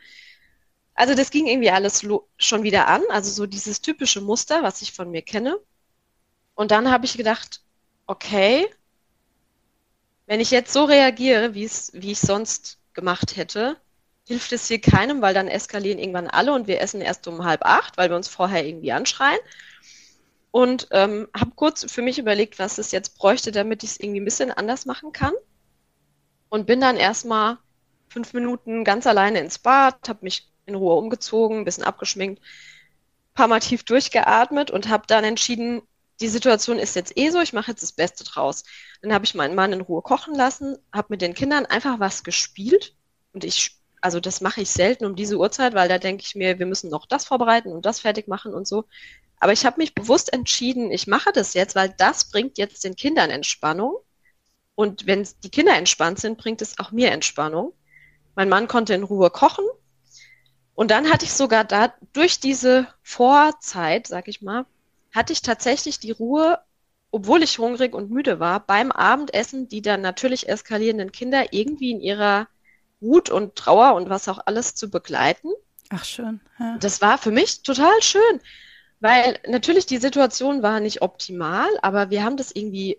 Also 0.94 1.14
das 1.14 1.30
ging 1.30 1.46
irgendwie 1.46 1.70
alles 1.70 2.06
schon 2.38 2.62
wieder 2.62 2.88
an. 2.88 3.02
Also 3.10 3.30
so 3.30 3.46
dieses 3.46 3.80
typische 3.80 4.20
Muster, 4.20 4.62
was 4.62 4.82
ich 4.82 4.92
von 4.92 5.10
mir 5.10 5.22
kenne. 5.22 5.58
Und 6.54 6.70
dann 6.70 6.90
habe 6.90 7.04
ich 7.04 7.16
gedacht, 7.16 7.62
okay, 8.06 8.66
wenn 10.26 10.40
ich 10.40 10.50
jetzt 10.50 10.72
so 10.72 10.84
reagiere, 10.84 11.54
wie 11.54 11.64
ich 11.64 12.18
sonst 12.20 12.78
gemacht 12.94 13.36
hätte, 13.36 13.76
hilft 14.26 14.52
es 14.52 14.68
hier 14.68 14.80
keinem, 14.80 15.20
weil 15.20 15.34
dann 15.34 15.48
eskalieren 15.48 15.98
irgendwann 15.98 16.28
alle 16.28 16.54
und 16.54 16.66
wir 16.66 16.80
essen 16.80 17.00
erst 17.00 17.26
um 17.28 17.44
halb 17.44 17.64
acht, 17.64 17.96
weil 17.98 18.08
wir 18.08 18.16
uns 18.16 18.28
vorher 18.28 18.64
irgendwie 18.64 18.92
anschreien. 18.92 19.38
Und 20.50 20.86
ähm, 20.92 21.28
habe 21.36 21.50
kurz 21.56 21.90
für 21.90 22.00
mich 22.00 22.18
überlegt, 22.18 22.58
was 22.58 22.78
es 22.78 22.92
jetzt 22.92 23.18
bräuchte, 23.18 23.50
damit 23.50 23.82
ich 23.82 23.90
es 23.90 24.00
irgendwie 24.00 24.20
ein 24.20 24.24
bisschen 24.24 24.52
anders 24.52 24.86
machen 24.86 25.12
kann. 25.12 25.32
Und 26.48 26.66
bin 26.66 26.80
dann 26.80 26.96
erstmal 26.96 27.58
fünf 28.08 28.32
Minuten 28.32 28.84
ganz 28.84 29.06
alleine 29.08 29.40
ins 29.40 29.58
Bad, 29.58 30.08
habe 30.08 30.20
mich 30.22 30.48
in 30.66 30.74
Ruhe 30.74 30.94
umgezogen, 30.94 31.58
ein 31.58 31.64
bisschen 31.64 31.84
abgeschminkt, 31.84 32.42
paar 33.34 33.48
Mal 33.48 33.60
tief 33.60 33.84
durchgeatmet 33.84 34.70
und 34.70 34.88
habe 34.88 35.04
dann 35.06 35.24
entschieden, 35.24 35.82
die 36.20 36.28
Situation 36.28 36.78
ist 36.78 36.94
jetzt 36.94 37.16
eh 37.16 37.30
so, 37.30 37.40
ich 37.40 37.52
mache 37.52 37.72
jetzt 37.72 37.82
das 37.82 37.92
Beste 37.92 38.22
draus. 38.22 38.62
Dann 39.02 39.12
habe 39.12 39.24
ich 39.24 39.34
meinen 39.34 39.56
Mann 39.56 39.72
in 39.72 39.80
Ruhe 39.80 40.02
kochen 40.02 40.34
lassen, 40.34 40.78
habe 40.92 41.08
mit 41.10 41.22
den 41.22 41.34
Kindern 41.34 41.66
einfach 41.66 41.98
was 41.98 42.22
gespielt 42.22 42.94
und 43.32 43.44
ich 43.44 43.80
also 44.04 44.20
das 44.20 44.42
mache 44.42 44.60
ich 44.60 44.68
selten 44.68 45.06
um 45.06 45.16
diese 45.16 45.38
Uhrzeit, 45.38 45.72
weil 45.72 45.88
da 45.88 45.96
denke 45.96 46.24
ich 46.26 46.34
mir, 46.34 46.58
wir 46.58 46.66
müssen 46.66 46.90
noch 46.90 47.06
das 47.06 47.24
vorbereiten 47.24 47.72
und 47.72 47.86
das 47.86 48.00
fertig 48.00 48.28
machen 48.28 48.52
und 48.52 48.68
so. 48.68 48.84
Aber 49.40 49.54
ich 49.54 49.64
habe 49.64 49.78
mich 49.78 49.94
bewusst 49.94 50.30
entschieden, 50.30 50.90
ich 50.90 51.06
mache 51.06 51.32
das 51.32 51.54
jetzt, 51.54 51.74
weil 51.74 51.88
das 51.96 52.28
bringt 52.28 52.58
jetzt 52.58 52.84
den 52.84 52.96
Kindern 52.96 53.30
Entspannung. 53.30 53.96
Und 54.74 55.06
wenn 55.06 55.26
die 55.42 55.48
Kinder 55.48 55.74
entspannt 55.74 56.20
sind, 56.20 56.36
bringt 56.36 56.60
es 56.60 56.78
auch 56.78 56.92
mir 56.92 57.12
Entspannung. 57.12 57.72
Mein 58.34 58.50
Mann 58.50 58.68
konnte 58.68 58.92
in 58.92 59.04
Ruhe 59.04 59.30
kochen. 59.30 59.64
Und 60.74 60.90
dann 60.90 61.10
hatte 61.10 61.24
ich 61.24 61.32
sogar 61.32 61.64
da, 61.64 61.94
durch 62.12 62.40
diese 62.40 62.88
Vorzeit, 63.02 64.06
sag 64.06 64.28
ich 64.28 64.42
mal, 64.42 64.66
hatte 65.14 65.32
ich 65.32 65.42
tatsächlich 65.42 66.00
die 66.00 66.10
Ruhe, 66.10 66.58
obwohl 67.10 67.42
ich 67.42 67.58
hungrig 67.58 67.94
und 67.94 68.10
müde 68.10 68.40
war, 68.40 68.60
beim 68.60 68.90
Abendessen 68.90 69.68
die 69.68 69.82
dann 69.82 70.00
natürlich 70.00 70.48
eskalierenden 70.48 71.12
Kinder 71.12 71.52
irgendwie 71.52 71.92
in 71.92 72.00
ihrer 72.00 72.48
Wut 73.00 73.30
und 73.30 73.54
Trauer 73.54 73.94
und 73.94 74.08
was 74.08 74.28
auch 74.28 74.40
alles 74.46 74.74
zu 74.74 74.90
begleiten. 74.90 75.50
Ach 75.90 76.04
schön. 76.04 76.40
Ja. 76.58 76.76
Das 76.78 77.00
war 77.00 77.18
für 77.18 77.30
mich 77.30 77.62
total 77.62 78.02
schön, 78.02 78.40
weil 78.98 79.38
natürlich 79.46 79.86
die 79.86 79.98
Situation 79.98 80.62
war 80.62 80.80
nicht 80.80 81.02
optimal, 81.02 81.68
aber 81.82 82.10
wir 82.10 82.24
haben 82.24 82.36
das 82.36 82.50
irgendwie, 82.50 82.98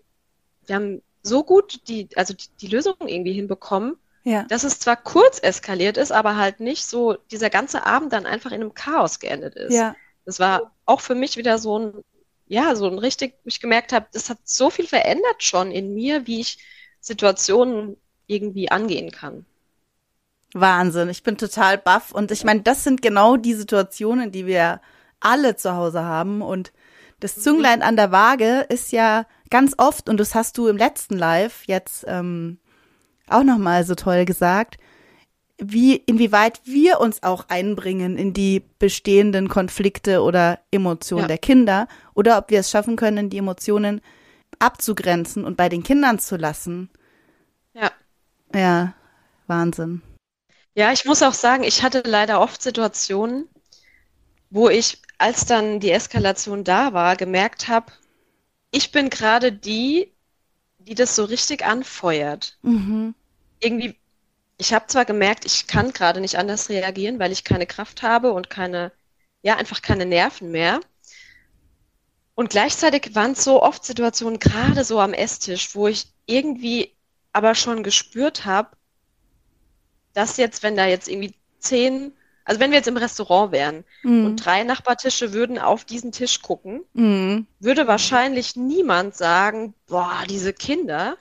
wir 0.65 0.75
haben 0.75 1.01
so 1.23 1.43
gut 1.43 1.81
die, 1.89 2.07
also 2.15 2.33
die, 2.33 2.47
die 2.61 2.67
Lösung 2.67 2.95
irgendwie 3.05 3.33
hinbekommen, 3.33 3.97
ja. 4.25 4.43
dass 4.43 4.63
es 4.63 4.79
zwar 4.79 4.97
kurz 4.97 5.39
eskaliert 5.41 5.97
ist, 5.97 6.11
aber 6.11 6.35
halt 6.35 6.59
nicht 6.59 6.85
so 6.85 7.13
dieser 7.31 7.49
ganze 7.49 7.85
Abend 7.85 8.11
dann 8.11 8.25
einfach 8.25 8.51
in 8.51 8.61
einem 8.61 8.73
Chaos 8.73 9.19
geendet 9.19 9.55
ist. 9.55 9.73
Ja. 9.73 9.95
Das 10.25 10.39
war 10.39 10.73
auch 10.85 10.99
für 10.99 11.15
mich 11.15 11.37
wieder 11.37 11.59
so 11.59 11.79
ein, 11.79 11.93
ja, 12.47 12.75
so 12.75 12.87
ein 12.87 12.97
richtig, 12.97 13.35
ich 13.45 13.61
gemerkt 13.61 13.93
habe, 13.93 14.07
das 14.11 14.29
hat 14.29 14.39
so 14.43 14.69
viel 14.71 14.87
verändert 14.87 15.43
schon 15.43 15.71
in 15.71 15.93
mir, 15.93 16.25
wie 16.25 16.41
ich 16.41 16.57
Situationen 16.99 17.97
irgendwie 18.25 18.71
angehen 18.71 19.11
kann. 19.11 19.45
Wahnsinn. 20.53 21.09
Ich 21.09 21.21
bin 21.21 21.37
total 21.37 21.77
baff. 21.77 22.11
Und 22.11 22.31
ich 22.31 22.43
meine, 22.43 22.61
das 22.61 22.83
sind 22.83 23.03
genau 23.03 23.37
die 23.37 23.53
Situationen, 23.53 24.31
die 24.31 24.47
wir 24.47 24.81
alle 25.19 25.55
zu 25.55 25.75
Hause 25.75 26.03
haben. 26.03 26.41
Und 26.41 26.71
das 27.19 27.35
Zünglein 27.35 27.83
an 27.83 27.95
der 27.95 28.11
Waage 28.11 28.65
ist 28.69 28.91
ja 28.91 29.27
ganz 29.51 29.75
oft, 29.77 30.09
und 30.09 30.17
das 30.17 30.33
hast 30.33 30.57
du 30.57 30.67
im 30.67 30.77
letzten 30.77 31.17
Live 31.17 31.65
jetzt 31.65 32.05
ähm, 32.07 32.57
auch 33.29 33.43
nochmal 33.43 33.83
so 33.85 33.95
toll 33.95 34.25
gesagt, 34.25 34.77
wie, 35.57 35.95
inwieweit 35.95 36.61
wir 36.65 36.99
uns 36.99 37.23
auch 37.23 37.45
einbringen 37.47 38.17
in 38.17 38.33
die 38.33 38.63
bestehenden 38.79 39.47
Konflikte 39.47 40.21
oder 40.21 40.59
Emotionen 40.71 41.23
ja. 41.23 41.27
der 41.27 41.37
Kinder 41.37 41.87
oder 42.13 42.37
ob 42.37 42.49
wir 42.49 42.59
es 42.59 42.69
schaffen 42.69 42.97
können, 42.97 43.29
die 43.29 43.37
Emotionen 43.37 44.01
abzugrenzen 44.59 45.45
und 45.45 45.55
bei 45.57 45.69
den 45.69 45.83
Kindern 45.83 46.19
zu 46.19 46.35
lassen. 46.35 46.89
Ja. 47.73 47.91
Ja, 48.53 48.93
Wahnsinn. 49.47 50.01
Ja, 50.75 50.91
ich 50.91 51.05
muss 51.05 51.23
auch 51.23 51.33
sagen, 51.33 51.63
ich 51.63 51.83
hatte 51.83 52.03
leider 52.05 52.41
oft 52.41 52.61
Situationen, 52.61 53.47
wo 54.49 54.69
ich, 54.69 55.01
als 55.17 55.45
dann 55.45 55.79
die 55.79 55.91
Eskalation 55.91 56.65
da 56.65 56.93
war, 56.93 57.15
gemerkt 57.15 57.69
habe, 57.69 57.91
ich 58.71 58.91
bin 58.91 59.09
gerade 59.09 59.53
die, 59.53 60.13
die 60.85 60.95
das 60.95 61.15
so 61.15 61.25
richtig 61.25 61.65
anfeuert. 61.65 62.57
Mhm. 62.61 63.15
Irgendwie, 63.59 63.95
ich 64.57 64.73
habe 64.73 64.87
zwar 64.87 65.05
gemerkt, 65.05 65.45
ich 65.45 65.67
kann 65.67 65.91
gerade 65.91 66.21
nicht 66.21 66.37
anders 66.37 66.69
reagieren, 66.69 67.19
weil 67.19 67.31
ich 67.31 67.43
keine 67.43 67.65
Kraft 67.65 68.03
habe 68.03 68.31
und 68.33 68.49
keine, 68.49 68.91
ja, 69.41 69.57
einfach 69.57 69.81
keine 69.81 70.05
Nerven 70.05 70.51
mehr. 70.51 70.79
Und 72.35 72.49
gleichzeitig 72.49 73.15
waren 73.15 73.31
es 73.31 73.43
so 73.43 73.63
oft 73.63 73.85
Situationen, 73.85 74.39
gerade 74.39 74.83
so 74.83 74.99
am 74.99 75.13
Esstisch, 75.13 75.73
wo 75.73 75.87
ich 75.87 76.07
irgendwie 76.25 76.95
aber 77.31 77.55
schon 77.55 77.83
gespürt 77.83 78.45
habe, 78.45 78.75
dass 80.13 80.37
jetzt, 80.37 80.63
wenn 80.63 80.75
da 80.75 80.85
jetzt 80.85 81.07
irgendwie 81.07 81.33
zehn, 81.59 82.13
also 82.45 82.59
wenn 82.59 82.71
wir 82.71 82.77
jetzt 82.77 82.87
im 82.87 82.97
Restaurant 82.97 83.51
wären 83.51 83.83
mm. 84.03 84.25
und 84.25 84.35
drei 84.37 84.63
Nachbartische 84.63 85.33
würden 85.33 85.59
auf 85.59 85.83
diesen 85.83 86.11
Tisch 86.11 86.41
gucken, 86.41 86.83
mm. 86.93 87.47
würde 87.59 87.87
wahrscheinlich 87.87 88.55
niemand 88.55 89.15
sagen, 89.15 89.73
boah, 89.87 90.23
diese 90.29 90.53
Kinder, 90.53 91.17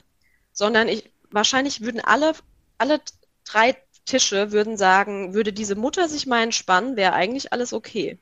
sondern 0.53 0.87
ich, 0.87 1.11
wahrscheinlich 1.31 1.81
würden 1.81 1.99
alle, 1.99 2.33
alle 2.77 3.01
drei 3.43 3.75
Tische 4.05 4.51
würden 4.51 4.77
sagen, 4.77 5.33
würde 5.33 5.51
diese 5.51 5.75
Mutter 5.75 6.07
sich 6.07 6.27
mal 6.27 6.43
entspannen, 6.43 6.95
wäre 6.95 7.13
eigentlich 7.13 7.51
alles 7.51 7.73
okay. 7.73 8.19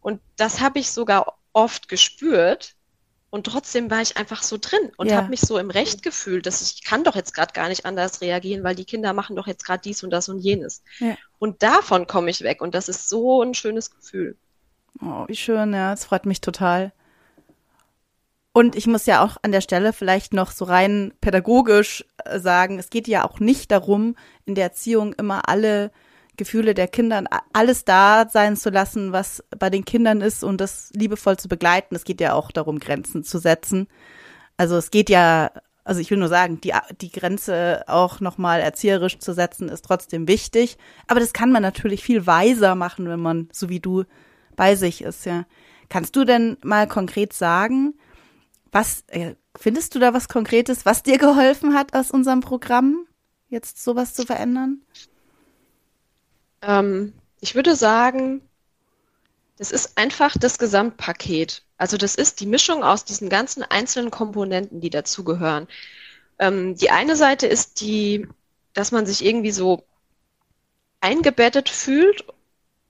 Und 0.00 0.20
das 0.36 0.60
habe 0.60 0.78
ich 0.78 0.90
sogar 0.90 1.38
oft 1.52 1.88
gespürt. 1.88 2.75
Und 3.30 3.44
trotzdem 3.44 3.90
war 3.90 4.00
ich 4.00 4.16
einfach 4.16 4.42
so 4.42 4.56
drin 4.58 4.92
und 4.96 5.08
ja. 5.08 5.16
habe 5.16 5.28
mich 5.28 5.40
so 5.40 5.58
im 5.58 5.70
Recht 5.70 6.02
gefühlt, 6.02 6.46
dass 6.46 6.62
ich 6.62 6.84
kann 6.84 7.04
doch 7.04 7.16
jetzt 7.16 7.34
gerade 7.34 7.52
gar 7.52 7.68
nicht 7.68 7.84
anders 7.84 8.20
reagieren, 8.20 8.62
weil 8.62 8.76
die 8.76 8.84
Kinder 8.84 9.12
machen 9.12 9.36
doch 9.36 9.46
jetzt 9.46 9.64
gerade 9.64 9.82
dies 9.82 10.04
und 10.04 10.10
das 10.10 10.28
und 10.28 10.38
jenes. 10.38 10.82
Ja. 11.00 11.16
Und 11.38 11.62
davon 11.62 12.06
komme 12.06 12.30
ich 12.30 12.42
weg 12.42 12.62
und 12.62 12.74
das 12.74 12.88
ist 12.88 13.08
so 13.08 13.42
ein 13.42 13.54
schönes 13.54 13.90
Gefühl. 13.90 14.36
Oh, 15.02 15.24
wie 15.26 15.36
schön, 15.36 15.74
ja, 15.74 15.92
es 15.92 16.04
freut 16.04 16.24
mich 16.24 16.40
total. 16.40 16.92
Und 18.52 18.74
ich 18.74 18.86
muss 18.86 19.04
ja 19.04 19.22
auch 19.22 19.36
an 19.42 19.52
der 19.52 19.60
Stelle 19.60 19.92
vielleicht 19.92 20.32
noch 20.32 20.50
so 20.50 20.64
rein 20.64 21.12
pädagogisch 21.20 22.06
äh, 22.24 22.38
sagen, 22.38 22.78
es 22.78 22.88
geht 22.88 23.06
ja 23.06 23.22
auch 23.22 23.38
nicht 23.38 23.70
darum, 23.70 24.16
in 24.46 24.54
der 24.54 24.64
Erziehung 24.64 25.12
immer 25.12 25.48
alle 25.50 25.90
Gefühle 26.36 26.74
der 26.74 26.88
Kinder, 26.88 27.24
alles 27.52 27.84
da 27.84 28.28
sein 28.28 28.56
zu 28.56 28.70
lassen, 28.70 29.12
was 29.12 29.44
bei 29.58 29.70
den 29.70 29.84
Kindern 29.84 30.20
ist 30.20 30.44
und 30.44 30.60
das 30.60 30.90
liebevoll 30.94 31.36
zu 31.36 31.48
begleiten. 31.48 31.94
Es 31.94 32.04
geht 32.04 32.20
ja 32.20 32.34
auch 32.34 32.50
darum, 32.50 32.78
Grenzen 32.78 33.24
zu 33.24 33.38
setzen. 33.38 33.88
Also 34.56 34.76
es 34.76 34.90
geht 34.90 35.10
ja, 35.10 35.50
also 35.84 36.00
ich 36.00 36.10
will 36.10 36.18
nur 36.18 36.28
sagen, 36.28 36.60
die, 36.60 36.72
die 37.00 37.10
Grenze 37.10 37.84
auch 37.86 38.20
nochmal 38.20 38.60
erzieherisch 38.60 39.18
zu 39.18 39.32
setzen, 39.32 39.68
ist 39.68 39.84
trotzdem 39.84 40.28
wichtig. 40.28 40.78
Aber 41.06 41.20
das 41.20 41.32
kann 41.32 41.52
man 41.52 41.62
natürlich 41.62 42.02
viel 42.02 42.26
weiser 42.26 42.74
machen, 42.74 43.08
wenn 43.08 43.20
man, 43.20 43.48
so 43.52 43.68
wie 43.68 43.80
du, 43.80 44.04
bei 44.56 44.74
sich 44.74 45.02
ist, 45.02 45.26
ja. 45.26 45.44
Kannst 45.88 46.16
du 46.16 46.24
denn 46.24 46.56
mal 46.62 46.88
konkret 46.88 47.32
sagen, 47.32 47.94
was, 48.72 49.04
äh, 49.08 49.36
findest 49.56 49.94
du 49.94 49.98
da 49.98 50.12
was 50.12 50.28
Konkretes, 50.28 50.84
was 50.84 51.02
dir 51.02 51.18
geholfen 51.18 51.74
hat 51.74 51.94
aus 51.94 52.10
unserem 52.10 52.40
Programm, 52.40 53.06
jetzt 53.48 53.82
sowas 53.82 54.14
zu 54.14 54.26
verändern? 54.26 54.82
Ähm, 56.66 57.14
ich 57.40 57.54
würde 57.54 57.76
sagen, 57.76 58.42
das 59.58 59.70
ist 59.70 59.96
einfach 59.96 60.36
das 60.38 60.58
Gesamtpaket. 60.58 61.62
Also 61.78 61.96
das 61.96 62.14
ist 62.14 62.40
die 62.40 62.46
Mischung 62.46 62.82
aus 62.82 63.04
diesen 63.04 63.28
ganzen 63.28 63.62
einzelnen 63.62 64.10
Komponenten, 64.10 64.80
die 64.80 64.90
dazugehören. 64.90 65.68
Ähm, 66.38 66.74
die 66.76 66.90
eine 66.90 67.16
Seite 67.16 67.46
ist 67.46 67.80
die, 67.80 68.26
dass 68.74 68.92
man 68.92 69.06
sich 69.06 69.24
irgendwie 69.24 69.52
so 69.52 69.84
eingebettet 71.00 71.68
fühlt 71.68 72.24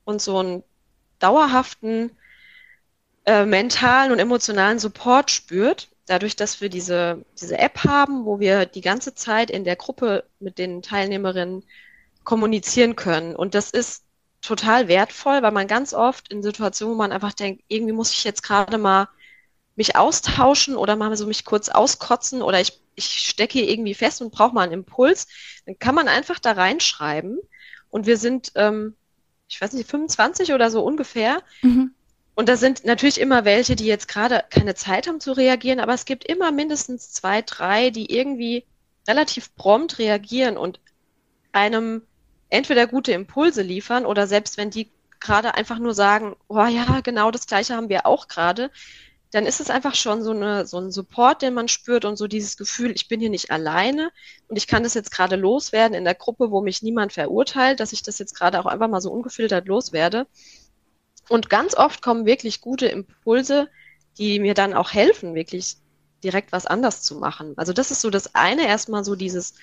und 0.04 0.22
so 0.22 0.38
einen 0.38 0.62
dauerhaften 1.18 2.10
äh, 3.24 3.44
mentalen 3.44 4.12
und 4.12 4.18
emotionalen 4.18 4.78
Support 4.78 5.30
spürt, 5.30 5.88
dadurch, 6.06 6.36
dass 6.36 6.60
wir 6.60 6.68
diese, 6.68 7.24
diese 7.40 7.58
App 7.58 7.84
haben, 7.84 8.24
wo 8.24 8.38
wir 8.40 8.66
die 8.66 8.80
ganze 8.80 9.14
Zeit 9.14 9.50
in 9.50 9.64
der 9.64 9.76
Gruppe 9.76 10.24
mit 10.38 10.58
den 10.58 10.82
Teilnehmerinnen 10.82 11.64
kommunizieren 12.26 12.96
können. 12.96 13.34
Und 13.34 13.54
das 13.54 13.70
ist 13.70 14.04
total 14.42 14.88
wertvoll, 14.88 15.42
weil 15.42 15.52
man 15.52 15.66
ganz 15.66 15.94
oft 15.94 16.30
in 16.30 16.42
Situationen, 16.42 16.94
wo 16.94 16.98
man 16.98 17.12
einfach 17.12 17.32
denkt, 17.32 17.64
irgendwie 17.68 17.94
muss 17.94 18.12
ich 18.12 18.24
jetzt 18.24 18.42
gerade 18.42 18.76
mal 18.76 19.08
mich 19.76 19.96
austauschen 19.96 20.76
oder 20.76 20.96
mal 20.96 21.16
so 21.16 21.26
mich 21.26 21.44
kurz 21.44 21.68
auskotzen 21.68 22.42
oder 22.42 22.60
ich, 22.60 22.80
ich 22.94 23.06
stecke 23.06 23.58
hier 23.58 23.68
irgendwie 23.68 23.94
fest 23.94 24.20
und 24.20 24.32
brauche 24.32 24.54
mal 24.54 24.62
einen 24.62 24.72
Impuls, 24.72 25.26
dann 25.64 25.78
kann 25.78 25.94
man 25.94 26.08
einfach 26.08 26.38
da 26.38 26.52
reinschreiben. 26.52 27.38
Und 27.90 28.06
wir 28.06 28.16
sind, 28.16 28.52
ähm, 28.56 28.94
ich 29.48 29.60
weiß 29.60 29.72
nicht, 29.72 29.88
25 29.88 30.52
oder 30.52 30.70
so 30.70 30.82
ungefähr. 30.82 31.42
Mhm. 31.62 31.92
Und 32.34 32.48
da 32.48 32.56
sind 32.56 32.84
natürlich 32.84 33.20
immer 33.20 33.44
welche, 33.44 33.76
die 33.76 33.86
jetzt 33.86 34.08
gerade 34.08 34.44
keine 34.50 34.74
Zeit 34.74 35.06
haben 35.06 35.20
zu 35.20 35.32
reagieren, 35.32 35.80
aber 35.80 35.94
es 35.94 36.04
gibt 36.04 36.24
immer 36.24 36.52
mindestens 36.52 37.12
zwei, 37.12 37.40
drei, 37.42 37.90
die 37.90 38.12
irgendwie 38.14 38.64
relativ 39.08 39.54
prompt 39.54 39.98
reagieren 39.98 40.58
und 40.58 40.80
einem 41.52 42.02
entweder 42.50 42.86
gute 42.86 43.12
Impulse 43.12 43.62
liefern 43.62 44.06
oder 44.06 44.26
selbst 44.26 44.56
wenn 44.56 44.70
die 44.70 44.90
gerade 45.20 45.54
einfach 45.54 45.78
nur 45.78 45.94
sagen, 45.94 46.36
oh 46.48 46.66
ja, 46.66 47.00
genau 47.00 47.30
das 47.30 47.46
gleiche 47.46 47.74
haben 47.74 47.88
wir 47.88 48.06
auch 48.06 48.28
gerade, 48.28 48.70
dann 49.32 49.46
ist 49.46 49.60
es 49.60 49.70
einfach 49.70 49.94
schon 49.94 50.22
so, 50.22 50.30
eine, 50.30 50.66
so 50.66 50.78
ein 50.78 50.92
Support, 50.92 51.42
den 51.42 51.54
man 51.54 51.68
spürt 51.68 52.04
und 52.04 52.16
so 52.16 52.26
dieses 52.26 52.56
Gefühl, 52.56 52.92
ich 52.92 53.08
bin 53.08 53.20
hier 53.20 53.30
nicht 53.30 53.50
alleine 53.50 54.10
und 54.48 54.56
ich 54.56 54.66
kann 54.66 54.82
das 54.82 54.94
jetzt 54.94 55.10
gerade 55.10 55.36
loswerden 55.36 55.94
in 55.96 56.04
der 56.04 56.14
Gruppe, 56.14 56.50
wo 56.50 56.60
mich 56.60 56.82
niemand 56.82 57.12
verurteilt, 57.12 57.80
dass 57.80 57.92
ich 57.92 58.02
das 58.02 58.18
jetzt 58.18 58.34
gerade 58.34 58.60
auch 58.60 58.66
einfach 58.66 58.88
mal 58.88 59.00
so 59.00 59.10
ungefiltert 59.10 59.66
loswerde. 59.66 60.26
Und 61.28 61.50
ganz 61.50 61.74
oft 61.74 62.02
kommen 62.02 62.24
wirklich 62.24 62.60
gute 62.60 62.86
Impulse, 62.86 63.68
die 64.16 64.38
mir 64.38 64.54
dann 64.54 64.74
auch 64.74 64.92
helfen, 64.92 65.34
wirklich 65.34 65.76
direkt 66.22 66.52
was 66.52 66.66
anders 66.66 67.02
zu 67.02 67.16
machen. 67.16 67.54
Also 67.56 67.72
das 67.72 67.90
ist 67.90 68.00
so 68.00 68.10
das 68.10 68.34
eine, 68.34 68.66
erstmal 68.66 69.04
so 69.04 69.16
dieses 69.16 69.54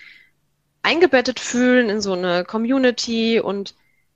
eingebettet 0.83 1.39
fühlen 1.39 1.89
in 1.89 2.01
so 2.01 2.13
eine 2.13 2.43
Community 2.45 3.39
und 3.39 3.75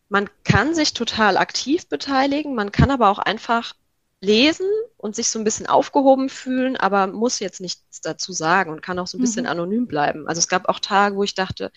man 0.10 0.30
kann 0.44 0.76
sich 0.76 0.94
total 0.94 1.38
aktiv 1.38 1.88
beteiligen, 1.90 2.56
man 2.56 2.72
kann 2.72 2.92
aber 2.92 3.10
auch 3.10 3.20
einfach 3.20 3.74
lesen 4.22 4.68
und 4.98 5.16
sich 5.16 5.30
so 5.30 5.40
ein 5.40 5.44
bisschen 5.44 5.68
aufgehoben 5.68 6.30
fühlen, 6.30 6.78
aber 6.78 7.08
muss 7.08 7.40
jetzt 7.40 7.62
nichts 7.62 8.02
dazu 8.02 8.34
sagen 8.34 8.72
und 8.72 8.82
kann 8.82 9.00
auch 9.00 9.08
so 9.08 9.18
ein 9.18 9.22
bisschen 9.22 9.44
mhm. 9.44 9.52
anonym 9.52 9.88
bleiben. 9.88 10.28
Also 10.28 10.40
es 10.40 10.48
gab 10.48 10.70
auch 10.70 10.80
Tage, 10.80 11.16
wo 11.16 11.24
ich 11.24 11.36
dachte, 11.36 11.72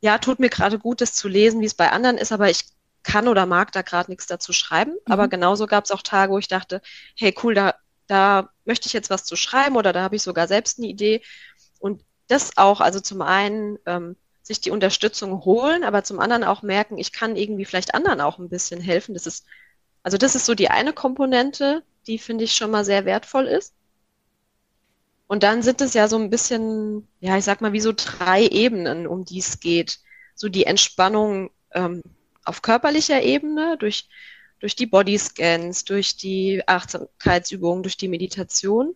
ja, 0.00 0.18
tut 0.18 0.40
mir 0.40 0.48
gerade 0.50 0.78
gut, 0.78 1.00
das 1.00 1.14
zu 1.14 1.28
lesen, 1.28 1.60
wie 1.60 1.66
es 1.66 1.74
bei 1.74 1.90
anderen 1.90 2.18
ist, 2.18 2.32
aber 2.32 2.50
ich 2.50 2.64
kann 3.04 3.28
oder 3.28 3.46
mag 3.46 3.72
da 3.72 3.82
gerade 3.82 4.10
nichts 4.10 4.26
dazu 4.26 4.52
schreiben. 4.52 4.92
Mhm. 4.92 5.12
Aber 5.12 5.28
genauso 5.28 5.66
gab 5.66 5.84
es 5.84 5.90
auch 5.90 6.02
Tage, 6.02 6.32
wo 6.32 6.38
ich 6.38 6.48
dachte, 6.48 6.80
hey 7.16 7.34
cool, 7.42 7.54
da, 7.54 7.74
da 8.06 8.50
möchte 8.64 8.86
ich 8.86 8.92
jetzt 8.92 9.10
was 9.10 9.24
zu 9.24 9.36
schreiben 9.36 9.76
oder 9.76 9.92
da 9.92 10.02
habe 10.02 10.16
ich 10.16 10.22
sogar 10.22 10.48
selbst 10.48 10.78
eine 10.78 10.88
Idee. 10.88 11.22
Und 11.78 12.04
das 12.28 12.56
auch, 12.56 12.80
also 12.80 13.00
zum 13.00 13.22
einen 13.22 13.78
ähm, 13.86 14.16
sich 14.42 14.60
die 14.60 14.70
Unterstützung 14.70 15.44
holen, 15.44 15.84
aber 15.84 16.04
zum 16.04 16.18
anderen 16.20 16.44
auch 16.44 16.62
merken, 16.62 16.98
ich 16.98 17.12
kann 17.12 17.36
irgendwie 17.36 17.64
vielleicht 17.64 17.94
anderen 17.94 18.20
auch 18.20 18.38
ein 18.38 18.48
bisschen 18.48 18.80
helfen. 18.80 19.14
Das 19.14 19.26
ist, 19.26 19.46
also 20.02 20.18
das 20.18 20.34
ist 20.34 20.46
so 20.46 20.54
die 20.54 20.68
eine 20.68 20.92
Komponente, 20.92 21.82
die 22.06 22.18
finde 22.18 22.44
ich 22.44 22.52
schon 22.54 22.70
mal 22.70 22.84
sehr 22.84 23.04
wertvoll 23.04 23.46
ist. 23.46 23.74
Und 25.28 25.44
dann 25.44 25.62
sind 25.62 25.80
es 25.80 25.94
ja 25.94 26.08
so 26.08 26.18
ein 26.18 26.28
bisschen, 26.28 27.08
ja, 27.20 27.38
ich 27.38 27.44
sag 27.44 27.60
mal, 27.60 27.72
wie 27.72 27.80
so 27.80 27.92
drei 27.96 28.46
Ebenen, 28.46 29.06
um 29.06 29.24
die 29.24 29.38
es 29.38 29.60
geht. 29.60 30.00
So 30.34 30.48
die 30.48 30.66
Entspannung 30.66 31.50
ähm, 31.72 32.02
auf 32.44 32.60
körperlicher 32.60 33.22
Ebene 33.22 33.76
durch, 33.78 34.08
durch 34.58 34.76
die 34.76 34.86
Bodyscans, 34.86 35.84
durch 35.84 36.16
die 36.16 36.62
Achtsamkeitsübungen, 36.66 37.82
durch 37.82 37.96
die 37.96 38.08
Meditation. 38.08 38.94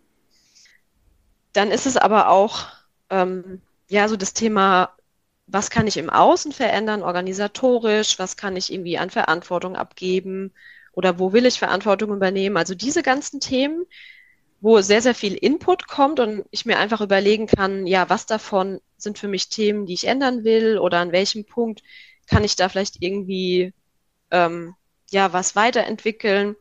Dann 1.52 1.70
ist 1.70 1.86
es 1.86 1.96
aber 1.96 2.28
auch 2.28 2.66
ähm, 3.10 3.62
ja 3.88 4.08
so 4.08 4.16
das 4.16 4.34
Thema, 4.34 4.96
was 5.46 5.70
kann 5.70 5.86
ich 5.86 5.96
im 5.96 6.10
Außen 6.10 6.52
verändern, 6.52 7.02
organisatorisch, 7.02 8.18
was 8.18 8.36
kann 8.36 8.56
ich 8.56 8.72
irgendwie 8.72 8.98
an 8.98 9.10
Verantwortung 9.10 9.76
abgeben 9.76 10.52
oder 10.92 11.18
wo 11.18 11.32
will 11.32 11.46
ich 11.46 11.58
Verantwortung 11.58 12.12
übernehmen. 12.12 12.56
Also 12.56 12.74
diese 12.74 13.02
ganzen 13.02 13.40
Themen, 13.40 13.86
wo 14.60 14.80
sehr, 14.80 15.02
sehr 15.02 15.14
viel 15.14 15.34
Input 15.34 15.86
kommt 15.88 16.20
und 16.20 16.44
ich 16.50 16.66
mir 16.66 16.78
einfach 16.78 17.00
überlegen 17.00 17.46
kann, 17.46 17.86
ja, 17.86 18.08
was 18.10 18.26
davon 18.26 18.80
sind 18.96 19.18
für 19.18 19.28
mich 19.28 19.48
Themen, 19.48 19.86
die 19.86 19.94
ich 19.94 20.06
ändern 20.08 20.44
will 20.44 20.78
oder 20.78 20.98
an 21.00 21.12
welchem 21.12 21.44
Punkt 21.44 21.82
kann 22.26 22.44
ich 22.44 22.56
da 22.56 22.68
vielleicht 22.68 23.02
irgendwie 23.02 23.72
ähm, 24.30 24.74
ja 25.10 25.32
was 25.32 25.56
weiterentwickeln. 25.56 26.56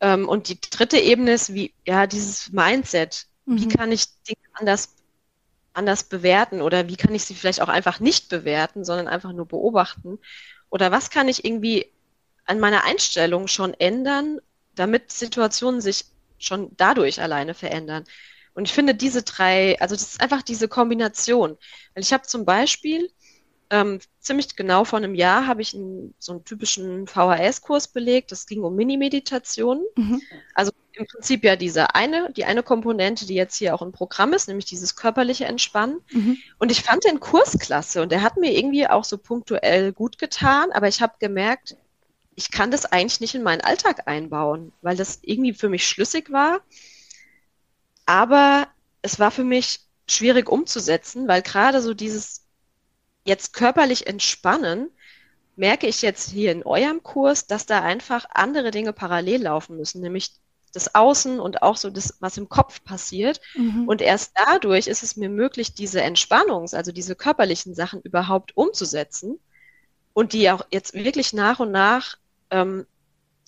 Ähm, 0.00 0.28
und 0.28 0.48
die 0.48 0.60
dritte 0.60 0.98
Ebene 0.98 1.32
ist 1.32 1.54
wie 1.54 1.74
ja 1.86 2.06
dieses 2.06 2.52
Mindset. 2.52 3.27
Mhm. 3.48 3.60
Wie 3.60 3.68
kann 3.68 3.92
ich 3.92 4.06
Dinge 4.22 4.46
anders 4.52 4.94
anders 5.74 6.04
bewerten 6.04 6.60
oder 6.60 6.88
wie 6.88 6.96
kann 6.96 7.14
ich 7.14 7.24
sie 7.24 7.34
vielleicht 7.34 7.60
auch 7.60 7.68
einfach 7.68 8.00
nicht 8.00 8.28
bewerten, 8.28 8.84
sondern 8.84 9.08
einfach 9.08 9.32
nur 9.32 9.46
beobachten? 9.46 10.18
Oder 10.70 10.90
was 10.90 11.08
kann 11.10 11.28
ich 11.28 11.44
irgendwie 11.44 11.92
an 12.44 12.58
meiner 12.58 12.84
Einstellung 12.84 13.46
schon 13.46 13.74
ändern, 13.74 14.40
damit 14.74 15.12
Situationen 15.12 15.80
sich 15.80 16.06
schon 16.38 16.72
dadurch 16.76 17.22
alleine 17.22 17.54
verändern? 17.54 18.04
Und 18.54 18.66
ich 18.66 18.74
finde 18.74 18.94
diese 18.94 19.22
drei, 19.22 19.78
also 19.80 19.94
das 19.94 20.02
ist 20.02 20.20
einfach 20.20 20.42
diese 20.42 20.66
Kombination. 20.66 21.56
Weil 21.94 22.02
ich 22.02 22.12
habe 22.12 22.24
zum 22.24 22.44
Beispiel 22.44 23.08
ähm, 23.70 24.00
ziemlich 24.18 24.56
genau 24.56 24.84
vor 24.84 24.98
einem 24.98 25.14
Jahr 25.14 25.46
habe 25.46 25.62
ich 25.62 25.74
einen, 25.74 26.14
so 26.18 26.32
einen 26.32 26.44
typischen 26.44 27.06
VHS-Kurs 27.06 27.88
belegt. 27.88 28.32
Das 28.32 28.46
ging 28.46 28.64
um 28.64 28.74
Mini-Meditationen. 28.74 29.84
Mhm. 29.96 30.20
Also 30.54 30.72
im 30.98 31.06
Prinzip 31.06 31.44
ja 31.44 31.56
diese 31.56 31.94
eine, 31.94 32.32
die 32.32 32.44
eine 32.44 32.62
Komponente, 32.62 33.26
die 33.26 33.34
jetzt 33.34 33.56
hier 33.56 33.74
auch 33.74 33.82
im 33.82 33.92
Programm 33.92 34.32
ist, 34.32 34.48
nämlich 34.48 34.66
dieses 34.66 34.96
körperliche 34.96 35.44
Entspannen. 35.44 36.00
Mhm. 36.10 36.36
Und 36.58 36.70
ich 36.72 36.82
fand 36.82 37.04
den 37.04 37.20
Kurs 37.20 37.58
klasse 37.58 38.02
und 38.02 38.12
der 38.12 38.22
hat 38.22 38.36
mir 38.36 38.52
irgendwie 38.52 38.86
auch 38.86 39.04
so 39.04 39.16
punktuell 39.16 39.92
gut 39.92 40.18
getan, 40.18 40.72
aber 40.72 40.88
ich 40.88 41.00
habe 41.00 41.14
gemerkt, 41.20 41.76
ich 42.34 42.50
kann 42.50 42.70
das 42.70 42.84
eigentlich 42.84 43.20
nicht 43.20 43.34
in 43.34 43.42
meinen 43.42 43.62
Alltag 43.62 44.06
einbauen, 44.06 44.72
weil 44.82 44.96
das 44.96 45.20
irgendwie 45.22 45.54
für 45.54 45.68
mich 45.68 45.86
schlüssig 45.86 46.30
war. 46.30 46.60
Aber 48.06 48.68
es 49.02 49.18
war 49.18 49.30
für 49.30 49.44
mich 49.44 49.80
schwierig 50.08 50.48
umzusetzen, 50.48 51.28
weil 51.28 51.42
gerade 51.42 51.82
so 51.82 51.94
dieses 51.94 52.44
jetzt 53.24 53.52
körperlich 53.52 54.06
entspannen, 54.06 54.90
merke 55.56 55.88
ich 55.88 56.02
jetzt 56.02 56.30
hier 56.30 56.52
in 56.52 56.62
eurem 56.62 57.02
Kurs, 57.02 57.46
dass 57.46 57.66
da 57.66 57.82
einfach 57.82 58.24
andere 58.30 58.70
Dinge 58.70 58.92
parallel 58.92 59.42
laufen 59.42 59.76
müssen, 59.76 60.00
nämlich 60.00 60.32
das 60.72 60.94
Außen 60.94 61.40
und 61.40 61.62
auch 61.62 61.76
so 61.76 61.90
das, 61.90 62.14
was 62.20 62.36
im 62.36 62.48
Kopf 62.48 62.82
passiert. 62.84 63.40
Mhm. 63.54 63.88
Und 63.88 64.02
erst 64.02 64.32
dadurch 64.34 64.86
ist 64.86 65.02
es 65.02 65.16
mir 65.16 65.28
möglich, 65.28 65.74
diese 65.74 66.02
Entspannungs-, 66.02 66.74
also 66.74 66.92
diese 66.92 67.14
körperlichen 67.14 67.74
Sachen 67.74 68.00
überhaupt 68.02 68.56
umzusetzen 68.56 69.38
und 70.12 70.32
die 70.32 70.50
auch 70.50 70.66
jetzt 70.70 70.94
wirklich 70.94 71.32
nach 71.32 71.60
und 71.60 71.70
nach 71.70 72.16
ähm, 72.50 72.86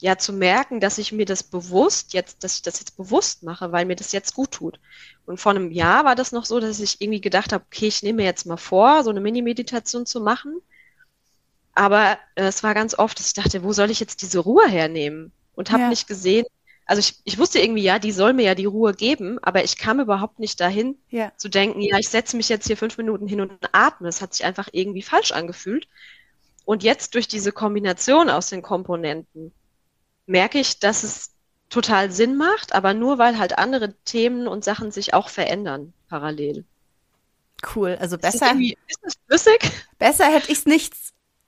ja 0.01 0.17
zu 0.17 0.33
merken, 0.33 0.81
dass 0.81 0.99
ich 0.99 1.13
mir 1.13 1.27
das 1.27 1.43
bewusst 1.43 2.15
jetzt, 2.15 2.43
dass 2.43 2.57
ich 2.57 2.63
das 2.63 2.81
jetzt 2.81 2.97
bewusst 2.97 3.43
mache, 3.43 3.71
weil 3.73 3.85
mir 3.85 3.97
das 3.97 4.13
jetzt 4.13 4.35
gut 4.35 4.53
tut. 4.53 4.81
Und 5.27 5.39
vor 5.39 5.51
einem 5.51 5.71
Jahr 5.71 6.05
war 6.05 6.15
das 6.15 6.33
noch 6.33 6.45
so, 6.45 6.59
dass 6.59 6.81
ich 6.81 7.01
irgendwie 7.01 7.21
gedacht 7.21 7.53
habe, 7.53 7.65
okay, 7.67 7.87
ich 7.87 8.03
nehme 8.03 8.19
mir 8.19 8.25
jetzt 8.25 8.47
mal 8.47 8.57
vor, 8.57 9.05
so 9.05 9.11
eine 9.11 9.21
Mini-Meditation 9.21 10.07
zu 10.07 10.21
machen. 10.21 10.61
Aber 11.75 12.19
äh, 12.35 12.45
es 12.45 12.63
war 12.63 12.75
ganz 12.75 12.99
oft, 12.99 13.19
dass 13.19 13.29
ich 13.29 13.35
dachte, 13.35 13.63
wo 13.63 13.73
soll 13.73 13.91
ich 13.91 14.01
jetzt 14.01 14.23
diese 14.23 14.41
Ruhe 14.41 14.67
hernehmen? 14.67 15.33
Und 15.55 15.71
habe 15.71 15.83
ja. 15.83 15.89
nicht 15.91 16.07
gesehen, 16.07 16.47
also 16.91 16.99
ich, 16.99 17.21
ich 17.23 17.39
wusste 17.39 17.61
irgendwie, 17.61 17.85
ja, 17.85 18.01
die 18.01 18.11
soll 18.11 18.33
mir 18.33 18.43
ja 18.43 18.57
die 18.57 18.65
Ruhe 18.65 18.93
geben, 18.93 19.39
aber 19.43 19.63
ich 19.63 19.77
kam 19.77 20.01
überhaupt 20.01 20.41
nicht 20.41 20.59
dahin 20.59 20.99
ja. 21.09 21.31
zu 21.37 21.49
denken, 21.49 21.81
ja, 21.81 21.99
ich 21.99 22.09
setze 22.09 22.37
mich 22.37 22.49
jetzt 22.49 22.67
hier 22.67 22.77
fünf 22.77 22.99
Minuten 22.99 23.29
hin 23.29 23.41
und 23.41 23.53
atme. 23.71 24.09
Es 24.09 24.21
hat 24.21 24.35
sich 24.35 24.45
einfach 24.45 24.69
irgendwie 24.73 25.03
falsch 25.03 25.31
angefühlt. 25.31 25.87
Und 26.65 26.83
jetzt 26.83 27.15
durch 27.15 27.29
diese 27.29 27.53
Kombination 27.53 28.29
aus 28.29 28.49
den 28.49 28.61
Komponenten 28.61 29.53
merke 30.27 30.59
ich, 30.59 30.81
dass 30.81 31.05
es 31.05 31.31
total 31.69 32.11
Sinn 32.11 32.37
macht, 32.37 32.75
aber 32.75 32.93
nur 32.93 33.19
weil 33.19 33.39
halt 33.39 33.57
andere 33.57 33.95
Themen 34.05 34.49
und 34.49 34.65
Sachen 34.65 34.91
sich 34.91 35.15
auch 35.15 35.29
verändern 35.29 35.93
parallel. 36.09 36.65
Cool, 37.73 37.97
also 38.01 38.19
besser. 38.19 38.51
Ist, 38.59 38.77
ist 38.89 39.01
das 39.01 39.15
flüssig? 39.29 39.71
Besser 40.01 40.25
hätte 40.25 40.51
ich 40.51 40.59
es 40.59 40.67
nicht 40.67 40.93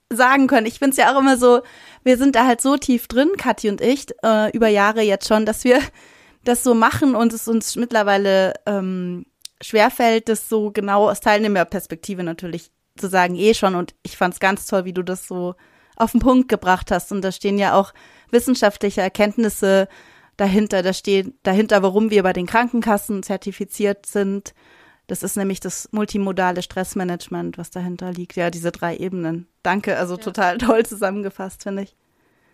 sagen 0.08 0.46
können. 0.46 0.66
Ich 0.66 0.78
finde 0.78 0.90
es 0.90 0.98
ja 0.98 1.12
auch 1.12 1.18
immer 1.18 1.36
so, 1.36 1.62
wir 2.04 2.16
sind 2.16 2.36
da 2.36 2.46
halt 2.46 2.60
so 2.60 2.76
tief 2.76 3.06
drin, 3.06 3.30
Kathi 3.36 3.68
und 3.68 3.80
ich, 3.80 4.06
äh, 4.22 4.50
über 4.52 4.68
Jahre 4.68 5.02
jetzt 5.02 5.28
schon, 5.28 5.46
dass 5.46 5.64
wir 5.64 5.80
das 6.44 6.64
so 6.64 6.74
machen 6.74 7.14
und 7.14 7.32
es 7.32 7.48
uns 7.48 7.76
mittlerweile 7.76 8.54
ähm, 8.66 9.26
schwerfällt, 9.60 10.28
das 10.28 10.48
so 10.48 10.70
genau 10.70 11.08
aus 11.08 11.20
Teilnehmerperspektive 11.20 12.22
natürlich 12.22 12.70
zu 12.96 13.08
sagen, 13.08 13.36
eh 13.36 13.54
schon. 13.54 13.74
Und 13.74 13.94
ich 14.02 14.16
fand 14.16 14.34
es 14.34 14.40
ganz 14.40 14.66
toll, 14.66 14.84
wie 14.84 14.92
du 14.92 15.02
das 15.02 15.26
so 15.26 15.54
auf 15.96 16.12
den 16.12 16.20
Punkt 16.20 16.48
gebracht 16.48 16.90
hast. 16.90 17.12
Und 17.12 17.22
da 17.22 17.32
stehen 17.32 17.58
ja 17.58 17.74
auch 17.74 17.92
wissenschaftliche 18.30 19.00
Erkenntnisse 19.00 19.88
dahinter. 20.36 20.82
Da 20.82 20.92
steht 20.92 21.34
dahinter, 21.42 21.82
warum 21.82 22.10
wir 22.10 22.22
bei 22.22 22.32
den 22.32 22.46
Krankenkassen 22.46 23.22
zertifiziert 23.22 24.06
sind. 24.06 24.54
Das 25.12 25.22
ist 25.22 25.36
nämlich 25.36 25.60
das 25.60 25.90
multimodale 25.92 26.62
Stressmanagement, 26.62 27.58
was 27.58 27.70
dahinter 27.70 28.12
liegt. 28.12 28.34
Ja, 28.34 28.48
diese 28.48 28.72
drei 28.72 28.96
Ebenen. 28.96 29.46
Danke, 29.62 29.98
also 29.98 30.14
ja. 30.14 30.22
total 30.22 30.56
toll 30.56 30.86
zusammengefasst, 30.86 31.64
finde 31.64 31.82
ich. 31.82 31.94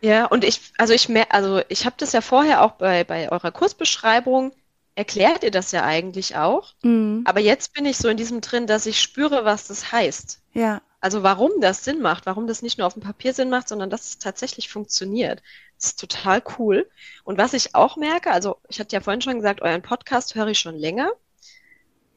Ja, 0.01 0.27
und 0.27 0.43
ich, 0.43 0.73
also 0.77 0.93
ich 0.93 1.09
mehr, 1.09 1.33
also 1.33 1.63
ich 1.69 1.87
habe 1.87 1.95
das 1.99 2.11
ja 2.11 2.21
vorher 2.21 2.65
auch 2.65 2.73
bei, 2.73 3.05
bei 3.05 3.31
eurer 3.31 3.53
Kursbeschreibung 3.53 4.51
erklärt 4.97 5.45
ihr 5.45 5.53
das 5.53 5.71
ja 5.71 5.85
eigentlich 5.85 6.35
auch. 6.35 6.73
Mhm. 6.83 7.23
Aber 7.27 7.39
jetzt 7.39 7.75
bin 7.75 7.87
ich 7.87 7.97
so 7.97 8.09
in 8.09 8.17
diesem 8.17 8.41
drin, 8.41 8.67
dass 8.67 8.87
ich 8.87 9.01
spüre, 9.01 9.45
was 9.45 9.69
das 9.69 9.93
heißt. 9.93 10.41
Ja. 10.55 10.83
Also 11.01 11.23
warum 11.23 11.53
das 11.61 11.85
Sinn 11.85 12.01
macht, 12.01 12.27
warum 12.27 12.49
das 12.49 12.61
nicht 12.61 12.77
nur 12.77 12.89
auf 12.89 12.95
dem 12.95 13.05
Papier 13.05 13.35
Sinn 13.35 13.51
macht, 13.51 13.69
sondern 13.69 13.89
dass 13.89 14.09
es 14.09 14.19
tatsächlich 14.19 14.69
funktioniert. 14.69 15.45
Das 15.77 15.91
ist 15.91 16.01
total 16.01 16.43
cool. 16.59 16.91
Und 17.23 17.39
was 17.39 17.53
ich 17.53 17.77
auch 17.77 17.97
merke, 17.97 18.33
also 18.33 18.57
ich 18.69 18.81
hatte 18.81 18.97
ja 18.97 19.01
vorhin 19.01 19.23
schon 19.23 19.37
gesagt, 19.37 19.63
euren 19.63 19.83
Podcast 19.83 20.35
höre 20.35 20.49
ich 20.49 20.59
schon 20.59 20.75
länger. 20.75 21.13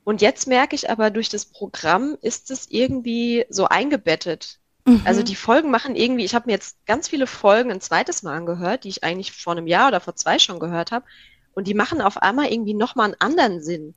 Und 0.03 0.21
jetzt 0.21 0.47
merke 0.47 0.75
ich 0.75 0.89
aber, 0.89 1.11
durch 1.11 1.29
das 1.29 1.45
Programm 1.45 2.17
ist 2.21 2.51
es 2.51 2.67
irgendwie 2.69 3.45
so 3.49 3.65
eingebettet. 3.65 4.59
Mhm. 4.85 5.01
Also 5.05 5.21
die 5.21 5.35
Folgen 5.35 5.69
machen 5.69 5.95
irgendwie, 5.95 6.25
ich 6.25 6.33
habe 6.33 6.47
mir 6.47 6.53
jetzt 6.53 6.83
ganz 6.85 7.07
viele 7.07 7.27
Folgen 7.27 7.71
ein 7.71 7.81
zweites 7.81 8.23
Mal 8.23 8.35
angehört, 8.35 8.83
die 8.83 8.89
ich 8.89 9.03
eigentlich 9.03 9.31
vor 9.31 9.53
einem 9.53 9.67
Jahr 9.67 9.89
oder 9.89 9.99
vor 9.99 10.15
zwei 10.15 10.39
schon 10.39 10.59
gehört 10.59 10.91
habe. 10.91 11.05
Und 11.53 11.67
die 11.67 11.73
machen 11.73 12.01
auf 12.01 12.17
einmal 12.17 12.51
irgendwie 12.51 12.73
nochmal 12.73 13.07
einen 13.07 13.21
anderen 13.21 13.61
Sinn. 13.61 13.93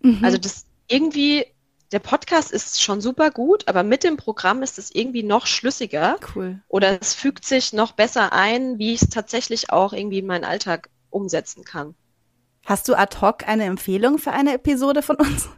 Mhm. 0.00 0.24
Also 0.24 0.38
das 0.38 0.66
irgendwie, 0.86 1.46
der 1.90 1.98
Podcast 1.98 2.52
ist 2.52 2.82
schon 2.82 3.00
super 3.00 3.30
gut, 3.30 3.66
aber 3.66 3.82
mit 3.82 4.04
dem 4.04 4.16
Programm 4.16 4.62
ist 4.62 4.78
es 4.78 4.94
irgendwie 4.94 5.22
noch 5.22 5.46
schlüssiger. 5.46 6.18
Cool. 6.34 6.60
Oder 6.68 7.00
es 7.00 7.14
fügt 7.14 7.44
sich 7.44 7.72
noch 7.72 7.92
besser 7.92 8.32
ein, 8.32 8.78
wie 8.78 8.94
ich 8.94 9.02
es 9.02 9.08
tatsächlich 9.08 9.70
auch 9.72 9.92
irgendwie 9.92 10.18
in 10.18 10.26
meinen 10.26 10.44
Alltag 10.44 10.90
umsetzen 11.10 11.64
kann. 11.64 11.94
Hast 12.68 12.86
du 12.86 12.94
ad 12.98 13.16
hoc 13.22 13.48
eine 13.48 13.64
Empfehlung 13.64 14.18
für 14.18 14.30
eine 14.32 14.52
Episode 14.52 15.00
von 15.00 15.16
uns? 15.16 15.48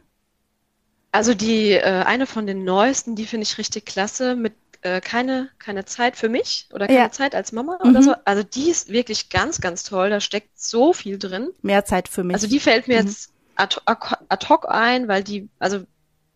Also 1.11 1.35
die 1.35 1.73
äh, 1.73 2.05
eine 2.07 2.25
von 2.25 2.47
den 2.47 2.63
neuesten, 2.63 3.17
die 3.17 3.27
finde 3.27 3.43
ich 3.43 3.59
richtig 3.59 3.85
klasse 3.85 4.37
mit 4.37 4.55
äh, 4.83 5.01
keine 5.01 5.51
keine 5.59 5.85
Zeit 5.85 6.15
für 6.15 6.29
mich 6.29 6.69
oder 6.73 6.87
keine 6.87 7.01
ja. 7.01 7.11
Zeit 7.11 7.35
als 7.35 7.51
Mama 7.51 7.81
mhm. 7.83 7.91
oder 7.91 8.03
so. 8.05 8.15
Also 8.25 8.45
die 8.45 8.71
ist 8.71 8.91
wirklich 8.91 9.29
ganz 9.29 9.61
ganz 9.61 9.83
toll. 9.83 10.09
Da 10.09 10.21
steckt 10.21 10.57
so 10.57 10.93
viel 10.93 11.19
drin. 11.19 11.51
Mehr 11.63 11.85
Zeit 11.85 12.07
für 12.07 12.23
mich. 12.23 12.35
Also 12.35 12.47
die 12.47 12.61
fällt 12.61 12.87
mir 12.87 13.01
mhm. 13.01 13.09
jetzt 13.09 13.33
ad, 13.57 13.81
ad 13.87 14.49
hoc 14.49 14.69
ein, 14.69 15.09
weil 15.09 15.25
die 15.25 15.49
also 15.59 15.81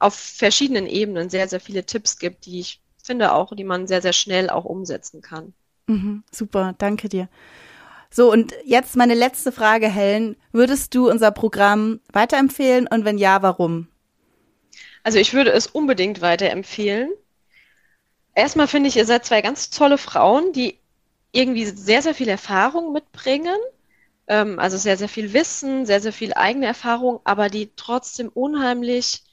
auf 0.00 0.16
verschiedenen 0.16 0.88
Ebenen 0.88 1.30
sehr 1.30 1.46
sehr 1.46 1.60
viele 1.60 1.86
Tipps 1.86 2.18
gibt, 2.18 2.46
die 2.46 2.58
ich 2.58 2.82
finde 3.00 3.30
auch, 3.30 3.54
die 3.54 3.62
man 3.62 3.86
sehr 3.86 4.02
sehr 4.02 4.12
schnell 4.12 4.50
auch 4.50 4.64
umsetzen 4.64 5.22
kann. 5.22 5.54
Mhm. 5.86 6.24
Super, 6.32 6.74
danke 6.78 7.08
dir. 7.08 7.28
So, 8.14 8.30
und 8.30 8.54
jetzt 8.64 8.94
meine 8.94 9.14
letzte 9.14 9.50
Frage, 9.50 9.88
Helen. 9.88 10.36
Würdest 10.52 10.94
du 10.94 11.10
unser 11.10 11.32
Programm 11.32 11.98
weiterempfehlen 12.12 12.86
und 12.86 13.04
wenn 13.04 13.18
ja, 13.18 13.42
warum? 13.42 13.88
Also 15.02 15.18
ich 15.18 15.34
würde 15.34 15.50
es 15.50 15.66
unbedingt 15.66 16.20
weiterempfehlen. 16.20 17.10
Erstmal 18.36 18.68
finde 18.68 18.88
ich, 18.88 18.96
ihr 18.96 19.04
seid 19.04 19.26
zwei 19.26 19.42
ganz 19.42 19.70
tolle 19.70 19.98
Frauen, 19.98 20.52
die 20.52 20.78
irgendwie 21.32 21.64
sehr, 21.64 22.02
sehr 22.02 22.14
viel 22.14 22.28
Erfahrung 22.28 22.92
mitbringen. 22.92 23.56
Ähm, 24.28 24.60
also 24.60 24.76
sehr, 24.76 24.96
sehr 24.96 25.08
viel 25.08 25.32
Wissen, 25.32 25.84
sehr, 25.84 26.00
sehr 26.00 26.12
viel 26.12 26.34
eigene 26.34 26.66
Erfahrung, 26.66 27.18
aber 27.24 27.48
die 27.48 27.72
trotzdem 27.74 28.28
unheimlich 28.28 29.24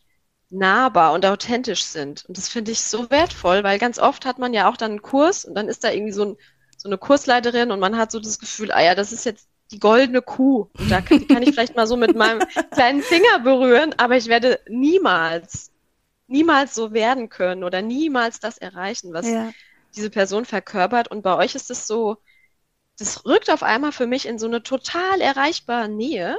nahbar 0.50 1.14
und 1.14 1.24
authentisch 1.24 1.84
sind. 1.84 2.26
Und 2.28 2.36
das 2.36 2.50
finde 2.50 2.72
ich 2.72 2.82
so 2.82 3.12
wertvoll, 3.12 3.64
weil 3.64 3.78
ganz 3.78 4.00
oft 4.00 4.26
hat 4.26 4.40
man 4.40 4.56
ja 4.56 4.68
auch 4.68 4.76
dann 4.76 4.90
einen 4.90 5.02
Kurs 5.04 5.46
und 5.46 5.54
dann 5.54 5.68
ist 5.68 5.84
da 5.84 5.92
irgendwie 5.92 6.14
so 6.14 6.26
ein 6.26 6.38
so 6.82 6.90
eine 6.90 6.98
Kursleiterin 6.98 7.70
und 7.70 7.80
man 7.80 7.96
hat 7.96 8.12
so 8.12 8.20
das 8.20 8.40
Gefühl, 8.40 8.72
ah 8.72 8.82
ja, 8.82 8.96
das 8.96 9.12
ist 9.12 9.24
jetzt 9.24 9.48
die 9.70 9.80
goldene 9.80 10.24
Kuh. 10.24 10.68
Und 10.80 10.90
da 10.90 11.00
kann, 11.02 11.28
kann 11.28 11.44
ich 11.44 11.52
vielleicht 11.54 11.76
mal 11.76 11.86
so 11.86 11.96
mit 11.96 12.16
meinem 12.16 12.42
kleinen 12.72 13.04
Finger 13.04 13.40
berühren, 13.44 13.94
aber 13.98 14.18
ich 14.18 14.26
werde 14.26 14.60
niemals, 14.68 15.70
niemals 16.26 16.74
so 16.74 16.92
werden 16.92 17.30
können 17.30 17.64
oder 17.64 17.84
niemals 17.84 18.40
das 18.40 18.58
erreichen, 18.58 19.14
was 19.14 19.28
ja. 19.28 19.52
diese 19.96 20.10
Person 20.10 20.44
verkörpert. 20.44 21.10
Und 21.10 21.22
bei 21.22 21.36
euch 21.36 21.54
ist 21.54 21.70
es 21.70 21.86
so, 21.86 22.18
das 22.98 23.26
rückt 23.26 23.52
auf 23.52 23.62
einmal 23.62 23.92
für 23.92 24.08
mich 24.08 24.28
in 24.28 24.40
so 24.40 24.48
eine 24.48 24.64
total 24.64 25.22
erreichbare 25.22 25.88
Nähe. 25.88 26.36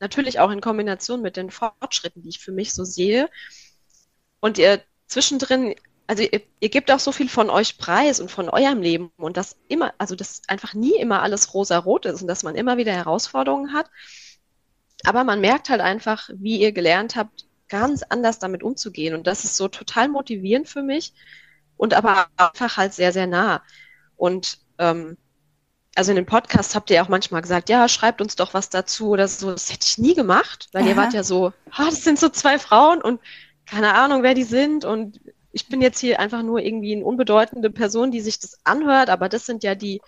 Natürlich 0.00 0.40
auch 0.40 0.50
in 0.50 0.62
Kombination 0.62 1.20
mit 1.20 1.36
den 1.36 1.50
Fortschritten, 1.50 2.22
die 2.22 2.30
ich 2.30 2.38
für 2.38 2.52
mich 2.52 2.72
so 2.72 2.84
sehe. 2.84 3.28
Und 4.40 4.56
ihr 4.56 4.82
zwischendrin 5.06 5.74
also 6.12 6.24
ihr, 6.24 6.42
ihr, 6.60 6.68
gebt 6.68 6.90
auch 6.90 6.98
so 6.98 7.10
viel 7.10 7.30
von 7.30 7.48
euch 7.48 7.78
preis 7.78 8.20
und 8.20 8.30
von 8.30 8.50
eurem 8.50 8.82
Leben 8.82 9.10
und 9.16 9.38
das 9.38 9.56
immer, 9.68 9.94
also 9.96 10.14
das 10.14 10.42
einfach 10.46 10.74
nie 10.74 10.94
immer 10.96 11.22
alles 11.22 11.54
rosa-rot 11.54 12.04
ist 12.04 12.20
und 12.20 12.28
dass 12.28 12.42
man 12.42 12.54
immer 12.54 12.76
wieder 12.76 12.92
Herausforderungen 12.92 13.72
hat. 13.72 13.90
Aber 15.04 15.24
man 15.24 15.40
merkt 15.40 15.70
halt 15.70 15.80
einfach, 15.80 16.28
wie 16.34 16.60
ihr 16.60 16.72
gelernt 16.72 17.16
habt, 17.16 17.46
ganz 17.70 18.02
anders 18.02 18.38
damit 18.38 18.62
umzugehen. 18.62 19.14
Und 19.14 19.26
das 19.26 19.44
ist 19.44 19.56
so 19.56 19.68
total 19.68 20.08
motivierend 20.08 20.68
für 20.68 20.82
mich 20.82 21.14
und 21.78 21.94
aber 21.94 22.26
einfach 22.36 22.76
halt 22.76 22.92
sehr, 22.92 23.14
sehr 23.14 23.26
nah. 23.26 23.62
Und 24.16 24.58
ähm, 24.76 25.16
also 25.94 26.12
in 26.12 26.16
den 26.16 26.26
Podcasts 26.26 26.74
habt 26.74 26.90
ihr 26.90 27.02
auch 27.02 27.08
manchmal 27.08 27.40
gesagt, 27.40 27.70
ja, 27.70 27.88
schreibt 27.88 28.20
uns 28.20 28.36
doch 28.36 28.52
was 28.52 28.68
dazu 28.68 29.08
oder 29.08 29.28
so. 29.28 29.50
Das 29.50 29.72
hätte 29.72 29.86
ich 29.86 29.96
nie 29.96 30.14
gemacht, 30.14 30.68
weil 30.72 30.82
Aha. 30.82 30.90
ihr 30.90 30.96
wart 30.98 31.14
ja 31.14 31.24
so, 31.24 31.54
ah, 31.70 31.86
das 31.86 32.04
sind 32.04 32.18
so 32.18 32.28
zwei 32.28 32.58
Frauen 32.58 33.00
und 33.00 33.18
keine 33.64 33.94
Ahnung, 33.94 34.22
wer 34.22 34.34
die 34.34 34.44
sind 34.44 34.84
und 34.84 35.18
ich 35.52 35.68
bin 35.68 35.80
jetzt 35.82 36.00
hier 36.00 36.18
einfach 36.18 36.42
nur 36.42 36.60
irgendwie 36.60 36.94
eine 36.94 37.04
unbedeutende 37.04 37.70
Person, 37.70 38.10
die 38.10 38.20
sich 38.20 38.38
das 38.38 38.58
anhört, 38.64 39.10
aber 39.10 39.28
das 39.28 39.46
sind 39.46 39.62
ja 39.62 39.74
die, 39.74 40.00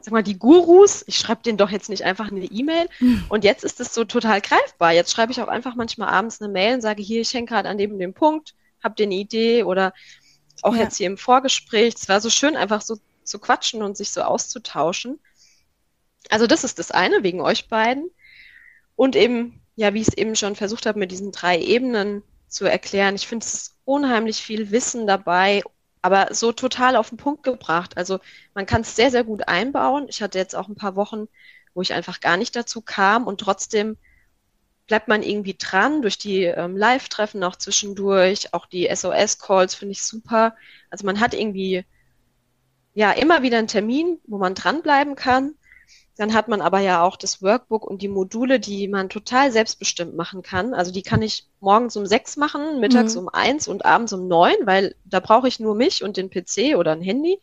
sag 0.00 0.12
mal, 0.12 0.22
die 0.22 0.38
Gurus. 0.38 1.04
Ich 1.06 1.16
schreibe 1.16 1.42
denen 1.42 1.58
doch 1.58 1.70
jetzt 1.70 1.88
nicht 1.88 2.02
einfach 2.02 2.30
eine 2.30 2.44
E-Mail. 2.44 2.88
Hm. 2.98 3.24
Und 3.28 3.44
jetzt 3.44 3.64
ist 3.64 3.80
es 3.80 3.94
so 3.94 4.04
total 4.04 4.40
greifbar. 4.40 4.92
Jetzt 4.92 5.12
schreibe 5.12 5.32
ich 5.32 5.40
auch 5.40 5.48
einfach 5.48 5.76
manchmal 5.76 6.08
abends 6.08 6.40
eine 6.40 6.52
Mail 6.52 6.74
und 6.74 6.80
sage, 6.80 7.02
hier, 7.02 7.20
ich 7.20 7.32
hänge 7.32 7.46
gerade 7.46 7.68
an 7.68 7.78
dem 7.78 7.98
dem 7.98 8.12
Punkt, 8.12 8.54
habt 8.82 8.98
ihr 8.98 9.06
eine 9.06 9.14
Idee 9.14 9.62
oder 9.62 9.94
auch 10.62 10.74
ja. 10.74 10.82
jetzt 10.82 10.96
hier 10.96 11.06
im 11.06 11.18
Vorgespräch. 11.18 11.94
Es 11.94 12.08
war 12.08 12.20
so 12.20 12.30
schön, 12.30 12.56
einfach 12.56 12.80
so 12.80 12.98
zu 13.22 13.38
quatschen 13.38 13.82
und 13.82 13.96
sich 13.96 14.10
so 14.10 14.22
auszutauschen. 14.22 15.20
Also 16.28 16.46
das 16.46 16.64
ist 16.64 16.78
das 16.78 16.90
eine, 16.90 17.22
wegen 17.22 17.40
euch 17.40 17.68
beiden. 17.68 18.10
Und 18.96 19.14
eben, 19.14 19.60
ja, 19.76 19.94
wie 19.94 20.00
ich 20.00 20.08
es 20.08 20.16
eben 20.16 20.34
schon 20.34 20.56
versucht 20.56 20.86
habe, 20.86 20.98
mit 20.98 21.12
diesen 21.12 21.30
drei 21.30 21.58
Ebenen 21.60 22.22
zu 22.52 22.66
erklären. 22.66 23.14
Ich 23.14 23.26
finde, 23.26 23.44
es 23.46 23.54
ist 23.54 23.76
unheimlich 23.84 24.42
viel 24.42 24.70
Wissen 24.70 25.06
dabei, 25.06 25.62
aber 26.02 26.34
so 26.34 26.52
total 26.52 26.96
auf 26.96 27.08
den 27.08 27.18
Punkt 27.18 27.42
gebracht. 27.42 27.96
Also 27.96 28.18
man 28.54 28.66
kann 28.66 28.82
es 28.82 28.96
sehr, 28.96 29.10
sehr 29.10 29.24
gut 29.24 29.48
einbauen. 29.48 30.06
Ich 30.08 30.22
hatte 30.22 30.38
jetzt 30.38 30.54
auch 30.54 30.68
ein 30.68 30.74
paar 30.76 30.96
Wochen, 30.96 31.26
wo 31.74 31.82
ich 31.82 31.92
einfach 31.92 32.20
gar 32.20 32.36
nicht 32.36 32.54
dazu 32.54 32.82
kam 32.82 33.26
und 33.26 33.40
trotzdem 33.40 33.96
bleibt 34.86 35.08
man 35.08 35.22
irgendwie 35.22 35.56
dran 35.56 36.02
durch 36.02 36.18
die 36.18 36.44
ähm, 36.44 36.76
Live-Treffen 36.76 37.42
auch 37.44 37.56
zwischendurch, 37.56 38.52
auch 38.52 38.66
die 38.66 38.88
SOS-Calls 38.94 39.74
finde 39.74 39.92
ich 39.92 40.02
super. 40.02 40.54
Also 40.90 41.06
man 41.06 41.20
hat 41.20 41.34
irgendwie 41.34 41.84
ja 42.94 43.12
immer 43.12 43.42
wieder 43.42 43.58
einen 43.58 43.68
Termin, 43.68 44.18
wo 44.26 44.38
man 44.38 44.54
dranbleiben 44.54 45.14
kann. 45.14 45.54
Dann 46.16 46.34
hat 46.34 46.48
man 46.48 46.60
aber 46.60 46.80
ja 46.80 47.02
auch 47.02 47.16
das 47.16 47.40
Workbook 47.40 47.84
und 47.84 48.02
die 48.02 48.08
Module, 48.08 48.60
die 48.60 48.86
man 48.86 49.08
total 49.08 49.50
selbstbestimmt 49.50 50.14
machen 50.14 50.42
kann. 50.42 50.74
Also 50.74 50.92
die 50.92 51.02
kann 51.02 51.22
ich 51.22 51.48
morgens 51.60 51.96
um 51.96 52.04
sechs 52.04 52.36
machen, 52.36 52.80
mittags 52.80 53.14
mhm. 53.14 53.22
um 53.22 53.28
eins 53.30 53.66
und 53.66 53.86
abends 53.86 54.12
um 54.12 54.28
neun, 54.28 54.56
weil 54.64 54.94
da 55.04 55.20
brauche 55.20 55.48
ich 55.48 55.58
nur 55.58 55.74
mich 55.74 56.04
und 56.04 56.18
den 56.18 56.28
PC 56.28 56.76
oder 56.76 56.92
ein 56.92 57.00
Handy. 57.00 57.40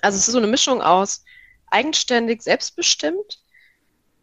Also 0.00 0.16
es 0.16 0.28
ist 0.28 0.32
so 0.32 0.38
eine 0.38 0.46
Mischung 0.46 0.80
aus 0.80 1.24
eigenständig, 1.68 2.42
selbstbestimmt. 2.42 3.40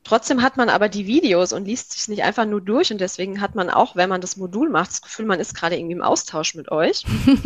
Trotzdem 0.05 0.41
hat 0.41 0.57
man 0.57 0.69
aber 0.69 0.89
die 0.89 1.07
Videos 1.07 1.53
und 1.53 1.65
liest 1.65 1.93
sich 1.93 2.07
nicht 2.07 2.23
einfach 2.23 2.45
nur 2.45 2.61
durch 2.61 2.91
und 2.91 2.99
deswegen 2.99 3.41
hat 3.41 3.55
man 3.55 3.69
auch, 3.69 3.95
wenn 3.95 4.09
man 4.09 4.21
das 4.21 4.37
Modul 4.37 4.69
macht, 4.69 4.91
das 4.91 5.01
Gefühl, 5.01 5.25
man 5.25 5.39
ist 5.39 5.55
gerade 5.55 5.77
irgendwie 5.77 5.95
im 5.95 6.01
Austausch 6.01 6.55
mit 6.55 6.71
euch. 6.71 7.05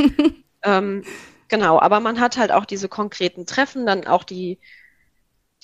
ähm, 0.63 1.03
genau, 1.47 1.79
aber 1.79 1.99
man 1.99 2.19
hat 2.19 2.37
halt 2.37 2.51
auch 2.51 2.65
diese 2.65 2.89
konkreten 2.89 3.45
Treffen, 3.45 3.85
dann 3.85 4.07
auch 4.07 4.23
die 4.23 4.59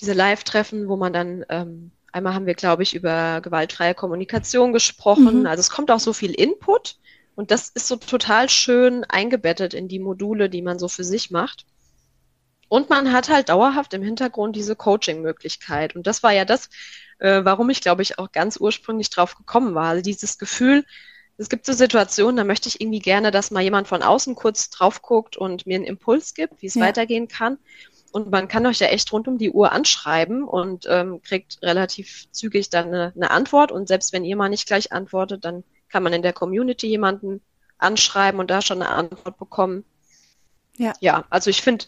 diese 0.00 0.12
Live-Treffen, 0.12 0.88
wo 0.88 0.96
man 0.96 1.12
dann, 1.12 1.44
ähm, 1.48 1.92
einmal 2.12 2.34
haben 2.34 2.46
wir, 2.46 2.54
glaube 2.54 2.82
ich, 2.82 2.94
über 2.94 3.40
gewaltfreie 3.40 3.94
Kommunikation 3.94 4.72
gesprochen. 4.72 5.40
Mhm. 5.40 5.46
Also 5.46 5.60
es 5.60 5.70
kommt 5.70 5.90
auch 5.90 6.00
so 6.00 6.12
viel 6.12 6.32
Input 6.32 6.96
und 7.34 7.50
das 7.50 7.68
ist 7.70 7.88
so 7.88 7.96
total 7.96 8.48
schön 8.48 9.04
eingebettet 9.04 9.74
in 9.74 9.88
die 9.88 9.98
Module, 9.98 10.48
die 10.48 10.62
man 10.62 10.78
so 10.78 10.88
für 10.88 11.04
sich 11.04 11.30
macht. 11.30 11.66
Und 12.68 12.90
man 12.90 13.12
hat 13.12 13.28
halt 13.28 13.50
dauerhaft 13.50 13.94
im 13.94 14.02
Hintergrund 14.02 14.56
diese 14.56 14.74
Coaching-Möglichkeit. 14.74 15.94
Und 15.94 16.06
das 16.06 16.22
war 16.22 16.32
ja 16.32 16.44
das, 16.44 16.70
äh, 17.18 17.44
warum 17.44 17.70
ich, 17.70 17.80
glaube 17.80 18.02
ich, 18.02 18.18
auch 18.18 18.32
ganz 18.32 18.56
ursprünglich 18.56 19.10
drauf 19.10 19.36
gekommen 19.36 19.74
war. 19.74 19.90
Also 19.90 20.02
dieses 20.02 20.38
Gefühl, 20.38 20.84
es 21.36 21.48
gibt 21.48 21.66
so 21.66 21.72
Situationen, 21.72 22.36
da 22.36 22.44
möchte 22.44 22.68
ich 22.68 22.80
irgendwie 22.80 23.00
gerne, 23.00 23.30
dass 23.30 23.50
mal 23.50 23.62
jemand 23.62 23.88
von 23.88 24.02
außen 24.02 24.34
kurz 24.34 24.70
drauf 24.70 25.02
guckt 25.02 25.36
und 25.36 25.66
mir 25.66 25.76
einen 25.76 25.84
Impuls 25.84 26.34
gibt, 26.34 26.62
wie 26.62 26.66
es 26.66 26.74
ja. 26.74 26.82
weitergehen 26.82 27.28
kann. 27.28 27.58
Und 28.14 28.30
man 28.30 28.46
kann 28.46 28.64
euch 28.64 28.78
ja 28.78 28.86
echt 28.86 29.12
rund 29.12 29.26
um 29.26 29.38
die 29.38 29.50
Uhr 29.50 29.72
anschreiben 29.72 30.44
und 30.44 30.86
ähm, 30.88 31.20
kriegt 31.20 31.60
relativ 31.62 32.30
zügig 32.30 32.70
dann 32.70 32.86
eine, 32.86 33.12
eine 33.16 33.32
Antwort. 33.32 33.72
Und 33.72 33.88
selbst 33.88 34.12
wenn 34.12 34.24
ihr 34.24 34.36
mal 34.36 34.48
nicht 34.48 34.68
gleich 34.68 34.92
antwortet, 34.92 35.44
dann 35.44 35.64
kann 35.88 36.04
man 36.04 36.12
in 36.12 36.22
der 36.22 36.32
Community 36.32 36.86
jemanden 36.86 37.40
anschreiben 37.76 38.38
und 38.38 38.52
da 38.52 38.62
schon 38.62 38.80
eine 38.80 38.92
Antwort 38.92 39.36
bekommen. 39.36 39.84
Ja. 40.76 40.92
Ja, 41.00 41.24
also 41.28 41.50
ich 41.50 41.60
finde, 41.60 41.86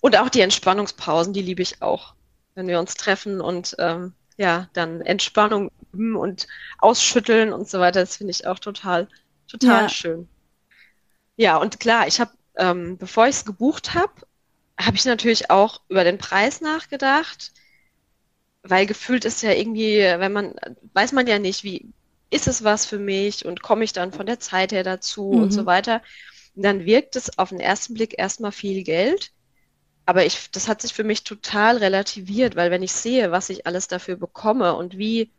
und 0.00 0.16
auch 0.16 0.30
die 0.30 0.40
Entspannungspausen, 0.40 1.34
die 1.34 1.42
liebe 1.42 1.60
ich 1.60 1.82
auch, 1.82 2.14
wenn 2.54 2.66
wir 2.66 2.78
uns 2.78 2.94
treffen 2.94 3.42
und 3.42 3.76
ähm, 3.78 4.14
ja, 4.38 4.70
dann 4.72 5.02
Entspannung 5.02 5.70
üben 5.92 6.16
und 6.16 6.46
ausschütteln 6.78 7.52
und 7.52 7.68
so 7.68 7.80
weiter. 7.80 8.00
Das 8.00 8.16
finde 8.16 8.30
ich 8.30 8.46
auch 8.46 8.60
total, 8.60 9.08
total 9.46 9.82
ja. 9.82 9.88
schön. 9.90 10.26
Ja, 11.36 11.58
und 11.58 11.80
klar, 11.80 12.06
ich 12.06 12.18
habe, 12.18 12.30
ähm, 12.56 12.96
bevor 12.96 13.26
ich 13.26 13.36
es 13.36 13.44
gebucht 13.44 13.92
habe, 13.92 14.14
habe 14.80 14.96
ich 14.96 15.04
natürlich 15.04 15.50
auch 15.50 15.80
über 15.88 16.04
den 16.04 16.18
Preis 16.18 16.60
nachgedacht, 16.60 17.52
weil 18.62 18.86
gefühlt 18.86 19.24
ist 19.24 19.42
ja 19.42 19.52
irgendwie, 19.52 19.98
wenn 19.98 20.32
man, 20.32 20.54
weiß 20.94 21.12
man 21.12 21.26
ja 21.26 21.38
nicht, 21.38 21.64
wie 21.64 21.92
ist 22.30 22.48
es 22.48 22.64
was 22.64 22.86
für 22.86 22.98
mich 22.98 23.44
und 23.44 23.62
komme 23.62 23.84
ich 23.84 23.92
dann 23.92 24.12
von 24.12 24.26
der 24.26 24.40
Zeit 24.40 24.72
her 24.72 24.82
dazu 24.82 25.32
mhm. 25.32 25.42
und 25.42 25.50
so 25.52 25.62
mhm. 25.62 25.66
weiter. 25.66 26.02
Und 26.56 26.62
dann 26.64 26.84
wirkt 26.84 27.16
es 27.16 27.38
auf 27.38 27.50
den 27.50 27.60
ersten 27.60 27.94
Blick 27.94 28.18
erstmal 28.18 28.52
viel 28.52 28.82
Geld. 28.82 29.30
Aber 30.06 30.26
ich, 30.26 30.50
das 30.50 30.68
hat 30.68 30.82
sich 30.82 30.92
für 30.92 31.04
mich 31.04 31.24
total 31.24 31.78
relativiert, 31.78 32.56
weil 32.56 32.70
wenn 32.70 32.82
ich 32.82 32.92
sehe, 32.92 33.30
was 33.30 33.50
ich 33.50 33.66
alles 33.66 33.88
dafür 33.88 34.16
bekomme 34.16 34.74
und 34.74 34.98
wie, 34.98 35.30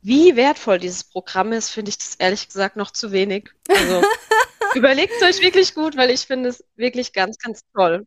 wie 0.00 0.34
wertvoll 0.34 0.78
dieses 0.78 1.04
Programm 1.04 1.52
ist, 1.52 1.70
finde 1.70 1.90
ich 1.90 1.98
das 1.98 2.16
ehrlich 2.16 2.48
gesagt 2.48 2.76
noch 2.76 2.90
zu 2.90 3.12
wenig. 3.12 3.50
Also 3.68 4.02
überlegt 4.74 5.22
euch 5.22 5.40
wirklich 5.40 5.74
gut, 5.74 5.96
weil 5.96 6.10
ich 6.10 6.22
finde 6.22 6.48
es 6.48 6.64
wirklich 6.76 7.12
ganz, 7.12 7.38
ganz 7.38 7.62
toll. 7.74 8.06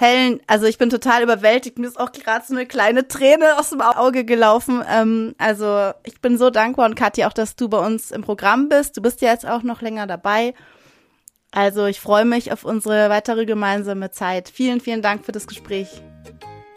Helen, 0.00 0.38
also 0.46 0.66
ich 0.66 0.78
bin 0.78 0.90
total 0.90 1.24
überwältigt. 1.24 1.76
Mir 1.76 1.88
ist 1.88 1.98
auch 1.98 2.12
gerade 2.12 2.44
so 2.46 2.54
eine 2.54 2.66
kleine 2.66 3.08
Träne 3.08 3.58
aus 3.58 3.70
dem 3.70 3.80
Auge 3.80 4.24
gelaufen. 4.24 4.80
Ähm, 4.88 5.34
also 5.38 5.90
ich 6.04 6.20
bin 6.20 6.38
so 6.38 6.50
dankbar 6.50 6.86
und 6.86 6.94
Katja 6.94 7.26
auch, 7.26 7.32
dass 7.32 7.56
du 7.56 7.68
bei 7.68 7.84
uns 7.84 8.12
im 8.12 8.22
Programm 8.22 8.68
bist. 8.68 8.96
Du 8.96 9.02
bist 9.02 9.20
ja 9.22 9.32
jetzt 9.32 9.44
auch 9.44 9.64
noch 9.64 9.82
länger 9.82 10.06
dabei. 10.06 10.54
Also 11.50 11.86
ich 11.86 11.98
freue 11.98 12.24
mich 12.24 12.52
auf 12.52 12.64
unsere 12.64 13.10
weitere 13.10 13.44
gemeinsame 13.44 14.12
Zeit. 14.12 14.52
Vielen, 14.54 14.80
vielen 14.80 15.02
Dank 15.02 15.24
für 15.24 15.32
das 15.32 15.48
Gespräch. 15.48 15.88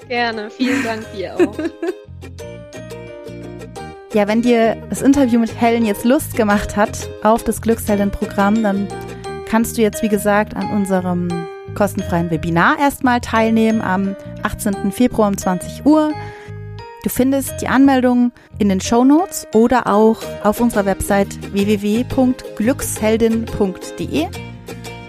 Gerne, 0.08 0.50
vielen 0.50 0.84
Dank 0.84 1.06
dir 1.16 1.36
auch. 1.36 1.60
ja, 4.16 4.28
wenn 4.28 4.42
dir 4.42 4.78
das 4.90 5.04
Interview 5.04 5.40
mit 5.40 5.62
Helen 5.62 5.86
jetzt 5.86 6.06
Lust 6.06 6.36
gemacht 6.36 6.76
hat 6.76 7.08
auf 7.22 7.44
das 7.44 7.62
Glückshelden-Programm, 7.62 8.64
dann 8.64 8.88
kannst 9.48 9.78
du 9.78 9.84
jetzt, 9.84 10.02
wie 10.02 10.10
gesagt, 10.10 10.56
an 10.56 10.72
unserem 10.72 11.51
kostenfreien 11.76 12.32
Webinar 12.32 12.80
erstmal 12.80 13.22
teilnehmen 13.22 13.82
am 13.82 14.16
18. 14.44 14.92
Februar 14.92 15.30
um 15.30 15.38
20 15.38 15.86
Uhr. 15.86 16.12
Du 17.04 17.10
findest 17.10 17.62
die 17.62 17.68
Anmeldung 17.68 18.32
in 18.60 18.70
den 18.70 18.80
Show 18.80 19.04
Notes 19.04 19.48
oder 19.54 19.88
auch 19.88 20.18
auf 20.44 20.60
unserer 20.60 20.86
Website 20.86 21.52
www.glücksheldin.de 21.52 24.28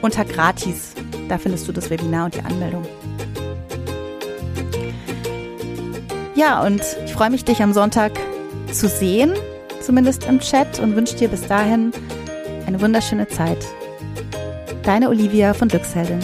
unter 0.01 0.25
gratis. 0.25 0.95
Da 1.29 1.37
findest 1.39 1.69
du 1.69 1.73
das 1.73 1.91
Webinar 1.91 2.25
und 2.27 2.35
die 2.35 2.41
Anmeldung. 2.41 2.87
Ja, 6.35 6.65
und 6.65 6.83
ich 7.05 7.13
freue 7.13 7.29
mich, 7.31 7.45
dich 7.45 7.63
am 7.63 7.75
Sonntag 7.75 8.13
zu 8.73 8.89
sehen, 8.89 9.35
zumindest 9.81 10.25
im 10.25 10.41
Chat 10.41 10.81
und 10.81 10.97
wünsche 10.97 11.15
dir 11.17 11.29
bis 11.29 11.47
dahin 11.47 11.93
eine 12.67 12.81
wunderschöne 12.81 13.29
Zeit. 13.29 13.59
Deine 14.83 15.11
Olivia 15.11 15.53
von 15.53 15.69
Glücksheldin. 15.69 16.21